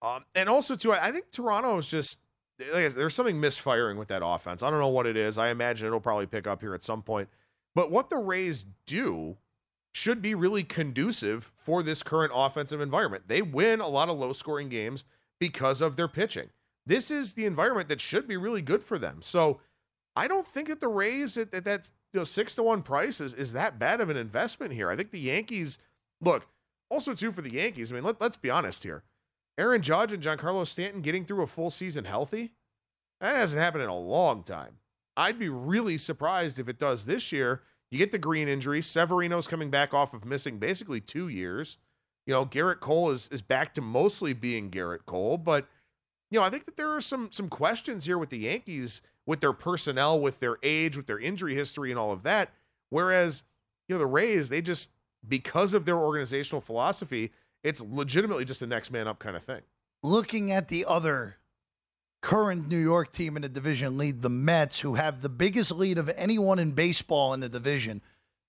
Um, 0.00 0.24
and 0.34 0.48
also, 0.48 0.74
too, 0.74 0.92
I 0.92 1.08
I 1.08 1.12
think 1.12 1.30
Toronto 1.30 1.76
is 1.76 1.88
just, 1.88 2.18
there's 2.58 3.14
something 3.14 3.40
misfiring 3.40 3.98
with 3.98 4.08
that 4.08 4.24
offense. 4.24 4.62
I 4.62 4.70
don't 4.70 4.80
know 4.80 4.88
what 4.88 5.06
it 5.06 5.16
is. 5.16 5.38
I 5.38 5.48
imagine 5.48 5.86
it'll 5.86 6.00
probably 6.00 6.26
pick 6.26 6.46
up 6.46 6.60
here 6.60 6.74
at 6.74 6.82
some 6.82 7.02
point. 7.02 7.28
But 7.74 7.90
what 7.90 8.10
the 8.10 8.18
Rays 8.18 8.66
do 8.86 9.38
should 9.94 10.22
be 10.22 10.34
really 10.34 10.62
conducive 10.62 11.52
for 11.54 11.82
this 11.82 12.02
current 12.02 12.32
offensive 12.34 12.80
environment. 12.80 13.24
They 13.28 13.42
win 13.42 13.80
a 13.80 13.88
lot 13.88 14.08
of 14.08 14.18
low 14.18 14.32
scoring 14.32 14.68
games 14.68 15.04
because 15.38 15.80
of 15.80 15.96
their 15.96 16.08
pitching. 16.08 16.50
This 16.86 17.10
is 17.10 17.34
the 17.34 17.44
environment 17.44 17.88
that 17.88 18.00
should 18.00 18.26
be 18.26 18.36
really 18.36 18.62
good 18.62 18.82
for 18.82 18.98
them. 18.98 19.18
So 19.22 19.60
I 20.16 20.28
don't 20.28 20.46
think 20.46 20.68
that 20.68 20.80
the 20.80 20.88
Rays 20.88 21.36
at, 21.36 21.52
at 21.54 21.64
that 21.64 21.90
you 22.12 22.20
know 22.20 22.24
six 22.24 22.54
to 22.56 22.62
one 22.62 22.82
price 22.82 23.20
is, 23.20 23.34
is 23.34 23.52
that 23.52 23.78
bad 23.78 24.00
of 24.00 24.10
an 24.10 24.16
investment 24.16 24.72
here. 24.72 24.90
I 24.90 24.96
think 24.96 25.10
the 25.10 25.20
Yankees 25.20 25.78
look 26.20 26.46
also 26.90 27.14
too 27.14 27.32
for 27.32 27.42
the 27.42 27.52
Yankees. 27.52 27.92
I 27.92 27.94
mean, 27.96 28.04
let, 28.04 28.20
let's 28.20 28.36
be 28.36 28.50
honest 28.50 28.84
here. 28.84 29.02
Aaron 29.58 29.82
Judge 29.82 30.12
and 30.12 30.22
Giancarlo 30.22 30.66
Stanton 30.66 31.02
getting 31.02 31.24
through 31.24 31.42
a 31.42 31.46
full 31.46 31.70
season 31.70 32.04
healthy, 32.04 32.52
that 33.20 33.36
hasn't 33.36 33.62
happened 33.62 33.84
in 33.84 33.90
a 33.90 33.98
long 33.98 34.42
time. 34.42 34.78
I'd 35.16 35.38
be 35.38 35.48
really 35.48 35.98
surprised 35.98 36.58
if 36.58 36.68
it 36.68 36.78
does 36.78 37.04
this 37.04 37.32
year. 37.32 37.62
You 37.90 37.98
get 37.98 38.10
the 38.10 38.18
green 38.18 38.48
injury. 38.48 38.80
Severino's 38.80 39.46
coming 39.46 39.70
back 39.70 39.92
off 39.92 40.14
of 40.14 40.24
missing 40.24 40.58
basically 40.58 41.00
two 41.00 41.28
years. 41.28 41.76
You 42.26 42.32
know, 42.32 42.46
Gerrit 42.46 42.80
Cole 42.80 43.10
is 43.10 43.28
is 43.28 43.42
back 43.42 43.74
to 43.74 43.82
mostly 43.82 44.32
being 44.32 44.70
Gerrit 44.70 45.04
Cole, 45.06 45.36
but 45.36 45.68
you 46.30 46.38
know, 46.38 46.44
I 46.44 46.50
think 46.50 46.64
that 46.64 46.76
there 46.76 46.90
are 46.90 47.00
some 47.00 47.30
some 47.30 47.48
questions 47.48 48.06
here 48.06 48.16
with 48.16 48.30
the 48.30 48.38
Yankees, 48.38 49.02
with 49.26 49.40
their 49.40 49.52
personnel, 49.52 50.18
with 50.18 50.40
their 50.40 50.56
age, 50.62 50.96
with 50.96 51.06
their 51.06 51.18
injury 51.18 51.54
history, 51.54 51.90
and 51.90 51.98
all 51.98 52.12
of 52.12 52.22
that. 52.22 52.50
Whereas, 52.88 53.42
you 53.88 53.94
know, 53.94 53.98
the 53.98 54.06
Rays, 54.06 54.48
they 54.48 54.62
just 54.62 54.90
because 55.26 55.74
of 55.74 55.84
their 55.84 55.98
organizational 55.98 56.60
philosophy, 56.60 57.32
it's 57.62 57.80
legitimately 57.80 58.44
just 58.44 58.62
a 58.62 58.66
next 58.66 58.90
man 58.90 59.06
up 59.08 59.18
kind 59.18 59.36
of 59.36 59.44
thing. 59.44 59.62
looking 60.02 60.50
at 60.50 60.68
the 60.68 60.84
other 60.86 61.36
current 62.22 62.68
New 62.68 62.78
York 62.78 63.12
team 63.12 63.36
in 63.36 63.42
the 63.42 63.48
division 63.48 63.98
lead, 63.98 64.22
the 64.22 64.28
Mets, 64.30 64.80
who 64.80 64.94
have 64.94 65.22
the 65.22 65.28
biggest 65.28 65.72
lead 65.72 65.98
of 65.98 66.08
anyone 66.16 66.58
in 66.58 66.72
baseball 66.72 67.34
in 67.34 67.40
the 67.40 67.48
division. 67.48 68.00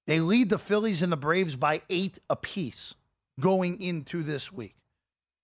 They 0.06 0.20
lead 0.20 0.50
the 0.50 0.58
Phillies 0.58 1.02
and 1.02 1.12
the 1.12 1.18
Braves 1.18 1.56
by 1.56 1.82
eight 1.90 2.20
apiece 2.30 2.96
going 3.40 3.82
into 3.82 4.22
this 4.22 4.52
week. 4.52 4.76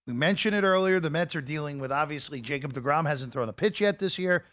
We 0.06 0.14
mentioned 0.14 0.56
it 0.56 0.64
earlier. 0.64 1.00
The 1.00 1.10
Mets 1.10 1.36
are 1.36 1.42
dealing 1.42 1.80
with 1.80 1.92
obviously 1.92 2.42
Jacob 2.42 2.74
DeGrom 2.74 3.08
hasn't 3.08 3.34
thrown 3.34 3.50
a 3.50 3.54
pitch 3.54 3.82
yet 3.82 4.00
this 4.00 4.20
year. 4.20 4.46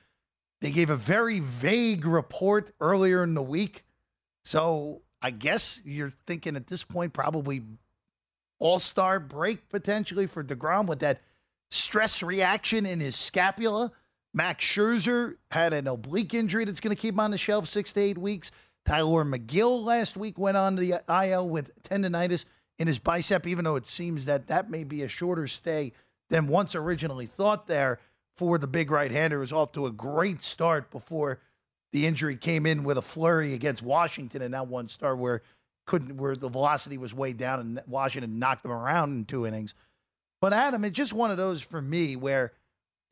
They 0.60 0.70
gave 0.70 0.90
a 0.90 0.96
very 0.96 1.40
vague 1.40 2.06
report 2.06 2.70
earlier 2.80 3.22
in 3.22 3.34
the 3.34 3.42
week. 3.42 3.84
So 4.44 5.02
I 5.20 5.30
guess 5.32 5.82
you're 5.84 6.10
thinking 6.26 6.56
at 6.56 6.66
this 6.66 6.84
point 6.84 7.12
probably 7.12 7.62
all 8.58 8.78
star 8.78 9.20
break 9.20 9.68
potentially 9.68 10.26
for 10.26 10.42
DeGrom 10.42 10.86
with 10.86 11.00
that 11.00 11.20
stress 11.70 12.22
reaction 12.22 12.86
in 12.86 13.00
his 13.00 13.16
scapula. 13.16 13.92
Max 14.32 14.64
Scherzer 14.64 15.36
had 15.50 15.72
an 15.72 15.86
oblique 15.86 16.34
injury 16.34 16.64
that's 16.64 16.80
going 16.80 16.94
to 16.94 17.00
keep 17.00 17.14
him 17.14 17.20
on 17.20 17.30
the 17.30 17.38
shelf 17.38 17.66
six 17.66 17.92
to 17.94 18.00
eight 18.00 18.18
weeks. 18.18 18.52
Tylor 18.84 19.24
Megill 19.24 19.82
last 19.82 20.16
week 20.16 20.38
went 20.38 20.56
on 20.56 20.76
the 20.76 20.94
IL 21.08 21.48
with 21.48 21.70
tendonitis 21.82 22.44
in 22.78 22.86
his 22.86 22.98
bicep, 22.98 23.46
even 23.46 23.64
though 23.64 23.76
it 23.76 23.86
seems 23.86 24.26
that 24.26 24.46
that 24.48 24.70
may 24.70 24.84
be 24.84 25.02
a 25.02 25.08
shorter 25.08 25.48
stay 25.48 25.92
than 26.28 26.46
once 26.46 26.74
originally 26.74 27.26
thought 27.26 27.66
there 27.66 27.98
for 28.36 28.58
the 28.58 28.66
big 28.66 28.90
right 28.90 29.10
hander. 29.10 29.38
was 29.38 29.52
off 29.52 29.72
to 29.72 29.86
a 29.86 29.90
great 29.90 30.42
start 30.42 30.90
before 30.90 31.40
the 31.92 32.06
injury 32.06 32.36
came 32.36 32.66
in 32.66 32.84
with 32.84 32.98
a 32.98 33.02
flurry 33.02 33.54
against 33.54 33.82
Washington 33.82 34.42
and 34.42 34.52
that 34.52 34.68
one 34.68 34.86
start 34.86 35.18
where 35.18 35.42
couldn't 35.86 36.16
where 36.16 36.36
the 36.36 36.48
velocity 36.48 36.98
was 36.98 37.14
way 37.14 37.32
down 37.32 37.60
and 37.60 37.82
Washington 37.86 38.38
knocked 38.38 38.62
them 38.62 38.72
around 38.72 39.12
in 39.12 39.24
two 39.24 39.46
innings. 39.46 39.74
But 40.40 40.52
Adam, 40.52 40.84
it's 40.84 40.96
just 40.96 41.12
one 41.12 41.30
of 41.30 41.36
those 41.36 41.62
for 41.62 41.80
me 41.80 42.16
where 42.16 42.52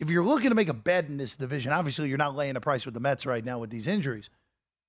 if 0.00 0.10
you're 0.10 0.24
looking 0.24 0.50
to 0.50 0.54
make 0.54 0.68
a 0.68 0.74
bet 0.74 1.06
in 1.06 1.16
this 1.16 1.36
division, 1.36 1.72
obviously 1.72 2.08
you're 2.08 2.18
not 2.18 2.34
laying 2.34 2.56
a 2.56 2.60
price 2.60 2.84
with 2.84 2.94
the 2.94 3.00
Mets 3.00 3.26
right 3.26 3.44
now 3.44 3.58
with 3.58 3.70
these 3.70 3.86
injuries. 3.86 4.28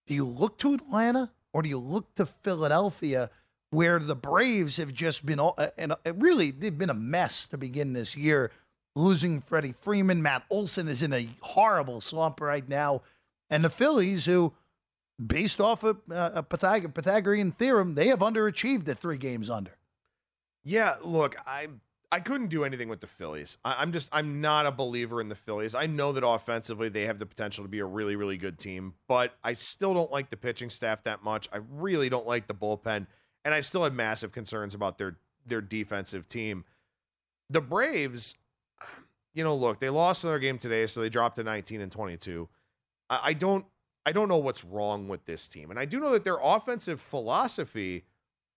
Do 0.07 0.13
you 0.13 0.25
look 0.25 0.57
to 0.59 0.73
Atlanta 0.73 1.31
or 1.53 1.61
do 1.61 1.69
you 1.69 1.77
look 1.77 2.13
to 2.15 2.25
Philadelphia, 2.25 3.29
where 3.69 3.99
the 3.99 4.15
Braves 4.15 4.77
have 4.77 4.93
just 4.93 5.25
been 5.25 5.39
all, 5.39 5.53
uh, 5.57 5.67
uh, 5.77 5.95
and 6.03 6.21
really 6.21 6.51
they've 6.51 6.77
been 6.77 6.89
a 6.89 6.93
mess 6.93 7.47
to 7.47 7.57
begin 7.57 7.93
this 7.93 8.17
year, 8.17 8.51
losing 8.95 9.39
Freddie 9.41 9.71
Freeman, 9.71 10.21
Matt 10.21 10.43
Olson 10.49 10.88
is 10.88 11.01
in 11.01 11.13
a 11.13 11.29
horrible 11.41 12.01
slump 12.01 12.41
right 12.41 12.67
now, 12.67 13.03
and 13.49 13.63
the 13.63 13.69
Phillies, 13.69 14.25
who, 14.25 14.53
based 15.24 15.61
off 15.61 15.84
of 15.84 15.97
uh, 16.11 16.32
a 16.36 16.43
Pythag- 16.43 16.93
Pythagorean 16.93 17.51
theorem, 17.51 17.95
they 17.95 18.07
have 18.07 18.20
underachieved 18.20 18.88
at 18.89 18.99
three 18.99 19.18
games 19.18 19.49
under. 19.49 19.78
Yeah, 20.63 20.95
look, 21.03 21.36
I 21.45 21.68
I 22.11 22.20
couldn't 22.20 22.47
do 22.47 22.63
anything 22.63 22.89
with 22.89 23.01
the 23.01 23.07
Phillies. 23.07 23.57
I, 23.63 23.76
I'm 23.80 23.91
just 23.91 24.09
I'm 24.11 24.41
not 24.41 24.66
a 24.66 24.72
believer 24.72 25.22
in 25.22 25.30
the 25.30 25.36
Phillies. 25.36 25.76
I 25.76 25.86
know 25.86 26.11
that 26.13 26.26
offensively 26.26 26.89
they 26.89 27.03
have 27.03 27.20
the 27.20 27.26
potential 27.26 27.63
to 27.63 27.70
be 27.70 27.80
a 27.80 27.86
really 27.86 28.16
really 28.16 28.38
good 28.38 28.57
team, 28.57 28.95
but 29.07 29.36
I 29.43 29.53
still 29.53 29.93
don't 29.93 30.11
like 30.11 30.30
the 30.30 30.38
pitching 30.38 30.70
staff 30.70 31.03
that 31.03 31.24
much. 31.24 31.47
I 31.51 31.59
really 31.72 32.09
don't 32.09 32.28
like 32.28 32.47
the 32.47 32.53
bullpen, 32.53 33.07
and 33.43 33.53
I 33.53 33.59
still 33.59 33.84
have 33.84 33.93
massive 33.93 34.32
concerns 34.32 34.74
about 34.74 34.97
their 34.97 35.18
their 35.45 35.61
defensive 35.61 36.28
team. 36.28 36.66
The 37.49 37.61
Braves, 37.61 38.36
you 39.36 39.43
know, 39.43 39.55
look, 39.55 39.80
they 39.80 39.89
lost 39.89 40.24
another 40.24 40.39
game 40.39 40.57
today, 40.57 40.88
so 40.88 41.01
they 41.01 41.09
dropped 41.09 41.36
to 41.36 41.43
19 41.43 41.80
and 41.80 41.91
22. 41.91 42.49
I, 43.09 43.20
I 43.24 43.34
don't 43.34 43.66
I 44.06 44.12
don't 44.12 44.30
know 44.30 44.38
what's 44.38 44.64
wrong 44.64 45.08
with 45.08 45.26
this 45.26 45.47
team, 45.47 45.72
and 45.72 45.80
I 45.80 45.86
do 45.86 45.99
know 45.99 46.12
that 46.12 46.24
their 46.24 46.39
offensive 46.41 47.01
philosophy 47.01 48.03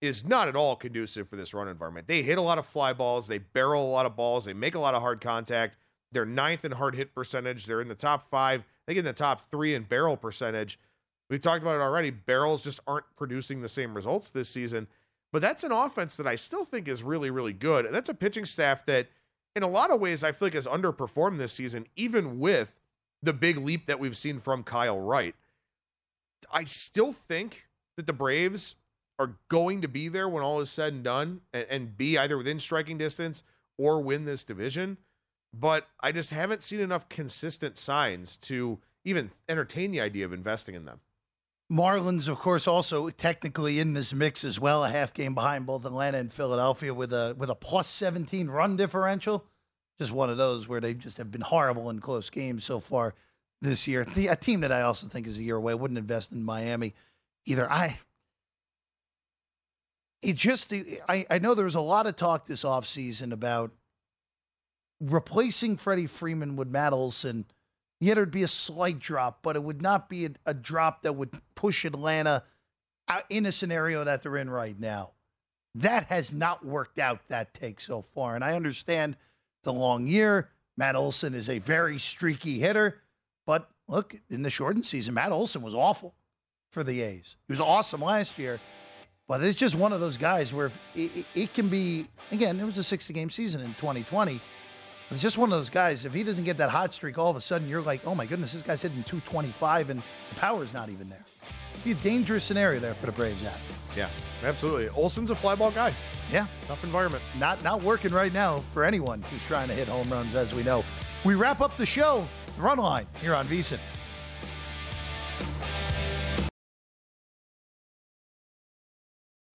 is 0.01 0.25
not 0.25 0.47
at 0.47 0.55
all 0.55 0.77
conducive 0.77 1.29
for 1.29 1.37
this 1.37 1.53
run 1.55 1.69
environment. 1.69 2.07
They 2.07 2.23
hit 2.23 2.39
a 2.39 2.43
lot 2.43 2.59
of 2.59 2.67
fly 2.67 2.93
balls, 2.93 3.27
they 3.27 3.39
barrel 3.39 3.85
a 3.85 3.91
lot 3.91 4.07
of 4.07 4.15
balls, 4.15 4.45
they 4.45 4.53
make 4.53 4.75
a 4.75 4.79
lot 4.79 4.95
of 4.95 5.03
hard 5.03 5.21
contact. 5.21 5.77
They're 6.11 6.25
ninth 6.25 6.65
in 6.65 6.73
hard 6.73 6.95
hit 6.95 7.15
percentage. 7.15 7.67
They're 7.67 7.81
in 7.81 7.89
the 7.89 7.95
top 7.95 8.23
five. 8.31 8.65
They 8.87 8.95
get 8.95 9.01
in 9.01 9.05
the 9.05 9.13
top 9.13 9.43
three 9.43 9.75
in 9.75 9.83
barrel 9.83 10.17
percentage. 10.17 10.79
We've 11.29 11.41
talked 11.41 11.63
about 11.63 11.75
it 11.75 11.83
already. 11.83 12.11
Barrels 12.11 12.65
just 12.65 12.81
aren't 12.87 13.05
producing 13.17 13.61
the 13.61 13.69
same 13.69 13.95
results 13.95 14.31
this 14.31 14.49
season. 14.49 14.89
But 15.33 15.43
that's 15.43 15.65
an 15.65 15.73
offense 15.73 16.17
that 16.17 16.27
I 16.27 16.37
still 16.37 16.65
think 16.65 16.89
is 16.89 17.03
really, 17.03 17.31
really 17.31 17.53
good. 17.53 17.85
And 17.85 17.95
that's 17.95 18.09
a 18.09 18.15
pitching 18.15 18.47
staff 18.47 18.87
that, 18.87 19.09
in 19.55 19.63
a 19.63 19.69
lot 19.69 19.91
of 19.91 20.01
ways, 20.01 20.25
I 20.25 20.33
feel 20.33 20.47
like 20.47 20.55
has 20.55 20.67
underperformed 20.67 21.37
this 21.37 21.53
season, 21.53 21.87
even 21.97 22.39
with 22.39 22.79
the 23.23 23.33
big 23.33 23.59
leap 23.59 23.87
that 23.87 23.99
we've 23.99 24.17
seen 24.17 24.39
from 24.39 24.63
Kyle 24.63 25.01
Wright. 25.01 25.35
I 26.53 26.65
still 26.65 27.13
think 27.13 27.67
that 27.97 28.07
the 28.07 28.13
Braves 28.13 28.77
are 29.19 29.37
going 29.49 29.83
to 29.83 29.89
be 29.89 30.09
there 30.09 30.29
when 30.29 30.43
all 30.43 30.61
is 30.61 30.71
said 30.71 30.93
and 30.93 31.03
done 31.03 31.41
and, 31.53 31.67
and 31.69 31.97
be 31.97 32.17
either 32.17 32.37
within 32.37 32.59
striking 32.59 32.99
distance 32.99 33.43
or 33.77 34.01
win 34.01 34.25
this 34.25 34.45
division. 34.45 34.99
But 35.53 35.89
I 36.01 36.13
just 36.13 36.31
haven't 36.31 36.63
seen 36.63 36.81
enough 36.81 37.09
consistent 37.09 37.79
signs 37.79 38.37
to 38.39 38.79
even 39.05 39.31
entertain 39.49 39.91
the 39.91 40.01
idea 40.01 40.25
of 40.25 40.33
investing 40.33 40.75
in 40.75 40.85
them. 40.85 41.01
Marlins, 41.71 42.29
of 42.29 42.39
course, 42.39 42.67
also 42.67 43.11
technically 43.11 43.79
in 43.79 43.93
this 43.93 44.15
mix 44.15 44.43
as 44.43 44.59
well, 44.59 44.85
a 44.85 44.89
half 44.89 45.13
game 45.13 45.35
behind 45.35 45.67
both 45.67 45.85
Atlanta 45.85 46.19
and 46.19 46.33
Philadelphia 46.33 46.95
with 46.95 47.13
a 47.13 47.35
with 47.37 47.51
a 47.51 47.55
plus 47.55 47.87
17 47.89 48.49
run 48.49 48.77
differential. 48.77 49.45
Just 50.01 50.13
one 50.13 50.31
of 50.31 50.37
those 50.37 50.69
where 50.69 50.81
they 50.81 50.95
just 50.95 51.17
have 51.17 51.31
been 51.31 51.41
horrible 51.41 51.91
in 51.91 52.01
close 52.01 52.31
games 52.31 52.65
so 52.65 52.81
far 52.81 53.15
this 53.61 53.89
year. 53.89 54.05
The, 54.05 54.29
a 54.29 54.37
team 54.37 54.61
that 54.61 54.73
I 54.73 54.83
also 54.83 55.09
think 55.09 55.27
is 55.27 55.39
a 55.39 55.43
year 55.43 55.57
away. 55.57 55.75
Wouldn't 55.75 55.99
invest 55.99 56.33
in 56.33 56.45
Miami 56.45 56.95
either. 57.47 57.71
I 57.71 57.99
it 60.23 60.37
just 60.37 60.73
I, 61.09 61.27
I 61.31 61.39
know 61.39 61.55
there 61.55 61.65
was 61.65 61.75
a 61.75 61.81
lot 61.81 62.07
of 62.07 62.17
talk 62.17 62.45
this 62.45 62.65
offseason 62.65 63.33
about 63.33 63.73
replacing 65.01 65.77
Freddie 65.77 66.07
Freeman 66.07 66.57
with 66.57 66.69
Matt 66.69 66.93
Olson. 66.93 67.45
Yet 68.01 68.17
it'd 68.17 68.31
be 68.31 68.45
a 68.45 68.49
slight 68.49 69.01
drop, 69.01 69.41
but 69.43 69.57
it 69.57 69.63
would 69.63 69.83
not 69.83 70.09
be 70.09 70.27
a, 70.27 70.31
a 70.47 70.55
drop 70.55 71.03
that 71.03 71.15
would 71.15 71.31
push 71.57 71.85
Atlanta 71.85 72.45
uh, 73.09 73.21
in 73.29 73.47
a 73.47 73.53
scenario 73.53 74.05
that 74.05 74.23
they're 74.23 74.37
in 74.37 74.51
right 74.51 74.79
now. 74.79 75.13
That 75.75 76.05
has 76.05 76.33
not 76.33 76.65
worked 76.65 76.99
out 76.99 77.21
that 77.29 77.55
take 77.55 77.81
so 77.81 78.03
far. 78.03 78.35
And 78.37 78.45
I 78.45 78.55
understand 78.55 79.17
the 79.65 79.73
long 79.73 80.07
year. 80.07 80.51
Matt 80.77 80.97
Olson 80.97 81.35
is 81.35 81.49
a 81.49 81.59
very 81.59 81.99
streaky 81.99 82.59
hitter. 82.59 83.01
But 83.47 83.69
look, 83.89 84.15
in 84.31 84.43
the 84.43 84.51
shortened 84.51 84.87
season, 84.87 85.15
Matt 85.15 85.33
Olson 85.33 85.63
was 85.63 85.75
awful 85.75 86.15
for 86.71 86.85
the 86.85 87.01
A's. 87.01 87.37
He 87.47 87.53
was 87.53 87.61
awesome 87.61 88.03
last 88.03 88.39
year. 88.39 88.61
But 89.27 89.43
it's 89.43 89.57
just 89.57 89.75
one 89.75 89.93
of 89.93 90.01
those 90.01 90.17
guys 90.17 90.55
where 90.55 90.73
it, 90.95 91.27
it, 91.35 91.53
can 91.53 91.69
be, 91.69 92.07
again, 92.33 92.59
it 92.59 92.65
was 92.65 92.79
a 92.79 92.83
60 92.83 93.13
game 93.13 93.29
season 93.29 93.61
in 93.61 93.69
2020. 93.75 94.41
It's 95.11 95.23
just 95.23 95.39
one 95.39 95.51
of 95.51 95.59
those 95.59 95.71
guys. 95.71 96.05
If 96.05 96.13
he 96.13 96.23
doesn't 96.23 96.45
get 96.45 96.59
that 96.59 96.69
hot 96.69 96.93
streak, 96.93 97.17
all 97.17 97.31
of 97.31 97.37
a 97.37 97.41
sudden 97.41 97.69
you're 97.69 97.81
like, 97.81 98.07
oh 98.07 98.15
my 98.15 98.27
goodness, 98.27 98.53
this 98.53 98.63
guy's 98.63 98.83
hitting 98.83 99.03
225 99.05 99.91
and 99.91 100.03
the 100.29 100.35
power 100.35 100.63
is 100.63 100.75
not 100.75 100.91
even 100.91 101.09
there. 101.09 101.25
It'd 101.73 101.85
be 101.85 101.93
a 101.93 101.95
dangerous 101.95 102.45
scenario 102.45 102.79
there 102.79 102.93
for 102.93 103.07
the 103.07 103.13
Braves. 103.13 103.45
At. 103.47 103.59
Yeah, 103.97 104.11
absolutely. 104.45 104.89
Olson's 104.91 105.31
a 105.31 105.35
fly 105.35 105.55
ball 105.55 105.71
guy. 105.71 105.95
Yeah, 106.31 106.47
tough 106.67 106.85
environment. 106.85 107.23
Not 107.39 107.63
not 107.65 107.83
working 107.83 108.13
right 108.13 108.33
now 108.33 108.59
for 108.75 108.85
anyone 108.85 109.23
who's 109.23 109.43
trying 109.45 109.69
to 109.69 109.75
hit 109.75 109.89
home 109.89 110.11
runs, 110.13 110.35
as 110.35 110.53
we 110.53 110.63
know. 110.63 110.85
We 111.25 111.37
wrap 111.37 111.61
up 111.61 111.77
the 111.77 111.87
show, 111.87 112.29
the 112.57 112.63
run 112.63 112.79
line 112.79 113.07
here 113.21 113.35
on 113.35 113.47
VSiN. 113.47 113.79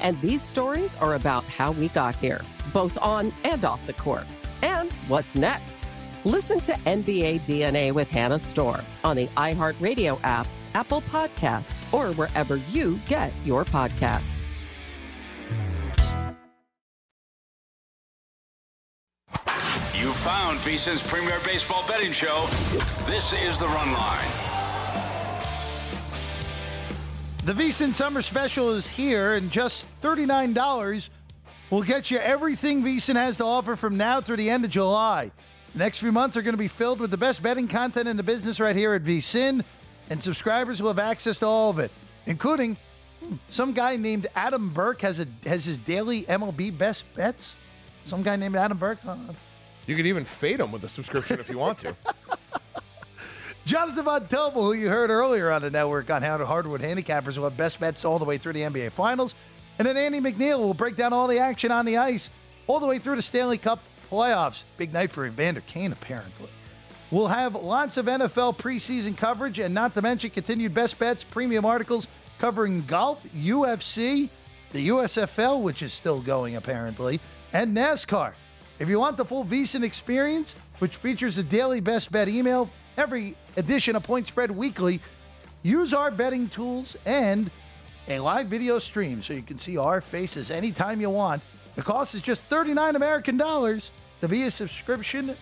And 0.00 0.20
these 0.20 0.42
stories 0.42 0.94
are 0.96 1.14
about 1.14 1.44
how 1.44 1.72
we 1.72 1.88
got 1.88 2.16
here, 2.16 2.42
both 2.72 2.96
on 2.98 3.32
and 3.44 3.64
off 3.64 3.86
the 3.86 3.92
court. 3.92 4.26
And 4.62 4.92
what's 5.08 5.34
next? 5.34 5.78
Listen 6.24 6.60
to 6.60 6.72
NBA 6.72 7.40
DNA 7.40 7.92
with 7.92 8.10
Hannah 8.10 8.38
Storm 8.38 8.82
on 9.04 9.16
the 9.16 9.26
iHeartRadio 9.28 10.18
app, 10.22 10.46
Apple 10.74 11.00
Podcasts, 11.02 11.80
or 11.92 12.12
wherever 12.14 12.56
you 12.70 12.98
get 13.06 13.32
your 13.44 13.64
podcasts. 13.64 14.42
You 19.94 20.12
found 20.12 20.58
VSIN's 20.60 21.02
premier 21.02 21.40
baseball 21.44 21.84
betting 21.86 22.12
show. 22.12 22.46
This 23.06 23.32
is 23.32 23.58
the 23.58 23.66
Run 23.66 23.92
Line. 23.92 24.47
The 27.48 27.54
VSIN 27.54 27.94
Summer 27.94 28.20
Special 28.20 28.72
is 28.72 28.86
here, 28.86 29.32
and 29.32 29.50
just 29.50 29.88
$39 30.02 31.08
will 31.70 31.82
get 31.82 32.10
you 32.10 32.18
everything 32.18 32.82
VSIN 32.82 33.14
has 33.14 33.38
to 33.38 33.44
offer 33.44 33.74
from 33.74 33.96
now 33.96 34.20
through 34.20 34.36
the 34.36 34.50
end 34.50 34.66
of 34.66 34.70
July. 34.70 35.32
The 35.72 35.78
next 35.78 35.96
few 36.00 36.12
months 36.12 36.36
are 36.36 36.42
going 36.42 36.52
to 36.52 36.58
be 36.58 36.68
filled 36.68 37.00
with 37.00 37.10
the 37.10 37.16
best 37.16 37.42
betting 37.42 37.66
content 37.66 38.06
in 38.06 38.18
the 38.18 38.22
business 38.22 38.60
right 38.60 38.76
here 38.76 38.92
at 38.92 39.02
VSIN, 39.02 39.64
and 40.10 40.22
subscribers 40.22 40.82
will 40.82 40.90
have 40.90 40.98
access 40.98 41.38
to 41.38 41.46
all 41.46 41.70
of 41.70 41.78
it, 41.78 41.90
including 42.26 42.76
hmm, 43.24 43.36
some 43.48 43.72
guy 43.72 43.96
named 43.96 44.26
Adam 44.34 44.68
Burke 44.68 45.00
has 45.00 45.18
a 45.18 45.26
has 45.46 45.64
his 45.64 45.78
daily 45.78 46.24
MLB 46.24 46.76
best 46.76 47.06
bets. 47.14 47.56
Some 48.04 48.22
guy 48.22 48.36
named 48.36 48.56
Adam 48.56 48.76
Burke. 48.76 48.98
You 49.86 49.96
could 49.96 50.06
even 50.06 50.26
fade 50.26 50.60
him 50.60 50.70
with 50.70 50.84
a 50.84 50.88
subscription 50.90 51.40
if 51.40 51.48
you 51.48 51.56
want 51.56 51.78
to. 51.78 51.96
Jonathan 53.68 54.06
Von 54.06 54.26
Tobel, 54.28 54.62
who 54.62 54.72
you 54.72 54.88
heard 54.88 55.10
earlier 55.10 55.50
on 55.50 55.60
the 55.60 55.68
network 55.68 56.10
on 56.10 56.22
how 56.22 56.42
Hardwood 56.42 56.80
Handicappers 56.80 57.36
will 57.36 57.44
have 57.44 57.58
best 57.58 57.78
bets 57.78 58.02
all 58.02 58.18
the 58.18 58.24
way 58.24 58.38
through 58.38 58.54
the 58.54 58.62
NBA 58.62 58.92
Finals. 58.92 59.34
And 59.78 59.86
then 59.86 59.98
Andy 59.98 60.20
McNeil 60.20 60.60
will 60.60 60.72
break 60.72 60.96
down 60.96 61.12
all 61.12 61.28
the 61.28 61.38
action 61.38 61.70
on 61.70 61.84
the 61.84 61.98
ice 61.98 62.30
all 62.66 62.80
the 62.80 62.86
way 62.86 62.98
through 62.98 63.16
the 63.16 63.22
Stanley 63.22 63.58
Cup 63.58 63.80
playoffs. 64.10 64.64
Big 64.78 64.94
night 64.94 65.10
for 65.10 65.26
Evander 65.26 65.60
Kane, 65.66 65.92
apparently. 65.92 66.48
We'll 67.10 67.28
have 67.28 67.56
lots 67.56 67.98
of 67.98 68.06
NFL 68.06 68.56
preseason 68.56 69.14
coverage 69.14 69.58
and 69.58 69.74
not 69.74 69.92
to 69.92 70.00
mention 70.00 70.30
continued 70.30 70.72
best 70.72 70.98
bets, 70.98 71.22
premium 71.22 71.66
articles 71.66 72.08
covering 72.38 72.86
golf, 72.86 73.26
UFC, 73.34 74.30
the 74.72 74.88
USFL, 74.88 75.60
which 75.60 75.82
is 75.82 75.92
still 75.92 76.22
going 76.22 76.56
apparently, 76.56 77.20
and 77.52 77.76
NASCAR. 77.76 78.32
If 78.78 78.88
you 78.88 78.98
want 78.98 79.18
the 79.18 79.26
full 79.26 79.44
VSiN 79.44 79.82
experience, 79.82 80.56
which 80.78 80.96
features 80.96 81.36
a 81.36 81.42
daily 81.42 81.80
best 81.80 82.10
bet 82.10 82.30
email, 82.30 82.70
every 82.96 83.36
edition 83.58 83.96
of 83.96 84.04
Point 84.04 84.26
Spread 84.26 84.50
Weekly, 84.50 85.00
use 85.62 85.92
our 85.92 86.10
betting 86.10 86.48
tools 86.48 86.96
and 87.04 87.50
a 88.08 88.18
live 88.20 88.46
video 88.46 88.78
stream 88.78 89.20
so 89.20 89.34
you 89.34 89.42
can 89.42 89.58
see 89.58 89.76
our 89.76 90.00
faces 90.00 90.50
anytime 90.50 91.00
you 91.00 91.10
want. 91.10 91.42
The 91.74 91.82
cost 91.82 92.14
is 92.14 92.22
just 92.22 92.42
39 92.44 92.96
American 92.96 93.36
dollars 93.36 93.90
to 94.20 94.28
be 94.28 94.44
a 94.44 94.50
subscription 94.50 95.36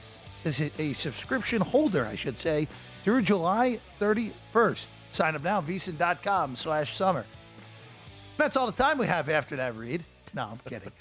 is 0.44 0.70
a 0.78 0.92
subscription 0.92 1.60
holder, 1.60 2.06
I 2.06 2.14
should 2.14 2.36
say, 2.36 2.68
through 3.02 3.22
July 3.22 3.80
31st. 4.00 4.88
Sign 5.10 5.34
up 5.34 5.42
now, 5.42 5.60
vsin.com 5.60 6.54
slash 6.54 6.94
summer. 6.94 7.24
That's 8.36 8.56
all 8.56 8.66
the 8.66 8.72
time 8.72 8.98
we 8.98 9.06
have 9.06 9.28
after 9.28 9.56
that 9.56 9.74
read. 9.76 10.04
No, 10.34 10.50
I'm 10.52 10.60
kidding. 10.68 10.92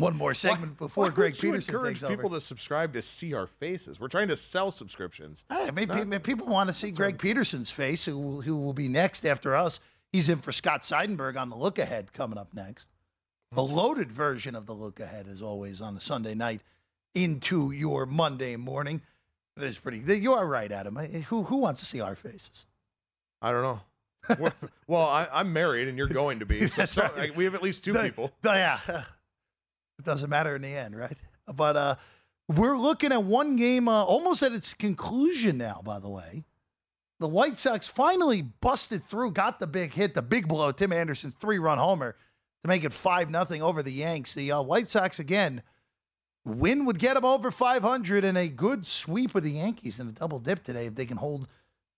One 0.00 0.16
more 0.16 0.34
segment 0.34 0.72
Why- 0.72 0.86
before 0.86 1.04
why 1.04 1.10
Greg 1.10 1.38
Peterson 1.38 1.74
encourage 1.74 1.94
takes 1.96 2.02
over. 2.04 2.16
people 2.16 2.30
to 2.30 2.40
subscribe 2.40 2.92
to 2.94 3.02
see 3.02 3.34
our 3.34 3.46
faces. 3.46 3.98
We're 4.00 4.08
trying 4.08 4.28
to 4.28 4.36
sell 4.36 4.70
subscriptions. 4.70 5.44
Ah, 5.50 5.66
I 5.66 5.70
mean, 5.70 5.88
Not- 5.88 6.22
people 6.22 6.46
want 6.46 6.68
to 6.68 6.72
see 6.72 6.90
Greg 6.90 7.18
Peterson's 7.18 7.70
face, 7.70 8.04
who 8.04 8.18
will, 8.18 8.40
who 8.42 8.56
will 8.56 8.72
be 8.72 8.88
next 8.88 9.24
after 9.26 9.54
us. 9.54 9.80
He's 10.12 10.28
in 10.28 10.40
for 10.40 10.52
Scott 10.52 10.82
Seidenberg 10.82 11.36
on 11.36 11.50
the 11.50 11.56
look 11.56 11.78
ahead 11.78 12.12
coming 12.12 12.38
up 12.38 12.54
next. 12.54 12.88
The 13.52 13.64
hmm. 13.64 13.74
loaded 13.74 14.12
version 14.12 14.54
of 14.54 14.66
the 14.66 14.74
look 14.74 15.00
ahead 15.00 15.26
is 15.26 15.42
always 15.42 15.80
on 15.80 15.96
a 15.96 16.00
Sunday 16.00 16.34
night 16.34 16.62
into 17.14 17.70
your 17.70 18.06
Monday 18.06 18.56
morning. 18.56 19.02
That 19.56 19.64
is 19.64 19.78
pretty. 19.78 19.98
You 19.98 20.34
are 20.34 20.46
right, 20.46 20.70
Adam. 20.70 20.96
Who 20.96 21.42
who 21.44 21.56
wants 21.56 21.80
to 21.80 21.86
see 21.86 22.00
our 22.00 22.14
faces? 22.14 22.66
I 23.42 23.50
don't 23.50 23.62
know. 23.62 23.80
Well- 24.86 25.08
I, 25.08 25.26
I'm 25.32 25.52
married, 25.52 25.88
and 25.88 25.96
you're 25.98 26.06
going 26.08 26.40
to 26.40 26.46
be. 26.46 26.66
So, 26.68 27.02
right. 27.02 27.16
like, 27.16 27.36
we 27.36 27.44
have 27.44 27.54
at 27.54 27.62
least 27.62 27.84
two 27.84 27.92
The- 27.92 28.02
people. 28.02 28.30
the- 28.42 28.50
yeah. 28.50 29.04
It 29.98 30.04
doesn't 30.04 30.30
matter 30.30 30.54
in 30.54 30.62
the 30.62 30.68
end, 30.68 30.96
right? 30.96 31.16
But 31.54 31.76
uh, 31.76 31.94
we're 32.48 32.78
looking 32.78 33.12
at 33.12 33.24
one 33.24 33.56
game 33.56 33.88
uh, 33.88 34.04
almost 34.04 34.42
at 34.42 34.52
its 34.52 34.74
conclusion 34.74 35.58
now, 35.58 35.80
by 35.84 35.98
the 35.98 36.08
way. 36.08 36.44
The 37.20 37.28
White 37.28 37.58
Sox 37.58 37.88
finally 37.88 38.42
busted 38.42 39.02
through, 39.02 39.32
got 39.32 39.58
the 39.58 39.66
big 39.66 39.92
hit, 39.92 40.14
the 40.14 40.22
big 40.22 40.46
blow, 40.46 40.70
Tim 40.70 40.92
Anderson's 40.92 41.34
three 41.34 41.58
run 41.58 41.78
homer 41.78 42.16
to 42.62 42.68
make 42.68 42.84
it 42.84 42.92
5 42.92 43.30
nothing 43.30 43.60
over 43.60 43.82
the 43.82 43.92
Yanks. 43.92 44.34
The 44.34 44.52
uh, 44.52 44.62
White 44.62 44.88
Sox, 44.88 45.18
again, 45.18 45.62
win 46.44 46.84
would 46.86 46.98
get 46.98 47.14
them 47.14 47.24
over 47.24 47.50
500 47.50 48.24
and 48.24 48.38
a 48.38 48.48
good 48.48 48.86
sweep 48.86 49.34
of 49.34 49.42
the 49.42 49.52
Yankees 49.52 49.98
in 49.98 50.08
a 50.08 50.12
double 50.12 50.38
dip 50.38 50.62
today 50.62 50.86
if 50.86 50.94
they 50.94 51.06
can 51.06 51.16
hold 51.16 51.48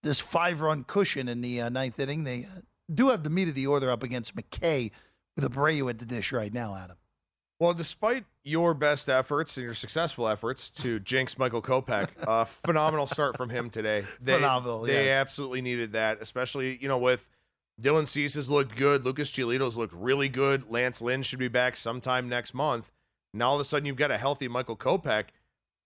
this 0.03 0.21
five 0.21 0.63
run 0.63 0.85
cushion 0.85 1.29
in 1.29 1.43
the 1.43 1.61
uh, 1.61 1.69
ninth 1.69 2.01
inning. 2.01 2.25
They 2.25 2.45
uh, 2.45 2.61
do 2.93 3.11
have 3.11 3.23
the 3.23 3.31
meat 3.31 3.49
of 3.49 3.55
the 3.55 3.67
order 3.67 3.91
up 3.91 4.03
against 4.03 4.35
McKay 4.35 4.91
with 5.37 5.51
Abreu 5.51 5.91
at 5.91 5.99
the 5.99 6.07
dish 6.07 6.33
right 6.33 6.53
now, 6.53 6.75
Adam. 6.75 6.97
Well, 7.61 7.75
despite 7.75 8.25
your 8.43 8.73
best 8.73 9.11
efforts 9.11 9.59
and 9.59 9.65
your 9.65 9.75
successful 9.75 10.27
efforts 10.27 10.71
to 10.71 10.99
jinx 11.01 11.39
Michael 11.39 11.61
Kopech, 11.61 12.09
a 12.23 12.47
phenomenal 12.47 13.07
start 13.07 13.37
from 13.37 13.51
him 13.51 13.69
today. 13.69 14.05
They, 14.21 14.35
Phenomenal, 14.35 14.83
They 14.83 15.05
yes. 15.07 15.21
absolutely 15.21 15.61
needed 15.61 15.93
that, 15.93 16.19
especially 16.23 16.79
you 16.81 16.89
know 16.89 16.97
with 16.99 17.29
Dylan 17.81 18.09
Cease 18.09 18.35
has 18.35 18.51
looked 18.51 18.77
good. 18.77 19.05
Lucas 19.05 19.31
Giolito's 19.31 19.77
looked 19.77 19.93
really 19.95 20.29
good. 20.31 20.71
Lance 20.71 21.03
Lynn 21.03 21.23
should 21.23 21.39
be 21.39 21.49
back 21.49 21.77
sometime 21.77 22.29
next 22.29 22.55
month. 22.55 22.91
Now 23.35 23.51
all 23.51 23.55
of 23.57 23.61
a 23.61 23.65
sudden 23.65 23.85
you've 23.87 23.97
got 23.97 24.11
a 24.11 24.19
healthy 24.19 24.49
Michael 24.49 24.77
Kopech. 24.77 25.27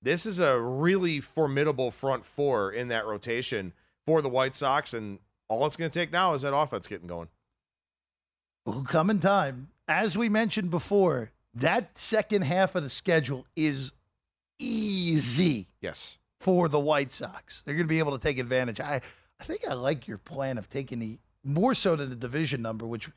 This 0.00 0.26
is 0.26 0.38
a 0.38 0.58
really 0.60 1.20
formidable 1.20 1.90
front 1.90 2.24
four 2.24 2.70
in 2.70 2.88
that 2.88 3.04
rotation 3.04 3.72
for 4.06 4.22
the 4.22 4.28
White 4.28 4.54
Sox, 4.54 4.94
and 4.94 5.18
all 5.48 5.66
it's 5.66 5.76
going 5.76 5.90
to 5.90 5.98
take 5.98 6.12
now 6.12 6.34
is 6.34 6.42
that 6.42 6.54
offense 6.54 6.86
getting 6.86 7.08
going. 7.08 7.28
will 8.64 8.84
come 8.84 9.10
in 9.10 9.18
time. 9.18 9.68
As 9.88 10.16
we 10.16 10.28
mentioned 10.28 10.70
before, 10.70 11.30
that 11.54 11.96
second 11.98 12.42
half 12.42 12.74
of 12.74 12.82
the 12.82 12.88
schedule 12.88 13.46
is 13.56 13.92
easy 14.58 15.68
Yes. 15.80 16.18
for 16.40 16.68
the 16.68 16.80
White 16.80 17.10
Sox. 17.10 17.62
They're 17.62 17.74
going 17.74 17.86
to 17.86 17.88
be 17.88 17.98
able 17.98 18.12
to 18.16 18.22
take 18.22 18.38
advantage. 18.38 18.80
I, 18.80 19.00
I 19.40 19.44
think 19.44 19.62
I 19.68 19.74
like 19.74 20.06
your 20.08 20.18
plan 20.18 20.58
of 20.58 20.68
taking 20.68 20.98
the 20.98 21.18
more 21.44 21.74
so 21.74 21.96
than 21.96 22.10
the 22.10 22.16
division 22.16 22.62
number, 22.62 22.86
which 22.86 23.10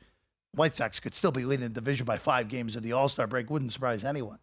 White 0.52 0.74
Sox 0.74 1.00
could 1.00 1.14
still 1.14 1.32
be 1.32 1.44
leading 1.44 1.64
the 1.64 1.70
division 1.80 2.04
by 2.06 2.18
five 2.18 2.48
games 2.48 2.76
at 2.76 2.82
the 2.82 2.92
All 2.92 3.08
Star 3.08 3.26
break. 3.26 3.50
Wouldn't 3.50 3.72
surprise 3.72 4.04
anyone. 4.04 4.38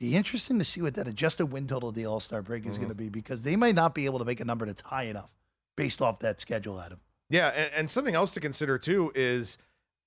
Be 0.00 0.14
interesting 0.14 0.58
to 0.58 0.64
see 0.64 0.80
what 0.80 0.94
that 0.94 1.08
adjusted 1.08 1.46
win 1.46 1.66
total 1.66 1.88
of 1.88 1.94
the 1.94 2.06
All 2.06 2.20
Star 2.20 2.42
break 2.42 2.66
is 2.66 2.74
Mhm. 2.76 2.78
going 2.78 2.88
to 2.90 2.94
be 2.94 3.08
because 3.08 3.42
they 3.42 3.56
might 3.56 3.74
not 3.74 3.94
be 3.94 4.04
able 4.06 4.18
to 4.20 4.24
make 4.24 4.40
a 4.40 4.44
number 4.44 4.66
that's 4.66 4.82
high 4.82 5.04
enough 5.04 5.34
based 5.76 6.00
off 6.02 6.18
that 6.20 6.40
schedule, 6.40 6.80
Adam. 6.80 7.00
Yeah, 7.30 7.48
and, 7.48 7.70
and 7.74 7.90
something 7.90 8.14
else 8.14 8.30
to 8.32 8.40
consider 8.40 8.78
too 8.78 9.12
is 9.14 9.58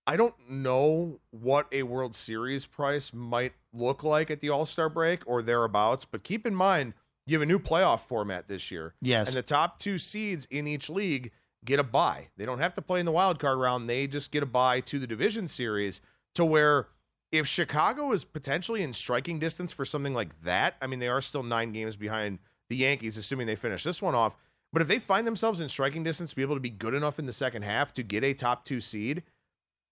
I 0.08 0.18
don't 0.18 0.36
know 0.50 1.20
what 1.30 1.68
a 1.72 1.84
World 1.84 2.16
Series 2.16 2.66
price 2.66 3.14
might 3.14 3.54
look 3.74 4.04
like 4.04 4.32
at 4.32 4.40
the 4.40 4.50
All 4.50 4.66
Star 4.66 4.90
break 4.90 5.24
or 5.26 5.42
thereabouts, 5.42 6.06
but 6.06 6.24
keep 6.24 6.46
in 6.46 6.56
mind 6.56 6.94
you 7.28 7.38
have 7.38 7.44
a 7.44 7.46
new 7.46 7.60
playoff 7.60 8.02
format 8.02 8.48
this 8.48 8.72
year. 8.72 8.96
Yes. 9.02 9.28
And 9.28 9.36
the 9.36 9.44
top 9.44 9.80
two 9.80 9.98
seeds 9.98 10.48
in 10.50 10.68
each 10.68 10.90
league 10.90 11.32
get 11.64 11.80
a 11.80 11.84
bye. 11.84 12.30
They 12.38 12.46
don't 12.46 12.60
have 12.60 12.74
to 12.76 12.82
play 12.82 13.00
in 13.00 13.06
the 13.06 13.12
wild 13.12 13.40
card 13.40 13.60
round, 13.60 13.90
they 13.90 14.08
just 14.08 14.32
get 14.32 14.44
a 14.44 14.48
bye 14.48 14.82
to 14.82 15.00
the 15.00 15.08
division 15.08 15.48
series 15.48 16.02
to 16.36 16.44
where 16.44 16.88
if 17.32 17.48
Chicago 17.48 18.12
is 18.12 18.26
potentially 18.26 18.82
in 18.82 18.94
striking 18.94 19.40
distance 19.40 19.72
for 19.72 19.86
something 19.86 20.14
like 20.14 20.42
that, 20.44 20.76
I 20.82 20.88
mean, 20.88 21.00
they 21.00 21.08
are 21.08 21.22
still 21.22 21.44
nine 21.44 21.72
games 21.72 21.96
behind 21.96 22.40
the 22.70 22.76
Yankees, 22.76 23.18
assuming 23.18 23.48
they 23.48 23.56
finish 23.56 23.84
this 23.84 24.02
one 24.02 24.16
off. 24.16 24.36
But 24.74 24.82
if 24.82 24.88
they 24.88 25.00
find 25.00 25.28
themselves 25.28 25.60
in 25.62 25.70
striking 25.70 26.04
distance 26.04 26.32
to 26.32 26.36
be 26.36 26.42
able 26.42 26.56
to 26.56 26.62
be 26.62 26.70
good 26.70 26.94
enough 26.94 27.20
in 27.20 27.26
the 27.26 27.34
second 27.34 27.64
half 27.64 27.94
to 27.94 28.04
get 28.04 28.24
a 28.24 28.34
top 28.34 28.66
two 28.66 28.82
seed, 28.82 29.24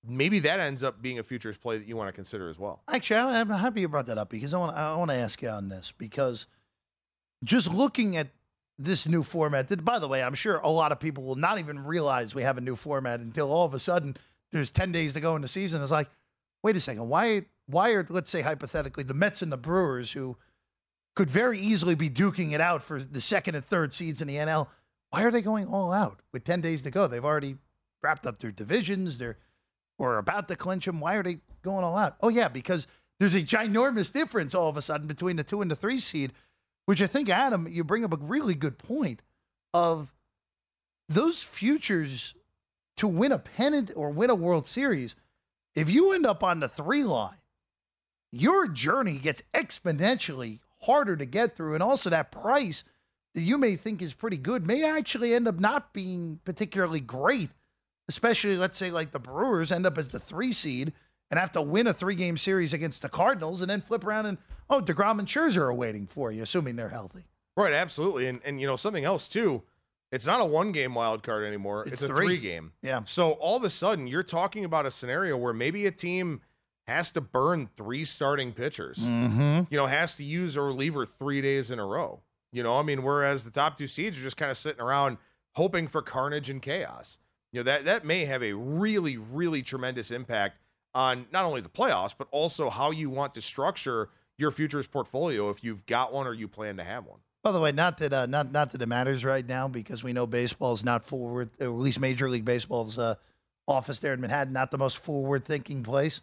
maybe 0.08 0.39
that 0.39 0.60
ends 0.60 0.84
up 0.84 1.02
being 1.02 1.20
a 1.20 1.24
futures 1.24 1.58
play 1.58 1.78
that 1.78 1.88
you 1.88 1.95
want 1.95 2.08
to 2.08 2.14
consider 2.14 2.50
as 2.50 2.58
well. 2.58 2.82
Actually, 2.88 3.20
I'm 3.20 3.50
happy 3.50 3.82
you 3.82 3.89
brought 3.89 4.08
that 4.08 4.18
up 4.18 4.30
because 4.30 4.54
I 4.54 4.58
want 4.58 4.76
I 4.76 4.95
want 4.95 5.12
to 5.12 5.18
ask 5.18 5.41
you 5.41 5.50
on 5.50 5.70
this 5.70 5.93
because 5.97 6.47
just 7.43 7.74
looking 7.74 8.18
at 8.18 8.30
this 8.80 9.08
new 9.08 9.22
format. 9.22 9.68
That, 9.68 9.84
by 9.84 10.00
the 10.00 10.08
way, 10.08 10.24
I'm 10.24 10.34
sure 10.34 10.58
a 10.58 10.70
lot 10.70 10.91
of 10.91 11.00
people 11.00 11.26
will 11.26 11.36
not 11.36 11.60
even 11.60 11.84
realize 11.84 12.34
we 12.34 12.43
have 12.43 12.58
a 12.58 12.62
new 12.62 12.76
format 12.78 13.20
until 13.20 13.52
all 13.52 13.66
of 13.66 13.74
a 13.74 13.80
sudden 13.80 14.16
there's 14.52 14.72
10 14.72 14.91
days 14.91 15.14
to 15.14 15.20
go 15.20 15.36
in 15.36 15.41
the 15.41 15.47
season. 15.47 15.82
It's 15.84 15.91
like, 15.91 16.10
wait 16.64 16.76
a 16.76 16.80
second, 16.80 17.08
why 17.10 17.45
why 17.68 17.91
are 17.91 18.06
let's 18.10 18.32
say 18.32 18.41
hypothetically 18.41 19.04
the 19.04 19.14
Mets 19.14 19.41
and 19.41 19.52
the 19.52 19.58
Brewers 19.58 20.14
who 20.14 20.38
could 21.16 21.30
very 21.30 21.60
easily 21.60 21.95
be 21.95 22.10
duking 22.10 22.54
it 22.54 22.62
out 22.62 22.82
for 22.82 23.00
the 23.00 23.22
second 23.22 23.56
and 23.56 23.66
third 23.66 23.91
seeds 23.91 24.22
in 24.22 24.28
the 24.28 24.36
NL. 24.36 24.68
Why 25.10 25.24
are 25.24 25.32
they 25.32 25.41
going 25.41 25.68
all 25.68 25.91
out 25.91 26.22
with 26.32 26.45
10 26.45 26.62
days 26.62 26.84
to 26.84 26.91
go? 26.91 27.08
They've 27.08 27.26
already 27.26 27.58
wrapped 28.02 28.26
up 28.26 28.39
their 28.39 28.52
divisions. 28.52 29.18
They're 29.18 29.38
or 30.00 30.18
about 30.18 30.47
to 30.47 30.56
clinch 30.56 30.86
them. 30.86 31.00
Why 31.00 31.16
are 31.16 31.24
they 31.24 31.39
going 31.62 31.84
all 31.84 31.95
out? 31.95 32.16
Oh, 32.22 32.30
yeah, 32.30 32.47
because 32.47 32.88
there's 33.20 33.36
a 33.36 33.43
ginormous 33.43 34.12
difference 34.12 34.56
all 34.56 34.70
of 34.70 34.78
a 34.78 34.82
sudden 34.82 35.06
between 35.06 35.36
the 35.36 35.43
two 35.43 35.62
and 35.62 35.70
the 35.70 35.76
three 35.76 36.00
seed, 36.00 36.34
which 36.86 37.02
I 37.02 37.08
think, 37.08 37.30
Adam, 37.30 37.68
you 37.70 37.84
bring 37.84 38.04
up 38.04 38.14
a 38.14 38.18
really 38.18 38.56
good 38.56 38.80
point 38.80 39.22
of 39.74 40.12
those 41.08 41.41
futures 41.41 42.34
to 42.97 43.08
win 43.08 43.32
a 43.32 43.39
pennant 43.39 43.91
or 43.95 44.10
win 44.10 44.30
a 44.30 44.36
World 44.36 44.68
Series. 44.68 45.16
If 45.76 45.91
you 45.91 46.14
end 46.14 46.26
up 46.26 46.43
on 46.43 46.60
the 46.60 46.68
three 46.68 47.04
line, 47.04 47.36
your 48.32 48.68
journey 48.68 49.20
gets 49.20 49.43
exponentially 49.54 50.60
harder 50.82 51.16
to 51.16 51.26
get 51.26 51.56
through. 51.56 51.74
And 51.74 51.84
also, 51.84 52.10
that 52.10 52.32
price 52.32 52.84
that 53.36 53.41
you 53.41 53.58
may 53.58 53.76
think 53.76 54.02
is 54.02 54.14
pretty 54.14 54.38
good 54.38 54.66
may 54.66 54.84
actually 54.84 55.34
end 55.34 55.47
up 55.47 55.60
not 55.60 55.93
being 55.93 56.39
particularly 56.45 57.00
great 57.00 57.50
especially 58.10 58.57
let's 58.57 58.78
say 58.78 58.91
like 58.91 59.12
the 59.12 59.20
Brewers 59.20 59.72
end 59.72 59.86
up 59.86 59.97
as 59.97 60.10
the 60.10 60.20
three 60.20 60.51
seed 60.51 60.91
and 61.32 61.39
have 61.39 61.51
to 61.53 61.62
win 61.62 61.88
a 61.88 61.93
three 61.93 62.16
game 62.16 62.36
series 62.36 62.74
against 62.74 63.01
the 63.01 63.07
Cardinals 63.07 63.62
and 63.62 63.70
then 63.70 63.80
flip 63.80 64.03
around 64.03 64.26
and 64.26 64.38
oh 64.70 64.82
Degrom 64.82 65.20
and 65.20 65.28
Scherzer 65.28 65.62
are 65.62 65.74
waiting 65.74 66.07
for 66.07 66.32
you, 66.32 66.43
assuming 66.43 66.76
they're 66.76 66.89
healthy. 66.89 67.24
Right, 67.55 67.72
absolutely. 67.74 68.28
And 68.28 68.41
and 68.43 68.60
you 68.60 68.68
know 68.68 68.76
something 68.76 69.05
else 69.05 69.30
too. 69.30 69.64
It's 70.12 70.26
not 70.26 70.41
a 70.41 70.45
one 70.45 70.72
game 70.72 70.95
wild 70.95 71.22
card 71.22 71.45
anymore. 71.45 71.84
It's 71.84 71.93
It's, 71.93 72.01
a 72.01 72.07
three. 72.07 72.26
three 72.26 72.38
game. 72.39 72.72
Yeah. 72.82 73.01
So 73.05 73.34
all 73.34 73.57
of 73.57 73.64
a 73.64 73.70
sudden 73.70 74.07
you're 74.07 74.24
talking 74.24 74.66
about 74.66 74.88
a 74.88 74.91
scenario 74.91 75.38
where 75.38 75.53
maybe 75.53 75.86
a 75.86 75.91
team 75.91 76.41
has 76.88 77.12
to 77.12 77.22
burn 77.22 77.70
three 77.78 78.03
starting 78.03 78.51
pitchers. 78.51 78.97
Mm-hmm. 78.97 79.66
You 79.70 79.78
know, 79.78 79.86
has 79.86 80.16
to 80.16 80.24
use 80.24 80.55
a 80.55 80.62
reliever 80.64 81.05
three 81.05 81.39
days 81.41 81.70
in 81.70 81.78
a 81.78 81.86
row. 81.86 82.22
You 82.51 82.64
know, 82.64 82.80
I 82.80 82.82
mean, 82.82 83.03
whereas 83.03 83.43
the 83.43 83.51
top 83.51 83.78
two 83.78 83.86
seeds 83.86 84.18
are 84.20 84.24
just 84.24 84.38
kind 84.38 84.49
of 84.49 84.57
sitting 84.57 84.82
around 84.82 85.18
hoping 85.53 85.88
for 85.88 86.01
carnage 86.01 86.49
and 86.49 86.60
chaos. 86.60 87.20
You 87.52 87.60
know, 87.60 87.64
that 87.64 87.86
that 87.86 88.06
may 88.06 88.26
have 88.26 88.43
a 88.43 88.54
really, 88.54 89.18
really 89.18 89.64
tremendous 89.64 90.12
impact 90.12 90.60
on 90.93 91.26
not 91.32 91.45
only 91.45 91.62
the 91.62 91.70
playoffs, 91.70 92.14
but 92.18 92.28
also 92.32 92.70
how 92.70 92.91
you 92.91 93.10
want 93.10 93.34
to 93.36 93.41
structure 93.41 94.10
your 94.38 94.52
futures 94.52 94.88
portfolio 94.88 95.50
if 95.50 95.64
you've 95.64 95.86
got 95.86 96.14
one 96.14 96.28
or 96.28 96.34
you 96.34 96.47
plan 96.47 96.78
to 96.78 96.84
have 96.84 97.06
one. 97.06 97.20
By 97.43 97.52
the 97.52 97.60
way, 97.60 97.72
not 97.72 97.97
that 98.00 98.14
uh, 98.14 98.26
not 98.26 98.52
not 98.52 98.72
that 98.72 98.82
it 98.82 98.88
matters 98.88 99.24
right 99.24 99.47
now 99.47 99.68
because 99.68 100.04
we 100.04 100.14
know 100.14 100.28
baseball 100.28 100.74
is 100.74 100.84
not 100.84 101.04
forward, 101.04 101.50
or 101.60 101.68
at 101.68 101.72
least 101.72 102.00
Major 102.00 102.30
League 102.30 102.45
Baseball's 102.45 103.00
uh, 103.00 103.16
office 103.68 104.00
there 104.00 104.14
in 104.14 104.22
Manhattan, 104.22 104.54
not 104.54 104.72
the 104.72 104.78
most 104.78 104.97
forward 104.97 105.45
thinking 105.45 105.84
place. 105.84 106.22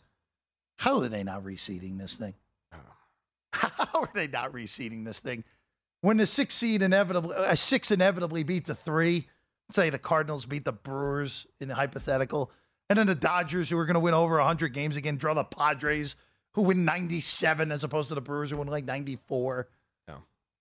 How 0.78 1.00
are 1.00 1.08
they 1.08 1.24
not 1.24 1.42
reseeding 1.42 1.98
this 1.98 2.16
thing? 2.16 2.34
How 3.52 4.02
are 4.02 4.10
they 4.14 4.28
not 4.28 4.52
reseeding 4.52 5.04
this 5.04 5.20
thing? 5.20 5.42
When 6.02 6.18
the 6.18 6.26
six 6.26 6.54
seed 6.54 6.82
inevitably, 6.82 7.34
a 7.38 7.56
six 7.56 7.90
inevitably 7.90 8.42
beat 8.42 8.66
the 8.66 8.74
three, 8.74 9.26
say 9.70 9.90
the 9.90 9.98
Cardinals 9.98 10.46
beat 10.46 10.64
the 10.64 10.72
Brewers 10.72 11.46
in 11.60 11.68
the 11.68 11.74
hypothetical, 11.74 12.50
and 12.88 12.98
then 12.98 13.06
the 13.06 13.14
Dodgers, 13.14 13.70
who 13.70 13.78
are 13.78 13.86
going 13.86 13.94
to 13.94 14.00
win 14.00 14.14
over 14.14 14.36
100 14.36 14.72
games 14.72 14.96
again, 14.96 15.16
draw 15.16 15.34
the 15.34 15.44
Padres, 15.44 16.14
who 16.52 16.62
win 16.62 16.84
97 16.84 17.72
as 17.72 17.84
opposed 17.84 18.08
to 18.08 18.14
the 18.14 18.20
Brewers, 18.20 18.50
who 18.50 18.56
win 18.56 18.68
like 18.68 18.84
94. 18.84 19.68
Yeah. 20.08 20.14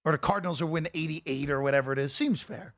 Or 0.04 0.12
the 0.12 0.18
Cardinals, 0.18 0.60
who 0.60 0.68
win 0.68 0.88
88 0.94 1.50
or 1.50 1.62
whatever 1.62 1.94
it 1.94 2.00
is. 2.00 2.14
Seems 2.14 2.42
fair. 2.42 2.74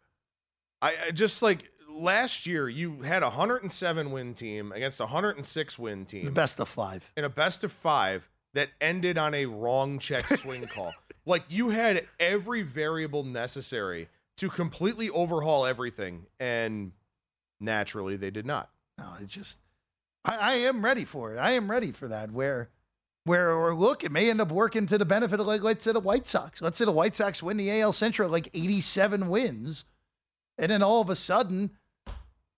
I, 0.82 0.93
I 1.07 1.11
just 1.11 1.41
like 1.41 1.71
last 1.89 2.45
year, 2.45 2.67
you 2.69 3.01
had 3.01 3.23
a 3.23 3.28
107 3.28 4.11
win 4.11 4.34
team 4.34 4.71
against 4.71 4.99
a 4.99 5.03
106 5.03 5.80
win 5.80 6.05
team. 6.05 6.25
The 6.25 6.32
best 6.32 6.59
of 6.59 6.67
five. 6.67 7.11
In 7.15 7.23
a 7.23 7.30
best 7.30 7.63
of 7.63 7.71
five 7.71 8.30
that 8.53 8.69
ended 8.82 9.17
on 9.17 9.34
a 9.34 9.45
wrong 9.45 9.99
check 9.99 10.28
swing 10.28 10.65
call. 10.67 10.93
Like 11.25 11.43
you 11.49 11.71
had 11.71 12.05
every 12.21 12.61
variable 12.61 13.25
necessary 13.25 14.07
to 14.38 14.49
completely 14.49 15.09
overhaul 15.09 15.65
everything, 15.65 16.27
and 16.39 16.91
naturally 17.59 18.15
they 18.15 18.31
did 18.31 18.45
not. 18.45 18.69
No, 18.97 19.13
it 19.21 19.27
just 19.27 19.59
I, 20.25 20.35
I 20.35 20.53
am 20.53 20.83
ready 20.83 21.05
for 21.05 21.33
it. 21.33 21.38
I 21.38 21.51
am 21.51 21.69
ready 21.69 21.91
for 21.91 22.07
that. 22.07 22.31
Where 22.31 22.69
where 23.23 23.51
or 23.51 23.75
look, 23.75 24.03
it 24.03 24.11
may 24.11 24.29
end 24.29 24.41
up 24.41 24.51
working 24.51 24.85
to 24.88 24.97
the 24.97 25.05
benefit 25.05 25.39
of 25.39 25.47
like 25.47 25.61
let's 25.61 25.83
say 25.83 25.91
the 25.91 25.99
White 25.99 26.27
Sox. 26.27 26.61
Let's 26.61 26.77
say 26.77 26.85
the 26.85 26.91
White 26.91 27.15
Sox 27.15 27.41
win 27.41 27.57
the 27.57 27.81
AL 27.81 27.93
Central 27.93 28.29
like 28.29 28.49
87 28.53 29.29
wins. 29.29 29.85
And 30.59 30.71
then 30.71 30.81
all 30.81 31.01
of 31.01 31.09
a 31.09 31.15
sudden, 31.15 31.71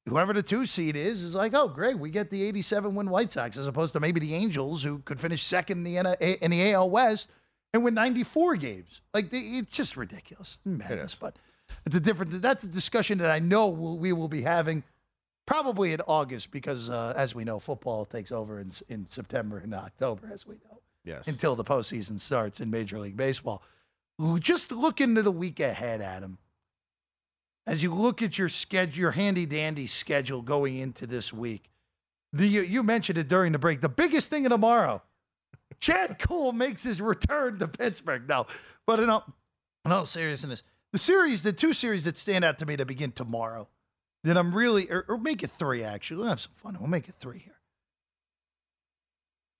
whoever 0.07 0.31
the 0.31 0.43
two 0.43 0.65
seed 0.65 0.95
is 0.95 1.23
is 1.23 1.35
like, 1.35 1.53
oh 1.53 1.67
great, 1.67 1.99
we 1.99 2.11
get 2.11 2.29
the 2.29 2.43
87 2.43 2.95
win 2.95 3.09
White 3.09 3.31
Sox 3.31 3.57
as 3.57 3.67
opposed 3.67 3.93
to 3.93 3.99
maybe 3.99 4.19
the 4.19 4.35
Angels 4.35 4.83
who 4.83 4.99
could 4.99 5.19
finish 5.19 5.43
second 5.43 5.85
in 5.85 6.03
the 6.03 6.43
in 6.43 6.51
the 6.51 6.71
AL 6.71 6.89
West 6.89 7.29
and 7.73 7.83
win 7.83 7.93
94 7.93 8.55
games. 8.55 9.01
Like 9.13 9.29
it's 9.31 9.71
just 9.71 9.97
ridiculous, 9.97 10.59
madness. 10.65 11.15
But 11.15 11.37
it's 11.85 11.95
a 11.95 11.99
different. 11.99 12.41
That's 12.41 12.63
a 12.63 12.67
discussion 12.67 13.17
that 13.19 13.31
I 13.31 13.39
know 13.39 13.67
we'll, 13.67 13.97
we 13.97 14.13
will 14.13 14.27
be 14.27 14.41
having 14.41 14.83
probably 15.45 15.93
in 15.93 16.01
August 16.01 16.51
because, 16.51 16.89
uh, 16.89 17.13
as 17.15 17.33
we 17.33 17.43
know, 17.43 17.59
football 17.59 18.05
takes 18.05 18.31
over 18.31 18.59
in 18.59 18.71
in 18.87 19.07
September 19.07 19.57
and 19.57 19.73
October, 19.73 20.29
as 20.31 20.45
we 20.45 20.55
know. 20.55 20.79
Yes. 21.03 21.27
Until 21.27 21.55
the 21.55 21.63
postseason 21.63 22.19
starts 22.19 22.59
in 22.59 22.69
Major 22.69 22.99
League 22.99 23.17
Baseball. 23.17 23.63
Just 24.39 24.71
look 24.71 24.99
into 24.99 25.21
the 25.21 25.31
week 25.31 25.59
ahead, 25.59 26.01
Adam. 26.01 26.37
As 27.65 27.81
you 27.81 27.93
look 27.93 28.21
at 28.21 28.37
your 28.37 28.49
schedule, 28.49 28.99
your 28.99 29.11
handy 29.11 29.45
dandy 29.45 29.87
schedule 29.87 30.41
going 30.41 30.77
into 30.77 31.07
this 31.07 31.31
week, 31.31 31.69
the, 32.33 32.45
you, 32.47 32.83
mentioned 32.83 33.17
it 33.17 33.27
during 33.27 33.53
the 33.53 33.59
break. 33.59 33.81
The 33.81 33.89
biggest 33.89 34.29
thing 34.29 34.45
of 34.45 34.51
tomorrow, 34.51 35.01
Chad 35.79 36.19
Kuhl 36.19 36.51
makes 36.51 36.83
his 36.83 37.01
return 37.01 37.57
to 37.59 37.67
Pittsburgh. 37.67 38.27
Now, 38.27 38.45
but 38.85 38.99
in 38.99 39.09
all, 39.09 39.25
in 39.85 39.91
all 39.91 40.05
seriousness, 40.05 40.63
the 40.91 40.97
series, 40.97 41.43
the 41.43 41.53
two 41.53 41.73
series 41.73 42.05
that 42.05 42.17
stand 42.17 42.43
out 42.43 42.57
to 42.59 42.65
me 42.65 42.75
to 42.77 42.85
begin 42.85 43.11
tomorrow, 43.11 43.67
that 44.23 44.37
I'm 44.37 44.53
really, 44.55 44.89
or, 44.89 45.05
or 45.07 45.17
make 45.17 45.43
it 45.43 45.49
three 45.49 45.83
actually. 45.83 46.17
We'll 46.17 46.29
have 46.29 46.39
some 46.39 46.53
fun. 46.55 46.77
We'll 46.79 46.89
make 46.89 47.07
it 47.07 47.15
three 47.15 47.39
here. 47.39 47.59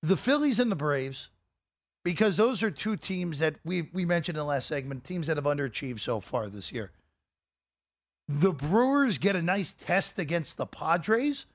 The 0.02 0.18
Phillies 0.18 0.60
and 0.60 0.72
the 0.72 0.76
Braves, 0.76 1.30
because 2.04 2.38
those 2.38 2.64
are 2.64 2.72
two 2.72 2.96
teams 2.96 3.40
that 3.40 3.56
we 3.66 3.90
we 3.94 4.06
mentioned 4.06 4.38
in 4.38 4.40
the 4.40 4.46
last 4.46 4.68
segment, 4.68 5.04
teams 5.04 5.28
that 5.28 5.38
have 5.38 5.46
underachieved 5.46 6.00
so 6.00 6.20
far 6.20 6.48
this 6.48 6.72
year. 6.72 6.92
The 8.28 8.52
Brewers 8.52 9.18
get 9.18 9.36
a 9.36 9.42
nice 9.42 9.74
test 9.74 10.20
against 10.20 10.58
the 10.58 10.68
Padres. 10.68 11.48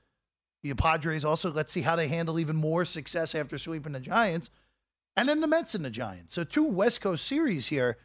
The 0.61 0.73
Padres 0.73 1.23
also, 1.23 1.51
let's 1.51 1.71
see 1.71 1.81
how 1.81 1.95
they 1.95 2.07
handle 2.07 2.39
even 2.39 2.55
more 2.55 2.85
success 2.85 3.33
after 3.33 3.57
sweeping 3.57 3.93
the 3.93 3.99
Giants. 3.99 4.49
And 5.15 5.29
then 5.29 5.39
the 5.39 5.47
Mets 5.47 5.75
and 5.75 5.85
the 5.85 5.89
Giants. 5.89 6.33
So, 6.33 6.43
two 6.43 6.65
West 6.65 6.99
Coast 7.01 7.25
series 7.25 7.67
here 7.67 7.97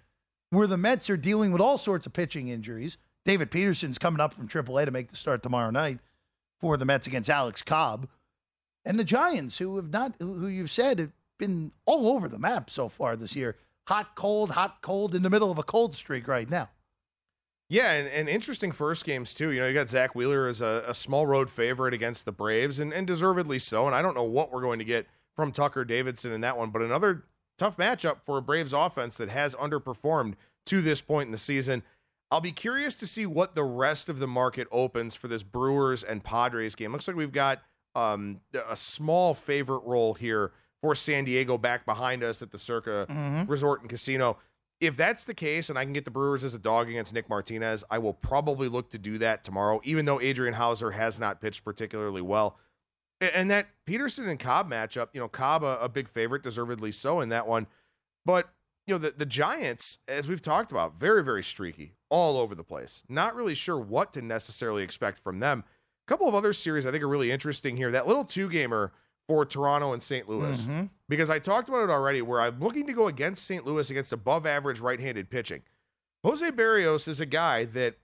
where 0.51 0.67
the 0.67 0.77
Mets 0.77 1.09
are 1.09 1.17
dealing 1.17 1.53
with 1.53 1.61
all 1.61 1.79
sorts 1.79 2.07
of 2.07 2.13
pitching 2.13 2.49
injuries. 2.49 2.99
David 3.25 3.51
Peterson's 3.51 3.99
coming 3.99 4.21
up 4.21 4.35
from 4.35 4.49
AAA 4.49 4.85
to 4.85 4.91
make 4.91 5.09
the 5.09 5.17
start 5.17 5.43
tomorrow 5.43 5.71
night 5.71 6.01
for 6.59 6.77
the 6.77 6.85
Mets 6.85 7.07
against 7.07 7.31
Alex 7.31 7.63
Cobb. 7.63 8.09
And 8.85 8.99
the 8.99 9.05
Giants, 9.05 9.59
who 9.59 9.77
have 9.77 9.91
not, 9.91 10.15
who 10.19 10.47
you've 10.47 10.71
said 10.71 10.99
have 10.99 11.13
been 11.39 11.73
all 11.87 12.09
over 12.09 12.29
the 12.29 12.39
map 12.39 12.71
so 12.71 12.89
far 12.89 13.17
this 13.17 13.37
year. 13.37 13.57
Hot, 13.89 14.15
cold, 14.15 14.53
hot, 14.53 14.79
cold, 14.83 15.15
in 15.15 15.23
the 15.23 15.31
middle 15.31 15.51
of 15.51 15.59
a 15.59 15.63
cold 15.63 15.95
streak 15.95 16.29
right 16.29 16.49
now. 16.49 16.71
Yeah, 17.69 17.93
and, 17.93 18.09
and 18.09 18.29
interesting 18.29 18.73
first 18.73 19.05
games 19.05 19.33
too. 19.33 19.51
You 19.51 19.61
know, 19.61 19.69
you 19.69 19.75
got 19.75 19.89
Zack 19.89 20.15
Wheeler 20.15 20.49
as 20.49 20.61
a, 20.61 20.85
a, 20.89 20.95
small 20.95 21.25
road 21.27 21.49
favorite 21.49 21.95
against 21.95 22.25
the 22.25 22.33
Braves, 22.33 22.81
and, 22.81 22.93
and 22.93 23.07
deservedly 23.07 23.61
so. 23.61 23.87
And 23.87 23.95
I 23.95 24.03
don't 24.03 24.17
know 24.17 24.25
what 24.25 24.51
we're 24.51 24.61
going 24.61 24.81
to 24.81 24.85
get 24.85 25.07
from 25.37 25.53
Tucker 25.53 25.85
Davidson 25.85 26.33
in 26.33 26.41
that 26.41 26.59
one, 26.59 26.71
but 26.71 26.83
another 26.83 27.25
tough 27.61 27.77
matchup 27.77 28.23
for 28.23 28.39
a 28.39 28.43
Braves 28.43 28.73
offense 28.73 29.17
that 29.19 29.29
has 29.29 29.55
underperformed 29.55 30.35
to 30.67 30.81
this 30.81 31.01
point 31.01 31.27
in 31.27 31.33
the 31.33 31.39
season. 31.39 31.83
I'll 32.31 32.41
be 32.41 32.53
curious 32.53 32.95
to 32.97 33.07
see 33.07 33.27
what 33.27 33.55
the 33.55 33.65
rest 33.65 34.09
of 34.09 34.19
the 34.19 34.27
market 34.27 34.67
opens 34.71 35.15
for 35.15 35.29
this 35.29 35.43
Brewers 35.43 36.03
and 36.03 36.25
Padres 36.25 36.75
game. 36.75 36.93
Looks 36.93 37.07
like 37.07 37.17
we've 37.17 37.33
got 37.33 37.63
um, 37.95 38.41
a 38.69 38.77
small 38.77 39.35
favorite 39.35 39.83
role 39.85 40.15
here 40.15 40.53
for 40.81 40.95
San 40.95 41.25
Diego 41.25 41.59
back 41.59 41.85
behind 41.85 42.25
us 42.25 42.41
at 42.41 42.51
the 42.51 42.59
Circa 42.59 43.07
mm-hmm. 43.09 43.51
Resort 43.51 43.81
and 43.81 43.91
Casino 43.91 44.39
if 44.81 44.97
that's 44.97 45.25
the 45.25 45.35
case 45.35 45.69
and 45.69 45.79
I 45.79 45.85
can 45.85 45.93
get 45.93 46.05
the 46.05 46.11
Brewers 46.11 46.43
as 46.43 46.55
a 46.55 46.59
dog 46.59 46.89
against 46.89 47.13
Nick 47.13 47.29
Martinez, 47.29 47.85
I 47.91 47.99
will 47.99 48.15
probably 48.15 48.69
look 48.69 48.91
to 48.91 48.99
do 48.99 49.19
that 49.19 49.45
tomorrow, 49.45 49.81
even 49.85 50.07
though 50.07 50.21
Adrian 50.21 50.55
Houser 50.55 50.93
has 50.93 51.21
not 51.21 51.41
pitched 51.41 51.65
particularly 51.65 52.23
well. 52.23 52.57
And 53.21 53.51
that 53.51 53.69
Peterson 53.85 54.29
and 54.29 54.39
Cobb 54.39 54.71
matchup, 54.71 55.09
you 55.13 55.21
know, 55.21 55.29
Cobb 55.29 55.63
a, 55.63 55.79
a 55.81 55.89
big 55.89 56.09
favorite, 56.09 56.43
deservedly 56.43 56.93
so 56.93 57.21
in 57.21 57.29
that 57.29 57.47
one. 57.47 57.67
But, 58.25 58.51
you 58.87 58.95
know, 58.95 58.99
the, 58.99 59.11
the 59.11 59.27
Giants, 59.27 59.99
as 60.09 60.29
we've 60.29 60.41
talked 60.41 60.71
about, 60.71 60.99
very, 60.99 61.23
very 61.23 61.43
streaky 61.43 61.95
all 62.09 62.39
over 62.39 62.55
the 62.55 62.65
place. 62.65 63.05
Not 63.09 63.35
really 63.35 63.55
sure 63.55 63.79
what 63.79 64.13
to 64.15 64.23
necessarily 64.23 64.83
expect 64.83 65.19
from 65.19 65.41
them. 65.41 65.65
A 66.07 66.09
couple 66.09 66.29
of 66.29 66.35
other 66.35 66.53
series 66.53 66.87
I 66.87 66.91
think 66.91 67.03
are 67.03 67.09
really 67.09 67.31
interesting 67.31 67.77
here. 67.77 67.91
That 67.91 68.07
little 68.07 68.25
two 68.25 68.49
gamer 68.49 68.93
for 69.31 69.45
Toronto 69.45 69.93
and 69.93 70.03
St. 70.03 70.29
Louis 70.29 70.63
mm-hmm. 70.63 70.87
because 71.09 71.31
I 71.31 71.39
talked 71.39 71.69
about 71.69 71.85
it 71.85 71.91
already 71.91 72.21
where 72.21 72.41
I'm 72.41 72.59
looking 72.59 72.87
to 72.89 72.93
go 72.93 73.07
against 73.07 73.47
St. 73.47 73.65
Louis 73.65 73.89
against 73.89 74.13
above 74.13 74.45
average 74.45 74.81
right 74.81 74.99
handed 74.99 75.31
pitching. 75.31 75.63
Jose 76.25 76.51
Berrios 76.51 77.07
is 77.07 77.21
a 77.21 77.27
guy 77.27 77.65
that 77.65 77.95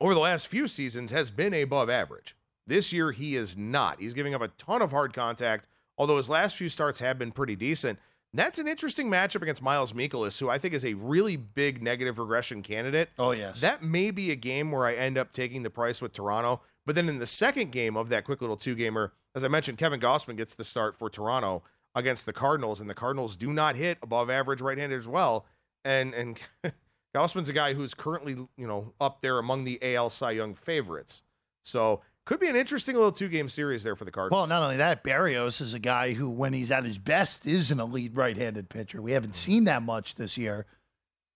over 0.00 0.12
the 0.12 0.20
last 0.20 0.48
few 0.48 0.66
seasons 0.66 1.12
has 1.12 1.30
been 1.30 1.54
above 1.54 1.88
average. 1.88 2.36
This 2.70 2.92
year, 2.92 3.10
he 3.10 3.34
is 3.34 3.56
not. 3.56 3.98
He's 3.98 4.14
giving 4.14 4.32
up 4.32 4.42
a 4.42 4.46
ton 4.46 4.80
of 4.80 4.92
hard 4.92 5.12
contact, 5.12 5.66
although 5.98 6.18
his 6.18 6.30
last 6.30 6.56
few 6.56 6.68
starts 6.68 7.00
have 7.00 7.18
been 7.18 7.32
pretty 7.32 7.56
decent. 7.56 7.98
That's 8.32 8.60
an 8.60 8.68
interesting 8.68 9.10
matchup 9.10 9.42
against 9.42 9.60
Miles 9.60 9.92
Mikolas, 9.92 10.38
who 10.38 10.48
I 10.48 10.58
think 10.58 10.74
is 10.74 10.84
a 10.84 10.94
really 10.94 11.36
big 11.36 11.82
negative 11.82 12.20
regression 12.20 12.62
candidate. 12.62 13.08
Oh, 13.18 13.32
yes. 13.32 13.60
That 13.60 13.82
may 13.82 14.12
be 14.12 14.30
a 14.30 14.36
game 14.36 14.70
where 14.70 14.86
I 14.86 14.94
end 14.94 15.18
up 15.18 15.32
taking 15.32 15.64
the 15.64 15.68
price 15.68 16.00
with 16.00 16.12
Toronto. 16.12 16.60
But 16.86 16.94
then 16.94 17.08
in 17.08 17.18
the 17.18 17.26
second 17.26 17.72
game 17.72 17.96
of 17.96 18.08
that 18.10 18.22
quick 18.22 18.40
little 18.40 18.56
two 18.56 18.76
gamer, 18.76 19.14
as 19.34 19.42
I 19.42 19.48
mentioned, 19.48 19.76
Kevin 19.76 19.98
Gausman 19.98 20.36
gets 20.36 20.54
the 20.54 20.62
start 20.62 20.94
for 20.94 21.10
Toronto 21.10 21.64
against 21.96 22.24
the 22.24 22.32
Cardinals, 22.32 22.80
and 22.80 22.88
the 22.88 22.94
Cardinals 22.94 23.34
do 23.34 23.52
not 23.52 23.74
hit 23.74 23.98
above 24.00 24.30
average 24.30 24.60
right-handed 24.60 24.96
as 24.96 25.08
well. 25.08 25.44
And 25.84 26.14
and 26.14 26.40
Gausman's 27.16 27.48
a 27.48 27.52
guy 27.52 27.74
who's 27.74 27.94
currently 27.94 28.34
you 28.56 28.68
know 28.68 28.92
up 29.00 29.22
there 29.22 29.40
among 29.40 29.64
the 29.64 29.80
AL 29.82 30.10
Cy 30.10 30.30
Young 30.30 30.54
favorites. 30.54 31.22
So 31.62 32.00
could 32.26 32.38
be 32.38 32.48
an 32.48 32.56
interesting 32.56 32.94
little 32.94 33.12
two-game 33.12 33.48
series 33.48 33.82
there 33.82 33.96
for 33.96 34.04
the 34.04 34.10
Cardinals. 34.10 34.38
Well, 34.38 34.46
not 34.46 34.62
only 34.62 34.76
that, 34.76 35.02
Berrios 35.02 35.60
is 35.60 35.74
a 35.74 35.78
guy 35.78 36.12
who, 36.12 36.30
when 36.30 36.52
he's 36.52 36.70
at 36.70 36.84
his 36.84 36.98
best, 36.98 37.46
is 37.46 37.70
an 37.70 37.80
elite 37.80 38.12
right-handed 38.14 38.68
pitcher. 38.68 39.02
We 39.02 39.12
haven't 39.12 39.34
seen 39.34 39.64
that 39.64 39.82
much 39.82 40.14
this 40.14 40.38
year, 40.38 40.66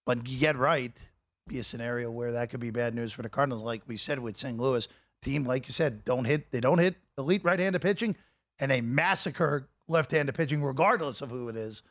but 0.07 0.29
you 0.29 0.39
get 0.39 0.57
right, 0.57 0.93
be 1.49 1.59
a 1.59 1.63
scenario 1.63 2.11
where 2.11 2.33
that 2.33 2.51
could 2.51 2.61
be 2.61 2.71
bad 2.71 2.95
news 2.95 3.13
for 3.13 3.23
the 3.23 3.29
Cardinals, 3.29 3.63
like 3.63 3.83
we 3.87 3.97
said 3.97 4.19
with 4.19 4.37
St. 4.37 4.59
Louis 4.59 4.87
team, 5.23 5.45
like 5.45 5.67
you 5.67 5.73
said, 5.73 6.05
don't 6.05 6.27
hit. 6.27 6.51
They 6.51 6.61
don't 6.61 6.79
hit 6.79 6.97
elite 7.19 7.45
right-handed 7.45 7.83
pitching, 7.83 8.15
and 8.59 8.71
they 8.71 8.81
massacre 8.81 9.69
left-handed 9.89 10.35
pitching 10.35 10.63
regardless 10.63 11.23
of 11.23 11.31
who 11.31 11.49
it 11.49 11.57
is. 11.57 11.83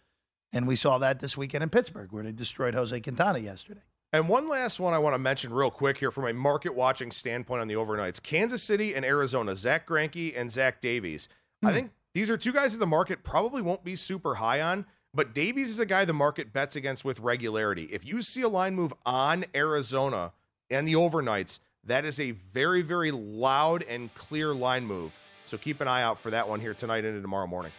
And 0.54 0.68
we 0.68 0.76
saw 0.76 1.00
that 1.00 1.20
this 1.20 1.36
weekend 1.36 1.64
in 1.64 1.70
Pittsburgh, 1.70 2.12
where 2.12 2.24
they 2.24 2.32
destroyed 2.32 2.76
Jose 2.76 3.00
Quintana 3.02 3.40
yesterday. 3.40 3.82
And 4.14 4.30
one 4.30 4.48
last 4.48 4.80
one 4.80 4.94
I 4.94 5.00
want 5.00 5.16
to 5.16 5.20
mention 5.20 5.52
real 5.52 5.72
quick 5.72 5.98
here 5.98 6.12
from 6.12 6.28
a 6.28 6.34
market 6.34 6.76
watching 6.76 7.10
standpoint 7.10 7.62
on 7.62 7.68
the 7.68 7.74
overnights: 7.74 8.22
Kansas 8.22 8.64
City 8.64 8.94
and 8.94 9.04
Arizona. 9.04 9.56
Zack 9.56 9.88
Greinke 9.88 10.40
and 10.40 10.52
Zach 10.52 10.80
Davies. 10.80 11.28
Hmm. 11.62 11.68
I 11.68 11.74
think 11.74 11.92
these 12.14 12.30
are 12.30 12.38
two 12.38 12.54
guys 12.54 12.74
that 12.74 12.80
the 12.80 12.88
market 12.88 13.24
probably 13.24 13.64
won't 13.64 13.84
be 13.84 13.96
super 13.96 14.36
high 14.36 14.62
on. 14.62 14.86
But 15.16 15.34
Davies 15.34 15.70
is 15.70 15.80
a 15.80 15.86
guy 15.86 16.06
the 16.06 16.14
market 16.14 16.54
bets 16.54 16.76
against 16.76 17.04
with 17.04 17.20
regularity. 17.20 17.84
If 17.92 18.06
you 18.06 18.22
see 18.22 18.42
a 18.42 18.50
line 18.50 18.76
move 18.76 18.94
on 19.06 19.46
Arizona 19.54 20.32
and 20.72 20.88
the 20.88 20.94
overnights, 20.94 21.60
that 21.84 22.04
is 22.04 22.20
a 22.20 22.32
very, 22.32 22.82
very 22.82 23.12
loud 23.12 23.84
and 23.84 24.14
clear 24.16 24.56
line 24.56 24.86
move. 24.86 25.18
So 25.46 25.58
keep 25.58 25.82
an 25.82 25.88
eye 25.88 26.02
out 26.02 26.20
for 26.20 26.32
that 26.32 26.50
one 26.50 26.60
here 26.60 26.74
tonight 26.74 27.06
into 27.06 27.22
tomorrow 27.22 27.46
morning. 27.46 27.72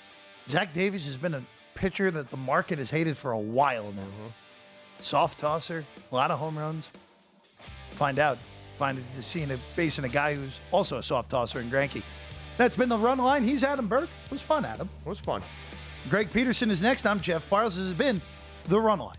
Zach 0.49 0.72
Davies 0.72 1.07
has 1.07 1.16
been 1.16 1.35
a 1.35 1.43
pitcher 1.74 2.11
that 2.12 2.30
the 2.30 2.37
market 2.37 2.78
has 2.78 2.91
hated 2.91 3.16
for 3.16 3.32
a 3.32 3.39
while 3.39 3.93
now. 3.93 4.03
Mm-hmm. 4.03 4.26
Soft 5.05 5.39
tosser, 5.39 5.85
a 6.11 6.15
lot 6.15 6.31
of 6.31 6.39
home 6.39 6.59
runs. 6.59 6.89
Find 7.91 8.19
out. 8.19 8.39
Find 8.79 8.97
it 8.97 9.05
seeing 9.11 9.51
a 9.51 9.59
facing 9.59 10.07
a 10.07 10.09
guy 10.09 10.35
who's 10.35 10.63
also 10.71 10.97
a 10.97 11.03
soft 11.03 11.31
tosser 11.31 11.61
in 11.61 11.71
Greinke. 11.71 12.03
That's 12.57 12.75
been 12.75 12.89
the 12.89 12.97
run 12.97 13.19
line. 13.19 13.45
He's 13.45 13.63
Adam 13.65 13.87
Burke. 13.87 14.09
It 14.25 14.31
was 14.31 14.41
fun, 14.41 14.65
Adam. 14.65 14.89
It 15.05 15.09
was 15.09 15.21
fun. 15.21 15.43
Greg 16.09 16.31
Peterson 16.31 16.71
is 16.71 16.81
next. 16.81 17.05
I'm 17.05 17.21
Jeff 17.21 17.47
Parles. 17.51 17.77
This 17.77 17.87
has 17.87 17.93
been 17.93 18.23
the 18.65 18.81
run 18.81 18.99
line. 18.99 19.19